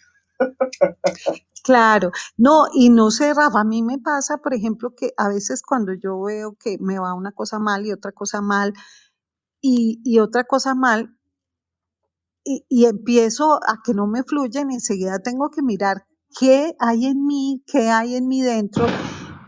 Claro, 1.63 2.11
no, 2.37 2.65
y 2.73 2.89
no 2.89 3.11
sé, 3.11 3.33
Rafa, 3.33 3.61
a 3.61 3.63
mí 3.65 3.83
me 3.83 3.99
pasa, 3.99 4.37
por 4.37 4.53
ejemplo, 4.53 4.95
que 4.95 5.13
a 5.17 5.27
veces 5.29 5.61
cuando 5.61 5.93
yo 5.93 6.21
veo 6.21 6.55
que 6.59 6.77
me 6.79 6.99
va 6.99 7.13
una 7.13 7.31
cosa 7.33 7.59
mal 7.59 7.85
y 7.85 7.91
otra 7.91 8.11
cosa 8.13 8.41
mal 8.41 8.73
y, 9.61 10.01
y 10.03 10.19
otra 10.19 10.45
cosa 10.45 10.75
mal, 10.75 11.17
y, 12.49 12.65
y 12.69 12.85
empiezo 12.87 13.55
a 13.55 13.81
que 13.85 13.93
no 13.93 14.07
me 14.07 14.23
fluyen, 14.23 14.71
enseguida 14.71 15.19
tengo 15.19 15.51
que 15.51 15.63
mirar 15.63 16.05
qué 16.39 16.75
hay 16.79 17.07
en 17.07 17.25
mí, 17.27 17.63
qué 17.67 17.89
hay 17.89 18.15
en 18.15 18.27
mí 18.27 18.41
dentro, 18.41 18.87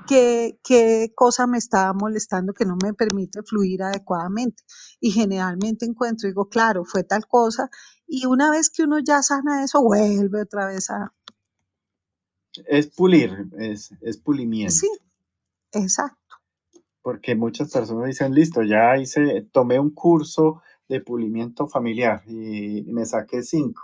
qué, 0.08 0.60
qué 0.64 1.12
cosa 1.16 1.48
me 1.48 1.58
está 1.58 1.94
molestando 1.94 2.54
que 2.54 2.66
no 2.66 2.78
me 2.84 2.94
permite 2.94 3.44
fluir 3.44 3.84
adecuadamente. 3.84 4.64
Y 5.02 5.12
generalmente 5.12 5.86
encuentro, 5.86 6.30
digo, 6.30 6.50
claro, 6.50 6.86
fue 6.86 7.04
tal 7.04 7.28
cosa, 7.28 7.70
y 8.08 8.28
una 8.28 8.52
vez 8.52 8.70
que 8.70 8.84
uno 8.84 9.00
ya 9.00 9.24
sana 9.24 9.64
eso, 9.64 9.82
vuelve 9.84 10.44
otra 10.44 10.68
vez 10.68 10.92
a... 10.92 11.14
Es 12.68 12.88
pulir, 12.88 13.48
es, 13.60 13.94
es 14.02 14.18
Sí, 14.68 14.88
pulimiento. 14.88 14.92
exacto. 15.74 16.18
Porque 17.02 17.36
muchas 17.36 17.72
personas 17.72 18.08
dicen, 18.08 18.34
listo, 18.34 18.64
ya 18.64 18.98
hice, 18.98 19.48
tomé 19.52 19.80
un 19.80 19.92
curso 19.92 20.62
de 20.92 21.02
pulimiento 21.02 21.68
familiar 21.68 22.22
y 22.28 22.84
me 22.84 23.06
saqué 23.06 23.42
cinco. 23.44 23.82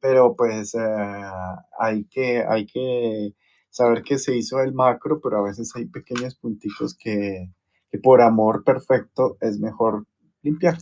Pero 0.00 0.34
pues 0.36 0.74
eh, 0.74 1.22
hay 1.78 2.04
que, 2.04 2.44
hay 2.48 2.66
que 2.66 3.34
saber 3.70 4.02
que 4.02 4.18
se 4.18 4.36
hizo 4.36 4.60
el 4.60 4.72
macro, 4.72 5.20
pero 5.20 5.38
a 5.38 5.42
veces 5.42 5.72
hay 5.74 5.86
pequeños 5.86 6.36
punticos 6.36 6.96
que, 6.96 7.50
que 7.90 7.98
por 7.98 8.22
amor 8.22 8.62
perfecto 8.64 9.36
es 9.40 9.58
mejor 9.58 10.06
limpiar. 10.42 10.78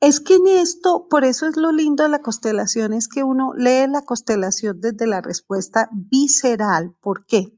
Es 0.00 0.20
que 0.20 0.36
en 0.36 0.46
esto, 0.46 1.08
por 1.10 1.24
eso 1.24 1.46
es 1.46 1.56
lo 1.56 1.72
lindo 1.72 2.04
de 2.04 2.08
la 2.08 2.22
constelación, 2.22 2.92
es 2.92 3.08
que 3.08 3.24
uno 3.24 3.52
lee 3.54 3.86
la 3.88 4.02
constelación 4.02 4.80
desde 4.80 5.06
la 5.06 5.20
respuesta 5.20 5.90
visceral. 5.92 6.94
¿Por 7.00 7.26
qué? 7.26 7.52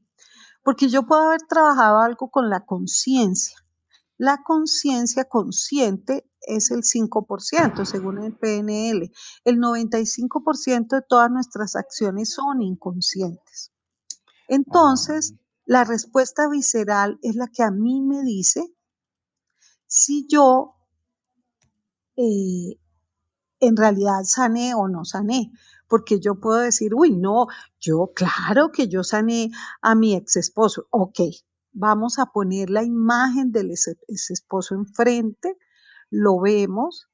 Porque 0.63 0.89
yo 0.89 1.05
puedo 1.05 1.21
haber 1.21 1.41
trabajado 1.47 1.99
algo 1.99 2.29
con 2.31 2.49
la 2.49 2.65
conciencia. 2.65 3.60
La 4.21 4.43
conciencia 4.43 5.25
consciente 5.25 6.29
es 6.41 6.69
el 6.69 6.83
5%, 6.83 7.85
según 7.85 8.23
el 8.23 8.37
PNL. 8.37 9.11
El 9.45 9.57
95% 9.57 10.89
de 10.89 11.01
todas 11.01 11.31
nuestras 11.31 11.75
acciones 11.75 12.31
son 12.31 12.61
inconscientes. 12.61 13.71
Ah, 13.71 14.45
Entonces, 14.47 15.33
la 15.65 15.85
respuesta 15.85 16.47
visceral 16.47 17.17
es 17.23 17.35
la 17.35 17.47
que 17.47 17.63
a 17.63 17.71
mí 17.71 17.99
me 18.03 18.21
dice 18.21 18.63
si 19.87 20.27
yo 20.27 20.75
eh, 22.15 22.79
en 23.59 23.75
realidad 23.75 24.21
sané 24.25 24.75
o 24.75 24.87
no 24.87 25.03
sané. 25.03 25.51
Porque 25.87 26.19
yo 26.19 26.39
puedo 26.39 26.59
decir, 26.59 26.93
uy, 26.93 27.09
no, 27.09 27.47
yo 27.79 28.11
claro 28.15 28.71
que 28.71 28.87
yo 28.87 29.03
sané 29.03 29.49
a 29.81 29.95
mi 29.95 30.13
ex 30.13 30.35
esposo. 30.35 30.85
Ok, 30.91 31.21
vamos 31.73 32.19
a 32.19 32.27
poner 32.27 32.69
la 32.69 32.83
imagen 32.83 33.51
del 33.51 33.71
ex, 33.71 33.87
ex 34.07 34.31
esposo 34.31 34.75
enfrente, 34.75 35.57
lo 36.09 36.39
vemos, 36.39 37.09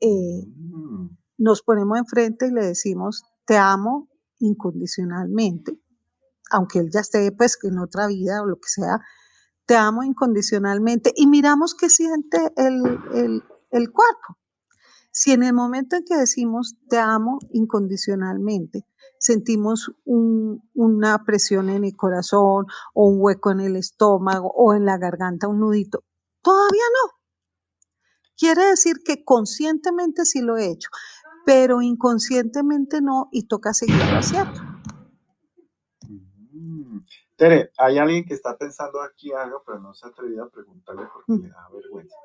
eh, 0.00 0.46
mm, 0.46 1.08
nos 1.38 1.62
ponemos 1.62 1.98
enfrente 1.98 2.46
y 2.46 2.52
le 2.52 2.64
decimos, 2.64 3.24
te 3.46 3.56
amo 3.56 4.08
incondicionalmente, 4.38 5.78
aunque 6.50 6.80
él 6.80 6.90
ya 6.92 7.00
esté 7.00 7.32
pues 7.32 7.58
en 7.62 7.78
otra 7.78 8.06
vida 8.06 8.42
o 8.42 8.46
lo 8.46 8.56
que 8.56 8.68
sea, 8.68 9.00
te 9.66 9.76
amo 9.76 10.02
incondicionalmente 10.02 11.12
y 11.14 11.26
miramos 11.26 11.74
qué 11.74 11.88
siente 11.88 12.52
el, 12.56 12.84
el, 13.14 13.42
el 13.70 13.92
cuerpo. 13.92 14.38
Si 15.12 15.30
en 15.32 15.42
el 15.42 15.52
momento 15.52 15.96
en 15.96 16.04
que 16.04 16.16
decimos 16.16 16.74
te 16.88 16.98
amo 16.98 17.38
incondicionalmente, 17.50 18.86
sentimos 19.18 19.92
un- 20.04 20.62
una 20.74 21.22
presión 21.24 21.68
en 21.68 21.84
el 21.84 21.94
corazón 21.94 22.66
o 22.94 23.06
un 23.08 23.16
hueco 23.20 23.50
en 23.52 23.60
el 23.60 23.76
estómago 23.76 24.50
o 24.56 24.74
en 24.74 24.84
la 24.86 24.96
garganta, 24.98 25.48
un 25.48 25.60
nudito, 25.60 26.02
todavía 26.40 26.82
no. 27.04 27.12
Quiere 28.36 28.64
decir 28.64 29.02
que 29.04 29.22
conscientemente 29.22 30.24
sí 30.24 30.40
lo 30.40 30.56
he 30.56 30.66
hecho, 30.66 30.88
pero 31.44 31.82
inconscientemente 31.82 33.00
no 33.02 33.28
y 33.30 33.46
toca 33.46 33.74
seguirlo 33.74 34.18
haciendo. 34.18 34.60
mm. 36.08 36.98
Tere, 37.36 37.70
hay 37.78 37.98
alguien 37.98 38.24
que 38.24 38.34
está 38.34 38.56
pensando 38.56 39.00
aquí 39.02 39.32
algo, 39.32 39.62
pero 39.66 39.78
no 39.78 39.94
se 39.94 40.06
ha 40.06 40.08
atrevido 40.10 40.44
a 40.44 40.48
preguntarle 40.50 41.02
porque 41.12 41.32
Mm. 41.32 41.42
le 41.42 41.48
da 41.50 41.68
vergüenza. 41.72 42.16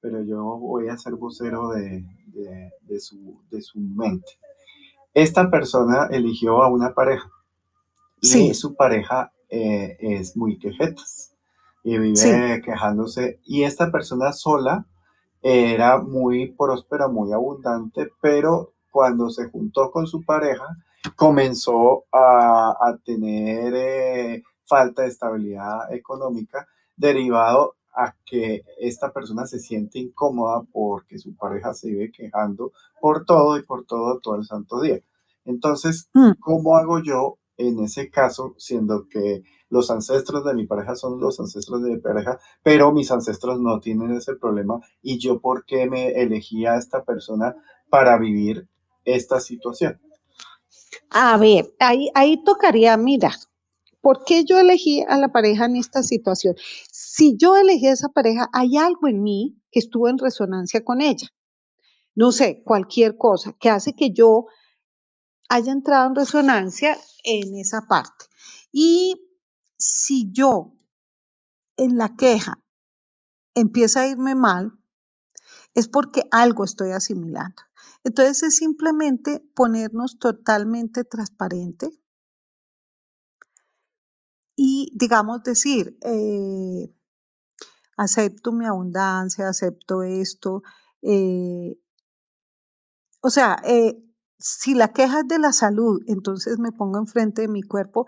Pero 0.00 0.22
yo 0.22 0.42
voy 0.58 0.88
a 0.88 0.98
ser 0.98 1.14
vocero 1.14 1.70
de, 1.70 2.04
de- 2.26 2.72
de 2.82 3.00
su, 3.00 3.40
de 3.50 3.60
su 3.62 3.78
mente. 3.78 4.32
Esta 5.14 5.50
persona 5.50 6.08
eligió 6.10 6.62
a 6.62 6.68
una 6.68 6.94
pareja 6.94 7.30
y 8.20 8.28
Sí, 8.28 8.54
su 8.54 8.74
pareja 8.74 9.32
eh, 9.48 9.96
es 10.00 10.36
muy 10.36 10.58
quejetas 10.58 11.34
y 11.82 11.98
vive 11.98 12.16
sí, 12.16 12.30
quejándose. 12.64 13.40
Y 13.44 13.62
esta 13.64 13.90
persona 13.90 14.32
sola 14.32 14.86
era 15.42 15.98
muy 16.02 16.52
próspera, 16.52 17.08
muy 17.08 17.32
abundante, 17.32 18.10
pero 18.20 18.72
cuando 18.90 19.30
se 19.30 19.48
juntó 19.50 19.90
con 19.90 20.06
su 20.06 20.22
pareja, 20.24 20.66
comenzó 21.16 22.04
a, 22.12 22.70
a 22.80 22.98
tener 23.04 23.72
eh, 23.74 24.42
falta 24.66 25.02
de 25.02 25.08
estabilidad 25.08 25.92
económica 25.94 26.66
derivado 26.96 27.76
a 27.94 28.14
que 28.24 28.62
esta 28.78 29.12
persona 29.12 29.46
se 29.46 29.58
siente 29.58 29.98
incómoda 29.98 30.62
porque 30.72 31.18
su 31.18 31.34
pareja 31.34 31.74
se 31.74 31.90
vive 31.90 32.12
quejando 32.12 32.72
por 33.00 33.24
todo 33.24 33.58
y 33.58 33.62
por 33.62 33.84
todo 33.84 34.20
todo 34.20 34.36
el 34.36 34.44
santo 34.44 34.80
día. 34.80 35.00
Entonces, 35.44 36.08
mm, 36.14 36.32
¿cómo 36.40 36.76
hago 36.76 37.02
yo 37.02 37.38
en 37.60 37.78
ese 37.80 38.10
caso, 38.10 38.54
siendo 38.56 39.06
que 39.08 39.42
los 39.68 39.90
ancestros 39.90 40.44
de 40.44 40.54
mi 40.54 40.66
pareja 40.66 40.94
son 40.94 41.20
los 41.20 41.38
ancestros 41.40 41.82
de 41.82 41.90
mi 41.90 41.98
pareja, 41.98 42.38
pero 42.62 42.92
mis 42.92 43.10
ancestros 43.10 43.60
no 43.60 43.80
tienen 43.80 44.12
ese 44.12 44.34
problema 44.34 44.80
y 45.02 45.18
yo 45.18 45.40
por 45.40 45.64
qué 45.64 45.88
me 45.88 46.08
elegí 46.08 46.64
a 46.66 46.76
esta 46.76 47.04
persona 47.04 47.54
para 47.90 48.18
vivir 48.18 48.66
esta 49.04 49.40
situación? 49.40 50.00
A 51.10 51.36
ver, 51.36 51.74
ahí, 51.78 52.10
ahí 52.14 52.42
tocaría 52.44 52.96
mirar. 52.96 53.34
¿Por 54.00 54.24
qué 54.24 54.44
yo 54.44 54.58
elegí 54.58 55.04
a 55.08 55.16
la 55.18 55.28
pareja 55.28 55.66
en 55.66 55.76
esta 55.76 56.02
situación? 56.02 56.54
Si 56.90 57.36
yo 57.36 57.56
elegí 57.56 57.86
a 57.86 57.92
esa 57.92 58.08
pareja, 58.08 58.48
hay 58.52 58.76
algo 58.76 59.08
en 59.08 59.22
mí 59.22 59.60
que 59.70 59.80
estuvo 59.80 60.08
en 60.08 60.18
resonancia 60.18 60.82
con 60.84 61.00
ella. 61.00 61.28
No 62.14 62.32
sé, 62.32 62.62
cualquier 62.64 63.16
cosa 63.16 63.52
que 63.58 63.70
hace 63.70 63.94
que 63.94 64.12
yo 64.12 64.46
haya 65.48 65.72
entrado 65.72 66.08
en 66.08 66.14
resonancia 66.14 66.96
en 67.24 67.56
esa 67.56 67.82
parte. 67.82 68.26
Y 68.72 69.14
si 69.76 70.30
yo 70.32 70.76
en 71.76 71.98
la 71.98 72.16
queja 72.16 72.62
empieza 73.54 74.02
a 74.02 74.06
irme 74.08 74.34
mal, 74.34 74.72
es 75.74 75.88
porque 75.88 76.24
algo 76.30 76.64
estoy 76.64 76.92
asimilando. 76.92 77.62
Entonces 78.04 78.42
es 78.42 78.56
simplemente 78.56 79.40
ponernos 79.54 80.18
totalmente 80.18 81.04
transparente 81.04 81.90
y, 84.62 84.92
digamos, 84.94 85.42
decir, 85.42 85.96
eh, 86.02 86.94
acepto 87.96 88.52
mi 88.52 88.66
abundancia, 88.66 89.48
acepto 89.48 90.02
esto. 90.02 90.62
eh, 91.00 91.78
o 93.22 93.30
sea, 93.30 93.56
eh, 93.64 94.02
si 94.38 94.74
la 94.74 94.92
queja 94.92 95.20
es 95.20 95.28
de 95.28 95.38
la 95.38 95.52
salud, 95.52 96.02
entonces 96.06 96.58
me 96.58 96.72
pongo 96.72 96.98
enfrente 96.98 97.42
de 97.42 97.48
mi 97.48 97.62
cuerpo, 97.62 98.06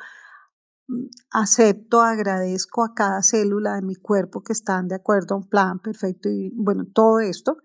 mm, 0.88 1.07
acepto, 1.30 2.03
agradezco 2.03 2.84
a 2.84 2.94
cada 2.94 3.22
célula 3.22 3.76
de 3.76 3.82
mi 3.82 3.94
cuerpo 3.96 4.42
que 4.42 4.53
están 4.53 4.88
de 4.88 4.96
acuerdo 4.96 5.34
a 5.34 5.38
un 5.38 5.48
plan 5.48 5.80
perfecto 5.80 6.28
y 6.28 6.50
bueno, 6.55 6.84
todo 6.92 7.20
esto. 7.20 7.57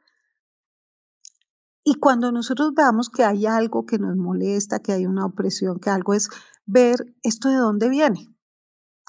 Y 1.83 1.95
cuando 1.95 2.31
nosotros 2.31 2.73
veamos 2.73 3.09
que 3.09 3.25
hay 3.25 3.45
algo 3.47 3.85
que 3.85 3.99
nos 3.99 4.15
molesta, 4.15 4.79
que 4.79 4.93
hay 4.93 5.05
una 5.05 5.25
opresión, 5.25 5.79
que 5.79 5.89
algo 5.89 6.13
es 6.13 6.29
ver 6.65 7.15
esto 7.23 7.49
de 7.49 7.57
dónde 7.57 7.89
viene. 7.89 8.36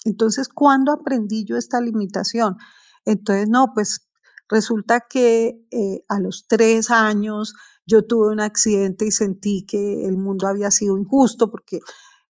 Entonces, 0.09 0.49
¿cuándo 0.49 0.93
aprendí 0.93 1.45
yo 1.45 1.57
esta 1.57 1.81
limitación? 1.81 2.57
Entonces, 3.05 3.49
no, 3.49 3.73
pues 3.75 4.09
resulta 4.49 5.01
que 5.09 5.67
eh, 5.71 6.05
a 6.09 6.19
los 6.21 6.47
tres 6.49 6.91
años 6.91 7.55
yo 7.87 8.07
tuve 8.07 8.33
un 8.33 8.41
accidente 8.41 9.07
y 9.07 9.11
sentí 9.11 9.67
que 9.67 10.07
el 10.07 10.17
mundo 10.17 10.47
había 10.47 10.71
sido 10.71 10.97
injusto 10.99 11.51
porque, 11.51 11.81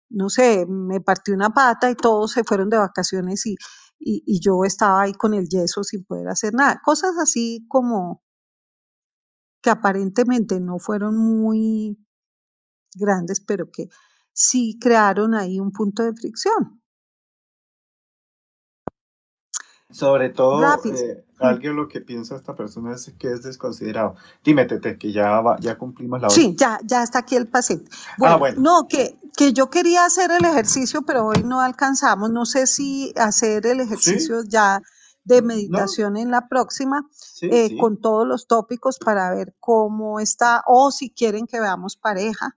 no 0.08 0.30
sé, 0.30 0.66
me 0.66 1.00
partí 1.00 1.32
una 1.32 1.50
pata 1.50 1.90
y 1.90 1.94
todos 1.96 2.32
se 2.32 2.44
fueron 2.44 2.70
de 2.70 2.78
vacaciones 2.78 3.44
y, 3.46 3.56
y, 3.98 4.40
yo 4.40 4.64
estaba 4.64 5.02
ahí 5.02 5.12
con 5.12 5.34
el 5.34 5.48
yeso 5.48 5.84
sin 5.84 6.04
poder 6.04 6.28
hacer 6.28 6.54
nada. 6.54 6.80
Cosas 6.84 7.16
así 7.20 7.66
como 7.68 8.22
que 9.62 9.70
aparentemente 9.70 10.60
no 10.60 10.78
fueron 10.78 11.16
muy 11.16 11.98
grandes, 12.94 13.40
pero 13.40 13.70
que 13.70 13.88
sí 14.32 14.78
crearon 14.80 15.34
ahí 15.34 15.58
un 15.60 15.72
punto 15.72 16.02
de 16.02 16.14
fricción. 16.14 16.82
Sobre 19.90 20.30
todo, 20.30 20.64
eh, 20.84 21.24
alguien 21.38 21.76
lo 21.76 21.86
que 21.86 22.00
piensa 22.00 22.34
esta 22.34 22.56
persona 22.56 22.94
es 22.94 23.12
que 23.18 23.30
es 23.30 23.42
desconsiderado. 23.42 24.16
Dime, 24.42 24.64
Tete, 24.64 24.98
que 24.98 25.12
ya, 25.12 25.40
ya 25.60 25.78
cumplimos 25.78 26.20
la 26.20 26.26
hora. 26.26 26.34
Sí, 26.34 26.56
ya, 26.58 26.80
ya 26.82 27.04
está 27.04 27.20
aquí 27.20 27.36
el 27.36 27.46
paciente. 27.46 27.88
ah, 28.20 28.36
bueno. 28.36 28.60
No, 28.60 28.88
que, 28.88 29.16
que 29.36 29.52
yo 29.52 29.70
quería 29.70 30.04
hacer 30.04 30.32
el 30.32 30.44
ejercicio, 30.44 31.02
pero 31.02 31.26
hoy 31.26 31.44
no 31.44 31.60
alcanzamos. 31.60 32.30
No 32.30 32.46
sé 32.46 32.66
si 32.66 33.12
hacer 33.16 33.64
el 33.66 33.80
ejercicio 33.80 34.42
ya 34.42 34.82
de 35.22 35.42
meditación 35.42 36.16
en 36.16 36.30
la 36.30 36.48
próxima, 36.48 37.08
eh, 37.42 37.76
con 37.78 38.00
todos 38.00 38.26
los 38.26 38.46
tópicos 38.46 38.98
para 38.98 39.32
ver 39.34 39.54
cómo 39.60 40.20
está, 40.20 40.62
o 40.66 40.90
si 40.90 41.10
quieren 41.10 41.46
que 41.46 41.60
veamos 41.60 41.96
pareja. 41.96 42.56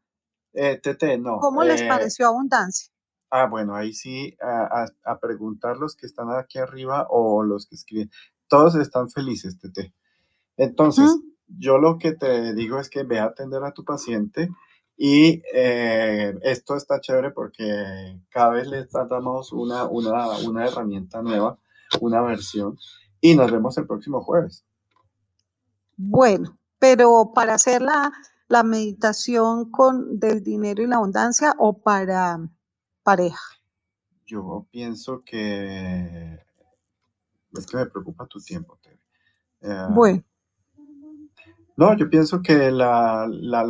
Eh, 0.53 0.79
Tete, 0.81 1.17
no. 1.17 1.39
¿Cómo 1.39 1.63
les 1.63 1.83
pareció 1.83 2.27
abundancia? 2.27 2.91
Ah, 3.31 3.45
bueno, 3.45 3.75
ahí 3.75 3.93
sí, 3.93 4.35
a, 4.41 5.19
preguntar 5.19 5.77
los 5.77 5.95
que 5.95 6.05
están 6.05 6.31
aquí 6.31 6.57
arriba 6.57 7.07
o 7.09 7.43
los 7.43 7.67
que 7.67 7.75
escriben. 7.75 8.11
Todos 8.47 8.75
están 8.75 9.09
felices, 9.09 9.59
Tete. 9.59 9.93
Entonces, 10.57 11.15
yo 11.47 11.77
lo 11.77 11.97
que 11.97 12.13
te 12.13 12.53
digo 12.53 12.79
es 12.79 12.89
que 12.89 13.03
ve 13.03 13.19
a 13.19 13.25
atender 13.25 13.63
a 13.63 13.73
tu 13.73 13.85
paciente 13.85 14.49
y 14.97 15.41
eh, 15.53 16.37
esto 16.41 16.75
está 16.75 16.99
chévere 16.99 17.31
porque 17.31 18.19
cada 18.29 18.49
vez 18.49 18.67
le 18.67 18.85
damos 19.09 19.53
una, 19.53 19.85
una, 19.85 20.37
una 20.39 20.65
herramienta 20.65 21.21
nueva, 21.21 21.57
una 22.01 22.21
versión, 22.21 22.77
y 23.21 23.35
nos 23.35 23.51
vemos 23.51 23.77
el 23.77 23.87
próximo 23.87 24.21
jueves. 24.21 24.65
Bueno, 25.95 26.57
pero 26.79 27.31
para 27.33 27.53
hacer 27.53 27.81
la, 27.81 28.11
la 28.49 28.63
meditación 28.63 29.71
con 29.71 30.19
del 30.19 30.43
dinero 30.43 30.83
y 30.83 30.87
la 30.87 30.97
abundancia 30.97 31.55
o 31.57 31.81
para 31.81 32.39
pareja? 33.09 33.41
Yo 34.27 34.67
pienso 34.69 35.23
que 35.25 36.37
es 37.57 37.65
que 37.65 37.77
me 37.77 37.87
preocupa 37.87 38.27
tu 38.27 38.39
tiempo, 38.39 38.77
eh, 39.61 39.87
bueno. 39.89 40.23
No, 41.75 41.97
yo 41.97 42.07
pienso 42.07 42.41
que 42.41 42.71
la, 42.71 43.27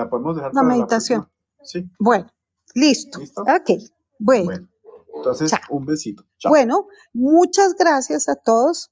podemos 0.10 0.36
dejar 0.36 0.54
la 0.54 0.64
meditación. 0.64 1.30
sí. 1.64 1.90
Bueno, 1.98 2.28
listo. 2.76 3.20
Ok, 3.38 3.82
bueno. 4.20 4.68
Entonces, 5.16 5.52
un 5.70 5.86
besito. 5.86 6.26
Bueno, 6.50 6.88
muchas 7.14 7.76
gracias 7.76 8.28
a 8.28 8.36
todos. 8.36 8.92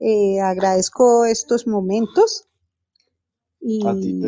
Eh, 0.00 0.40
agradezco 0.40 1.26
estos 1.26 1.68
momentos. 1.68 2.48
Y, 3.60 3.86
a 3.86 3.94
ti, 3.94 4.20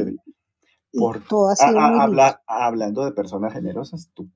Por 0.93 1.27
todo 1.27 1.49
ha 1.49 1.57
sido 1.57 1.79
habla, 1.81 2.43
hablando 2.47 3.05
de 3.05 3.13
personas 3.13 3.53
generosas, 3.53 4.09
tú 4.15 4.31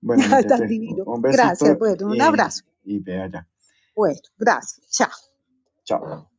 bueno, 0.00 0.22
divino. 0.68 1.04
Un 1.04 1.22
gracias, 1.22 1.78
bueno, 1.78 2.08
un 2.08 2.20
abrazo. 2.20 2.64
Y 2.84 2.98
ve 3.00 3.20
allá. 3.20 3.46
Bueno, 3.94 4.20
gracias. 4.38 4.88
Chao. 4.90 5.10
Chao. 5.84 6.30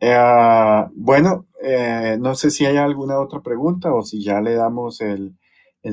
Eh, 0.00 0.86
bueno, 0.94 1.46
eh, 1.62 2.16
no 2.20 2.34
sé 2.34 2.50
si 2.50 2.64
hay 2.66 2.76
alguna 2.76 3.18
otra 3.18 3.40
pregunta 3.40 3.92
o 3.92 4.02
si 4.02 4.22
ya 4.22 4.40
le 4.40 4.54
damos 4.54 5.00
el, 5.00 5.36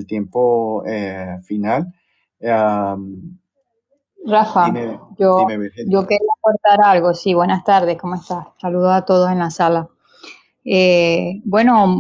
tiempo 0.08 0.84
eh, 0.86 1.38
final. 1.44 1.94
Rafa, 4.28 4.74
yo, 5.18 5.48
yo 5.88 6.08
quería 6.08 6.30
aportar 6.40 6.82
algo. 6.84 7.14
Sí, 7.14 7.34
buenas 7.34 7.64
tardes, 7.64 7.98
¿cómo 7.98 8.16
estás? 8.16 8.48
Saludos 8.60 8.92
a 8.94 9.06
todos 9.06 9.32
en 9.32 9.40
la 9.40 9.50
sala. 9.50 9.90
bueno, 11.46 11.96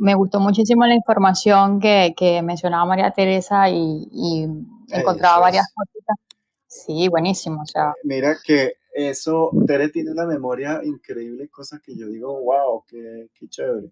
me 0.00 0.14
gustó 0.14 0.40
muchísimo 0.40 0.86
la 0.86 0.94
información 0.94 1.78
que, 1.78 2.40
mencionaba 2.42 2.86
María 2.86 3.10
Teresa 3.10 3.68
y, 3.68 4.48
encontraba 4.88 5.40
varias 5.40 5.72
cosas. 5.74 6.18
Sí, 6.66 7.08
buenísimo. 7.08 7.62
O 7.62 7.66
sea. 7.66 7.92
Mira 8.04 8.36
que 8.42 8.74
eso, 8.94 9.50
Tere 9.66 9.90
tiene 9.90 10.10
una 10.10 10.26
memoria 10.26 10.80
increíble, 10.82 11.48
cosas 11.48 11.80
que 11.82 11.94
yo 11.96 12.08
digo, 12.08 12.40
wow, 12.42 12.84
qué, 12.88 13.28
chévere. 13.48 13.90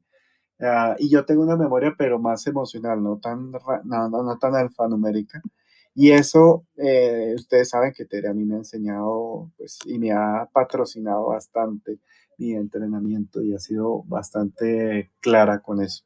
Ah, 0.61 0.97
y 0.99 1.11
yo 1.11 1.25
tengo 1.25 1.43
una 1.43 1.57
memoria, 1.57 1.95
pero 1.97 2.19
más 2.19 2.47
emocional, 2.47 3.03
no 3.03 3.19
tan, 3.19 3.53
no, 3.85 4.09
no, 4.09 4.39
tan 4.39 4.57
alfanumérica. 4.57 5.41
Y 5.95 6.11
eso, 6.13 6.65
eh, 6.77 7.35
ustedes 7.37 7.69
saben 7.69 7.93
que 7.93 8.07
Tere 8.07 8.29
a 8.29 8.35
mí 8.35 8.45
me 8.45 8.55
ha 8.55 8.59
enseñado 8.59 9.51
pues, 9.59 9.79
y 9.85 9.99
me 9.99 10.13
ha 10.13 10.49
patrocinado 10.53 11.27
bastante 11.27 11.99
mi 12.39 12.53
entrenamiento 12.55 13.43
y 13.43 13.55
ha 13.55 13.59
sido 13.59 14.05
bastante 14.05 15.11
clara 15.21 15.61
con 15.61 15.83
eso. 15.83 16.05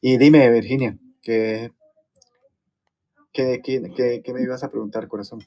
Y 0.00 0.16
dime, 0.16 0.50
Virginia, 0.50 0.96
¿qué, 1.22 1.70
qué, 3.32 4.22
me 4.32 4.42
ibas 4.42 4.64
a 4.64 4.70
preguntar, 4.70 5.06
corazón? 5.08 5.40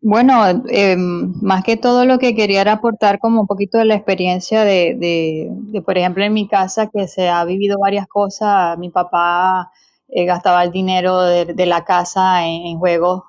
Bueno, 0.00 0.44
em, 0.68 1.34
más 1.42 1.64
que 1.64 1.76
todo 1.76 2.04
lo 2.04 2.18
que 2.18 2.34
quería 2.34 2.60
era 2.60 2.72
aportar 2.74 3.18
como 3.18 3.40
un 3.40 3.46
poquito 3.46 3.78
de 3.78 3.84
la 3.84 3.96
experiencia 3.96 4.64
de, 4.64 4.96
de, 4.96 5.82
por 5.82 5.98
ejemplo, 5.98 6.24
en 6.24 6.32
mi 6.32 6.48
casa 6.48 6.88
que 6.88 7.08
se 7.08 7.28
ha 7.28 7.44
vivido 7.44 7.78
varias 7.78 8.06
cosas. 8.06 8.78
Mi 8.78 8.90
papá 8.90 9.72
eh, 10.08 10.24
gastaba 10.24 10.62
el 10.62 10.70
dinero 10.70 11.20
de, 11.22 11.66
la 11.66 11.84
casa 11.84 12.46
en, 12.46 12.66
en, 12.66 12.78
juegos 12.78 13.24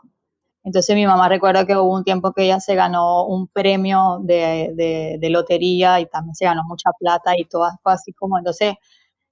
entonces 0.70 0.96
mi 0.96 1.08
mamá 1.08 1.28
recuerda 1.28 1.66
que 1.66 1.76
hubo 1.76 1.96
un 1.96 2.04
tiempo 2.04 2.32
que 2.32 2.44
ella 2.44 2.60
se 2.60 2.76
ganó 2.76 3.26
un 3.26 3.48
premio 3.48 4.20
de, 4.22 5.18
de, 5.20 5.30
lotería 5.32 6.00
y 6.00 6.06
también 6.06 6.36
se 6.36 6.46
ganó 6.46 6.62
mucha 6.64 6.92
plata 7.00 7.32
y 7.36 7.46
cosas 7.46 7.80
así 7.86 8.14
como, 8.14 8.38
entonces 8.38 8.76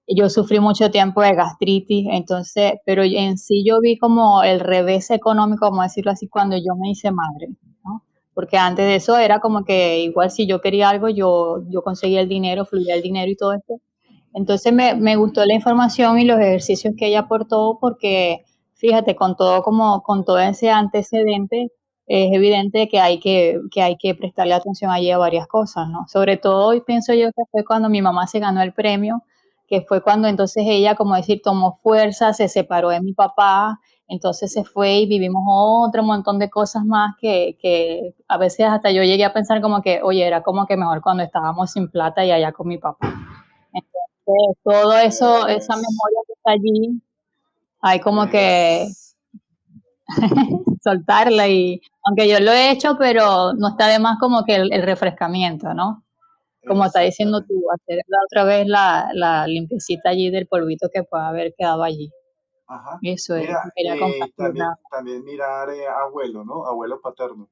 yo 0.07 0.31
sufrí 0.31 0.59
mucho 0.59 0.89
tiempo 0.89 1.21
de 1.21 1.35
gastritis, 1.35 2.07
entonces, 2.09 2.73
pero 2.87 3.03
en 3.03 3.37
sí 3.37 3.63
yo 3.63 3.79
vi 3.79 3.99
como 3.99 4.41
el 4.41 4.59
revés 4.59 5.11
económico, 5.11 5.69
como 5.69 5.83
decirlo 5.83 6.09
así, 6.09 6.27
cuando 6.27 6.57
yo 6.57 6.75
me 6.75 6.89
hice 6.89 7.11
madre, 7.11 7.49
¿no? 7.85 8.03
Porque 8.33 8.57
antes 8.57 8.87
de 8.87 8.95
eso 8.95 9.15
era 9.15 9.39
como 9.39 9.63
que 9.63 9.99
igual 9.99 10.31
si 10.31 10.47
yo 10.47 10.59
quería 10.59 10.89
algo, 10.89 11.07
yo, 11.07 11.61
yo 11.69 11.83
conseguía 11.83 12.21
el 12.21 12.29
dinero, 12.29 12.65
fluía 12.65 12.95
el 12.95 13.03
dinero 13.03 13.31
y 13.31 13.35
todo 13.35 13.53
esto. 13.53 13.75
Entonces 14.33 14.73
me, 14.73 14.95
me 14.95 15.17
gustó 15.17 15.45
la 15.45 15.53
información 15.53 16.17
y 16.17 16.25
los 16.25 16.39
ejercicios 16.39 16.95
que 16.97 17.07
ella 17.09 17.19
aportó 17.19 17.77
porque 17.79 18.43
fíjate, 18.77 19.15
con 19.15 19.35
todo 19.35 19.63
como 19.63 20.01
con 20.03 20.23
todo 20.25 20.39
ese 20.39 20.69
antecedente, 20.69 21.71
es 22.07 22.33
evidente 22.33 22.87
que 22.87 22.99
hay 22.99 23.19
que, 23.19 23.59
que 23.71 23.81
hay 23.81 23.97
que 23.97 24.15
prestarle 24.15 24.53
atención 24.53 24.91
allí 24.91 25.11
a 25.11 25.17
varias 25.17 25.47
cosas, 25.47 25.89
¿no? 25.89 26.05
Sobre 26.07 26.37
todo 26.37 26.67
hoy 26.67 26.81
pienso 26.81 27.13
yo 27.13 27.27
que 27.35 27.43
fue 27.51 27.65
cuando 27.65 27.89
mi 27.89 28.01
mamá 28.01 28.27
se 28.27 28.39
ganó 28.39 28.61
el 28.61 28.73
premio, 28.73 29.23
que 29.67 29.81
fue 29.81 30.01
cuando 30.01 30.29
entonces 30.29 30.63
ella, 30.65 30.95
como 30.95 31.15
decir, 31.15 31.41
tomó 31.43 31.79
fuerza, 31.83 32.33
se 32.33 32.47
separó 32.47 32.89
de 32.89 33.01
mi 33.01 33.13
papá, 33.13 33.79
entonces 34.07 34.53
se 34.53 34.63
fue 34.63 34.99
y 34.99 35.07
vivimos 35.07 35.43
otro 35.47 36.01
montón 36.03 36.39
de 36.39 36.49
cosas 36.49 36.85
más 36.85 37.15
que, 37.19 37.57
que 37.61 38.15
a 38.29 38.37
veces 38.37 38.67
hasta 38.67 38.91
yo 38.91 39.03
llegué 39.03 39.25
a 39.25 39.33
pensar 39.33 39.61
como 39.61 39.81
que, 39.81 40.01
oye, 40.01 40.25
era 40.25 40.43
como 40.43 40.65
que 40.65 40.77
mejor 40.77 41.01
cuando 41.01 41.23
estábamos 41.23 41.71
sin 41.71 41.89
plata 41.89 42.23
y 42.25 42.31
allá 42.31 42.53
con 42.53 42.67
mi 42.67 42.77
papá. 42.77 43.13
Entonces, 43.73 44.57
todo 44.63 44.97
eso, 44.97 45.47
esa 45.47 45.75
memoria 45.75 46.19
que 46.27 46.33
está 46.33 46.51
allí, 46.51 47.01
hay 47.81 47.99
como 47.99 48.29
que 48.29 48.87
soltarla 50.81 51.47
y, 51.47 51.81
aunque 52.03 52.27
yo 52.27 52.39
lo 52.39 52.51
he 52.51 52.71
hecho, 52.71 52.95
pero 52.97 53.53
no 53.53 53.69
está 53.69 53.87
de 53.87 53.99
más 53.99 54.17
como 54.19 54.43
que 54.43 54.55
el, 54.55 54.83
refrescamiento, 54.83 55.73
¿no? 55.73 56.03
Como 56.65 56.85
está 56.85 57.01
diciendo 57.01 57.41
tú, 57.43 57.53
hacer 57.73 57.99
la 58.07 58.17
otra 58.25 58.43
vez 58.43 58.67
la, 58.67 59.09
la 59.13 59.47
limpiecita 59.47 60.09
allí 60.09 60.29
del 60.29 60.47
polvito 60.47 60.89
que 60.93 61.03
pueda 61.03 61.29
haber 61.29 61.53
quedado 61.57 61.83
allí. 61.83 62.11
Ajá. 62.67 62.99
Eso 63.01 63.35
es. 63.35 63.49
Eh, 63.49 63.53
también, 64.89 65.23
mirar 65.23 65.69
eh, 65.69 65.87
abuelo, 65.87 66.43
¿no? 66.43 66.65
Abuelo 66.65 66.99
paterno. 66.99 67.49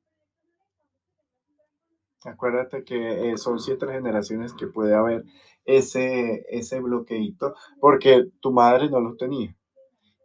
Acuérdate 2.26 2.84
que 2.84 3.32
eh, 3.32 3.38
son 3.38 3.60
siete 3.60 3.88
generaciones 3.88 4.54
que 4.54 4.68
puede 4.68 4.96
haber 4.96 5.24
ese, 5.64 6.46
ese 6.50 6.82
bloqueito, 6.82 7.56
porque 7.80 8.26
tu 8.42 8.52
madre 8.52 8.90
no 8.90 9.00
lo 9.00 9.16
tenía 9.16 9.56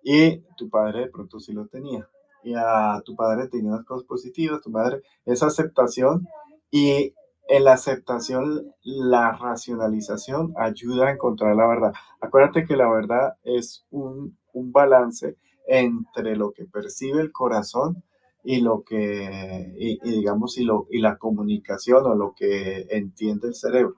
y 0.02 0.38
tu 0.56 0.68
padre 0.68 1.00
de 1.00 1.08
pronto 1.08 1.40
sí 1.40 1.52
lo 1.52 1.66
tenía. 1.66 2.08
Y 2.42 2.54
a 2.54 3.02
tu 3.04 3.14
padre 3.14 3.48
tenía 3.48 3.72
unas 3.72 3.84
cosas 3.84 4.06
positivas, 4.06 4.62
tu 4.62 4.70
madre, 4.70 5.02
esa 5.26 5.46
aceptación 5.46 6.26
y 6.70 7.14
en 7.50 7.64
la 7.64 7.72
aceptación, 7.72 8.72
la 8.84 9.32
racionalización 9.32 10.54
ayuda 10.56 11.08
a 11.08 11.10
encontrar 11.10 11.56
la 11.56 11.66
verdad. 11.66 11.92
Acuérdate 12.20 12.64
que 12.64 12.76
la 12.76 12.88
verdad 12.88 13.34
es 13.42 13.84
un, 13.90 14.38
balance 14.52 15.36
entre 15.66 16.36
lo 16.36 16.52
que 16.52 16.64
percibe 16.64 17.20
el 17.20 17.32
corazón 17.32 18.04
y 18.44 18.60
lo 18.60 18.84
que, 18.84 19.98
digamos, 20.04 20.58
y, 20.58 20.64
lo, 20.64 20.86
y 20.90 21.00
la 21.00 21.16
comunicación 21.16 22.06
o 22.06 22.14
lo 22.14 22.34
que 22.36 22.86
entiende 22.90 23.48
el 23.48 23.54
cerebro. 23.54 23.96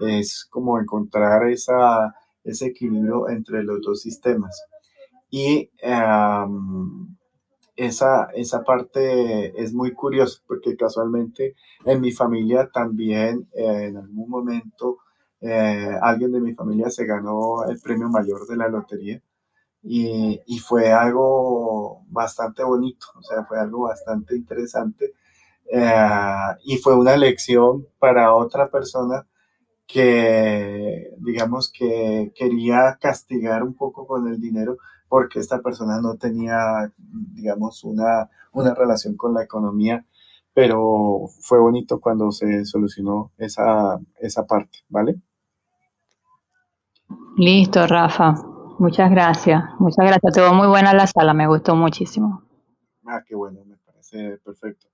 Es 0.00 0.44
como 0.50 0.80
encontrar 0.80 1.48
esa, 1.48 2.16
ese 2.42 2.66
equilibrio 2.66 3.28
entre 3.28 3.62
los 3.62 3.80
dos 3.80 4.00
sistemas. 4.02 4.60
Y 5.30 5.70
esa, 7.76 8.28
esa 8.34 8.64
parte 8.64 9.62
es 9.62 9.72
muy 9.72 9.92
curiosa 9.92 10.40
porque 10.46 10.76
casualmente 10.76 11.54
en 11.84 12.00
mi 12.00 12.12
familia 12.12 12.68
también 12.72 13.48
eh, 13.54 13.86
en 13.88 13.96
algún 13.96 14.28
momento 14.28 14.98
eh, 15.40 15.96
alguien 16.02 16.32
de 16.32 16.40
mi 16.40 16.54
familia 16.54 16.90
se 16.90 17.06
ganó 17.06 17.64
el 17.68 17.80
premio 17.80 18.08
mayor 18.08 18.46
de 18.48 18.56
la 18.56 18.68
lotería 18.68 19.22
y, 19.82 20.40
y, 20.46 20.58
fue 20.58 20.92
algo 20.92 22.02
bastante 22.08 22.64
bonito, 22.64 23.06
o 23.16 23.22
sea, 23.22 23.44
fue 23.44 23.60
algo 23.60 23.82
bastante 23.82 24.34
interesante 24.34 25.14
eh, 25.70 26.56
y 26.64 26.78
fue 26.78 26.96
una 26.96 27.16
lección 27.16 27.86
para 27.98 28.34
otra 28.34 28.70
persona 28.70 29.26
que, 29.86 31.10
digamos, 31.18 31.70
que 31.72 32.32
quería 32.34 32.98
castigar 33.00 33.62
un 33.62 33.74
poco 33.74 34.06
con 34.06 34.28
el 34.28 34.40
dinero 34.40 34.78
porque 35.08 35.38
esta 35.38 35.60
persona 35.60 36.00
no 36.00 36.16
tenía, 36.16 36.92
digamos, 36.98 37.84
una, 37.84 38.30
una 38.52 38.74
relación 38.74 39.16
con 39.16 39.34
la 39.34 39.42
economía, 39.42 40.04
pero 40.52 41.28
fue 41.40 41.58
bonito 41.58 42.00
cuando 42.00 42.30
se 42.30 42.64
solucionó 42.64 43.32
esa, 43.38 43.98
esa 44.20 44.46
parte, 44.46 44.78
¿vale? 44.88 45.20
Listo, 47.36 47.86
Rafa. 47.86 48.34
Muchas 48.78 49.10
gracias. 49.10 49.62
Muchas 49.78 50.06
gracias. 50.06 50.36
Estuvo 50.36 50.54
muy 50.54 50.68
buena 50.68 50.92
la 50.92 51.06
sala, 51.06 51.34
me 51.34 51.46
gustó 51.46 51.74
muchísimo. 51.74 52.42
Ah, 53.06 53.22
qué 53.26 53.34
bueno, 53.34 53.64
me 53.64 53.76
parece 53.76 54.38
perfecto. 54.38 54.88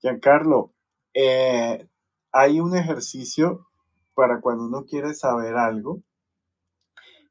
Giancarlo, 0.00 0.72
eh, 1.12 1.86
hay 2.32 2.60
un 2.60 2.76
ejercicio 2.76 3.66
para 4.14 4.40
cuando 4.40 4.64
uno 4.64 4.84
quiere 4.84 5.14
saber 5.14 5.56
algo 5.56 6.02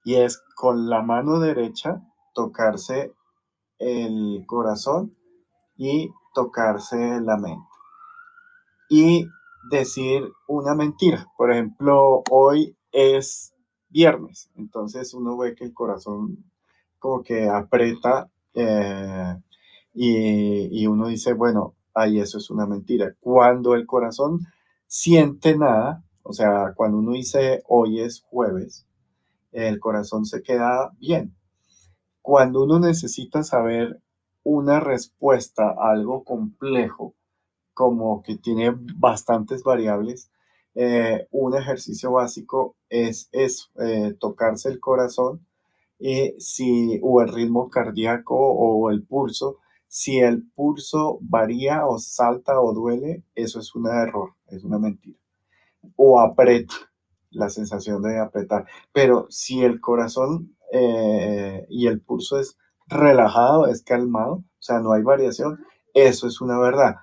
y 0.03 0.15
es 0.15 0.41
con 0.55 0.89
la 0.89 1.01
mano 1.01 1.39
derecha 1.39 2.01
tocarse 2.33 3.13
el 3.79 4.43
corazón 4.45 5.15
y 5.77 6.11
tocarse 6.33 7.21
la 7.21 7.37
mente. 7.37 7.65
Y 8.89 9.27
decir 9.69 10.23
una 10.47 10.75
mentira. 10.75 11.27
Por 11.37 11.51
ejemplo, 11.51 12.23
hoy 12.29 12.75
es 12.91 13.53
viernes, 13.89 14.51
entonces 14.55 15.13
uno 15.13 15.37
ve 15.37 15.55
que 15.55 15.63
el 15.63 15.73
corazón 15.73 16.45
como 16.99 17.23
que 17.23 17.47
aprieta 17.47 18.29
eh, 18.53 19.35
y, 19.93 20.81
y 20.81 20.87
uno 20.87 21.07
dice, 21.07 21.33
bueno, 21.33 21.75
ahí 21.93 22.19
eso 22.19 22.37
es 22.37 22.49
una 22.49 22.65
mentira. 22.65 23.15
Cuando 23.19 23.73
el 23.73 23.85
corazón 23.87 24.41
siente 24.85 25.57
nada, 25.57 26.03
o 26.23 26.33
sea, 26.33 26.73
cuando 26.75 26.97
uno 26.97 27.13
dice 27.13 27.63
hoy 27.67 28.01
es 28.01 28.21
jueves, 28.21 28.85
el 29.51 29.79
corazón 29.79 30.25
se 30.25 30.43
queda 30.43 30.91
bien 30.99 31.38
cuando 32.29 32.61
uno 32.61 32.77
necesita 32.77 33.41
saber 33.41 34.03
una 34.43 34.79
respuesta 34.79 35.63
a 35.63 35.89
algo 35.89 36.23
complejo, 36.23 37.15
como 37.73 38.21
que 38.21 38.37
tiene 38.37 38.71
bastantes 38.71 39.63
variables, 39.63 40.29
eh, 40.75 41.27
un 41.31 41.57
ejercicio 41.57 42.11
básico 42.11 42.75
es 42.87 43.31
eh, 43.33 44.13
tocarse 44.19 44.69
el 44.69 44.79
corazón 44.79 45.43
y 45.97 46.35
si, 46.37 46.99
o 47.01 47.19
el 47.23 47.29
ritmo 47.29 47.67
cardíaco 47.71 48.35
o 48.35 48.91
el 48.91 49.01
pulso. 49.01 49.57
Si 49.87 50.19
el 50.19 50.43
pulso 50.51 51.17
varía 51.21 51.87
o 51.87 51.97
salta 51.97 52.61
o 52.61 52.73
duele, 52.75 53.23
eso 53.33 53.59
es 53.59 53.73
un 53.73 53.87
error, 53.87 54.35
es 54.49 54.63
una 54.63 54.77
mentira. 54.77 55.17
O 55.95 56.19
aprieta, 56.19 56.75
la 57.31 57.49
sensación 57.49 58.03
de 58.03 58.19
apretar. 58.19 58.67
Pero 58.93 59.25
si 59.31 59.63
el 59.63 59.81
corazón 59.81 60.55
eh, 60.71 61.65
y 61.69 61.87
el 61.87 62.01
pulso 62.01 62.39
es 62.39 62.57
relajado, 62.87 63.67
es 63.67 63.83
calmado, 63.83 64.33
o 64.33 64.43
sea, 64.61 64.79
no 64.79 64.93
hay 64.93 65.03
variación, 65.03 65.59
eso 65.93 66.27
es 66.27 66.41
una 66.41 66.59
verdad. 66.59 66.95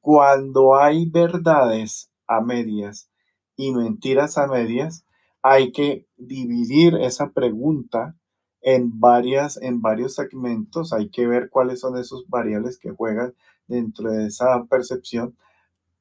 Cuando 0.00 0.76
hay 0.76 1.06
verdades 1.08 2.10
a 2.26 2.40
medias 2.40 3.10
y 3.56 3.72
mentiras 3.72 4.38
a 4.38 4.46
medias, 4.46 5.04
hay 5.42 5.72
que 5.72 6.06
dividir 6.16 6.96
esa 6.96 7.30
pregunta 7.30 8.16
en 8.60 8.98
varias 8.98 9.58
en 9.60 9.82
varios 9.82 10.14
segmentos, 10.14 10.94
hay 10.94 11.10
que 11.10 11.26
ver 11.26 11.50
cuáles 11.50 11.80
son 11.80 11.98
esos 11.98 12.26
variables 12.28 12.78
que 12.78 12.90
juegan 12.90 13.34
dentro 13.66 14.10
de 14.10 14.26
esa 14.26 14.64
percepción 14.64 15.36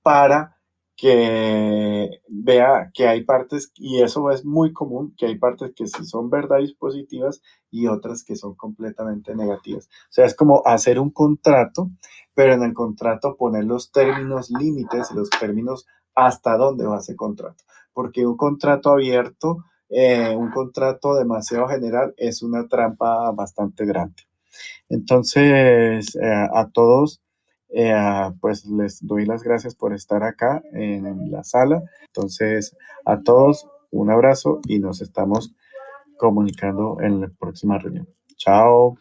para 0.01 0.57
que 0.95 2.21
vea 2.27 2.91
que 2.93 3.07
hay 3.07 3.23
partes, 3.23 3.71
y 3.75 4.01
eso 4.01 4.29
es 4.31 4.45
muy 4.45 4.73
común, 4.73 5.13
que 5.17 5.25
hay 5.25 5.37
partes 5.37 5.71
que 5.75 5.87
sí 5.87 6.05
son 6.05 6.29
verdades 6.29 6.73
positivas 6.73 7.41
y 7.71 7.87
otras 7.87 8.23
que 8.23 8.35
son 8.35 8.55
completamente 8.55 9.35
negativas. 9.35 9.87
O 9.87 10.11
sea, 10.11 10.25
es 10.25 10.35
como 10.35 10.61
hacer 10.65 10.99
un 10.99 11.09
contrato, 11.09 11.89
pero 12.35 12.53
en 12.53 12.63
el 12.63 12.73
contrato 12.73 13.35
poner 13.35 13.65
los 13.65 13.91
términos 13.91 14.51
límites 14.51 15.09
y 15.11 15.15
los 15.15 15.29
términos 15.29 15.87
hasta 16.15 16.57
dónde 16.57 16.85
va 16.85 16.99
ese 16.99 17.15
contrato. 17.15 17.63
Porque 17.93 18.25
un 18.25 18.37
contrato 18.37 18.91
abierto, 18.91 19.65
eh, 19.89 20.35
un 20.35 20.51
contrato 20.51 21.15
demasiado 21.15 21.67
general 21.67 22.13
es 22.17 22.43
una 22.43 22.67
trampa 22.67 23.31
bastante 23.31 23.85
grande. 23.85 24.23
Entonces, 24.89 26.15
eh, 26.15 26.47
a 26.53 26.69
todos 26.71 27.21
eh, 27.73 28.31
pues 28.39 28.65
les 28.65 29.05
doy 29.05 29.25
las 29.25 29.43
gracias 29.43 29.75
por 29.75 29.93
estar 29.93 30.23
acá 30.23 30.61
en 30.73 31.31
la 31.31 31.43
sala. 31.43 31.81
Entonces, 32.07 32.75
a 33.05 33.21
todos 33.21 33.67
un 33.91 34.09
abrazo 34.09 34.59
y 34.67 34.79
nos 34.79 35.01
estamos 35.01 35.55
comunicando 36.17 36.97
en 37.01 37.21
la 37.21 37.29
próxima 37.39 37.77
reunión. 37.77 38.07
Chao. 38.37 38.97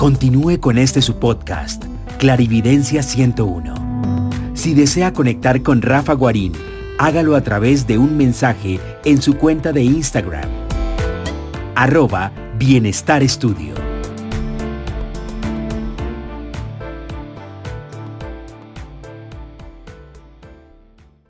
Continúe 0.00 0.58
con 0.60 0.78
este 0.78 1.02
su 1.02 1.18
podcast, 1.18 1.84
Clarividencia 2.18 3.02
101. 3.02 3.74
Si 4.54 4.72
desea 4.72 5.12
conectar 5.12 5.62
con 5.62 5.82
Rafa 5.82 6.14
Guarín, 6.14 6.54
hágalo 7.00 7.34
a 7.34 7.40
través 7.40 7.86
de 7.86 7.96
un 7.96 8.18
mensaje 8.18 8.78
en 9.06 9.22
su 9.22 9.38
cuenta 9.38 9.72
de 9.72 9.82
Instagram. 9.82 10.50
Arroba 11.74 12.30
Bienestar 12.58 13.22
Estudio. 13.22 13.89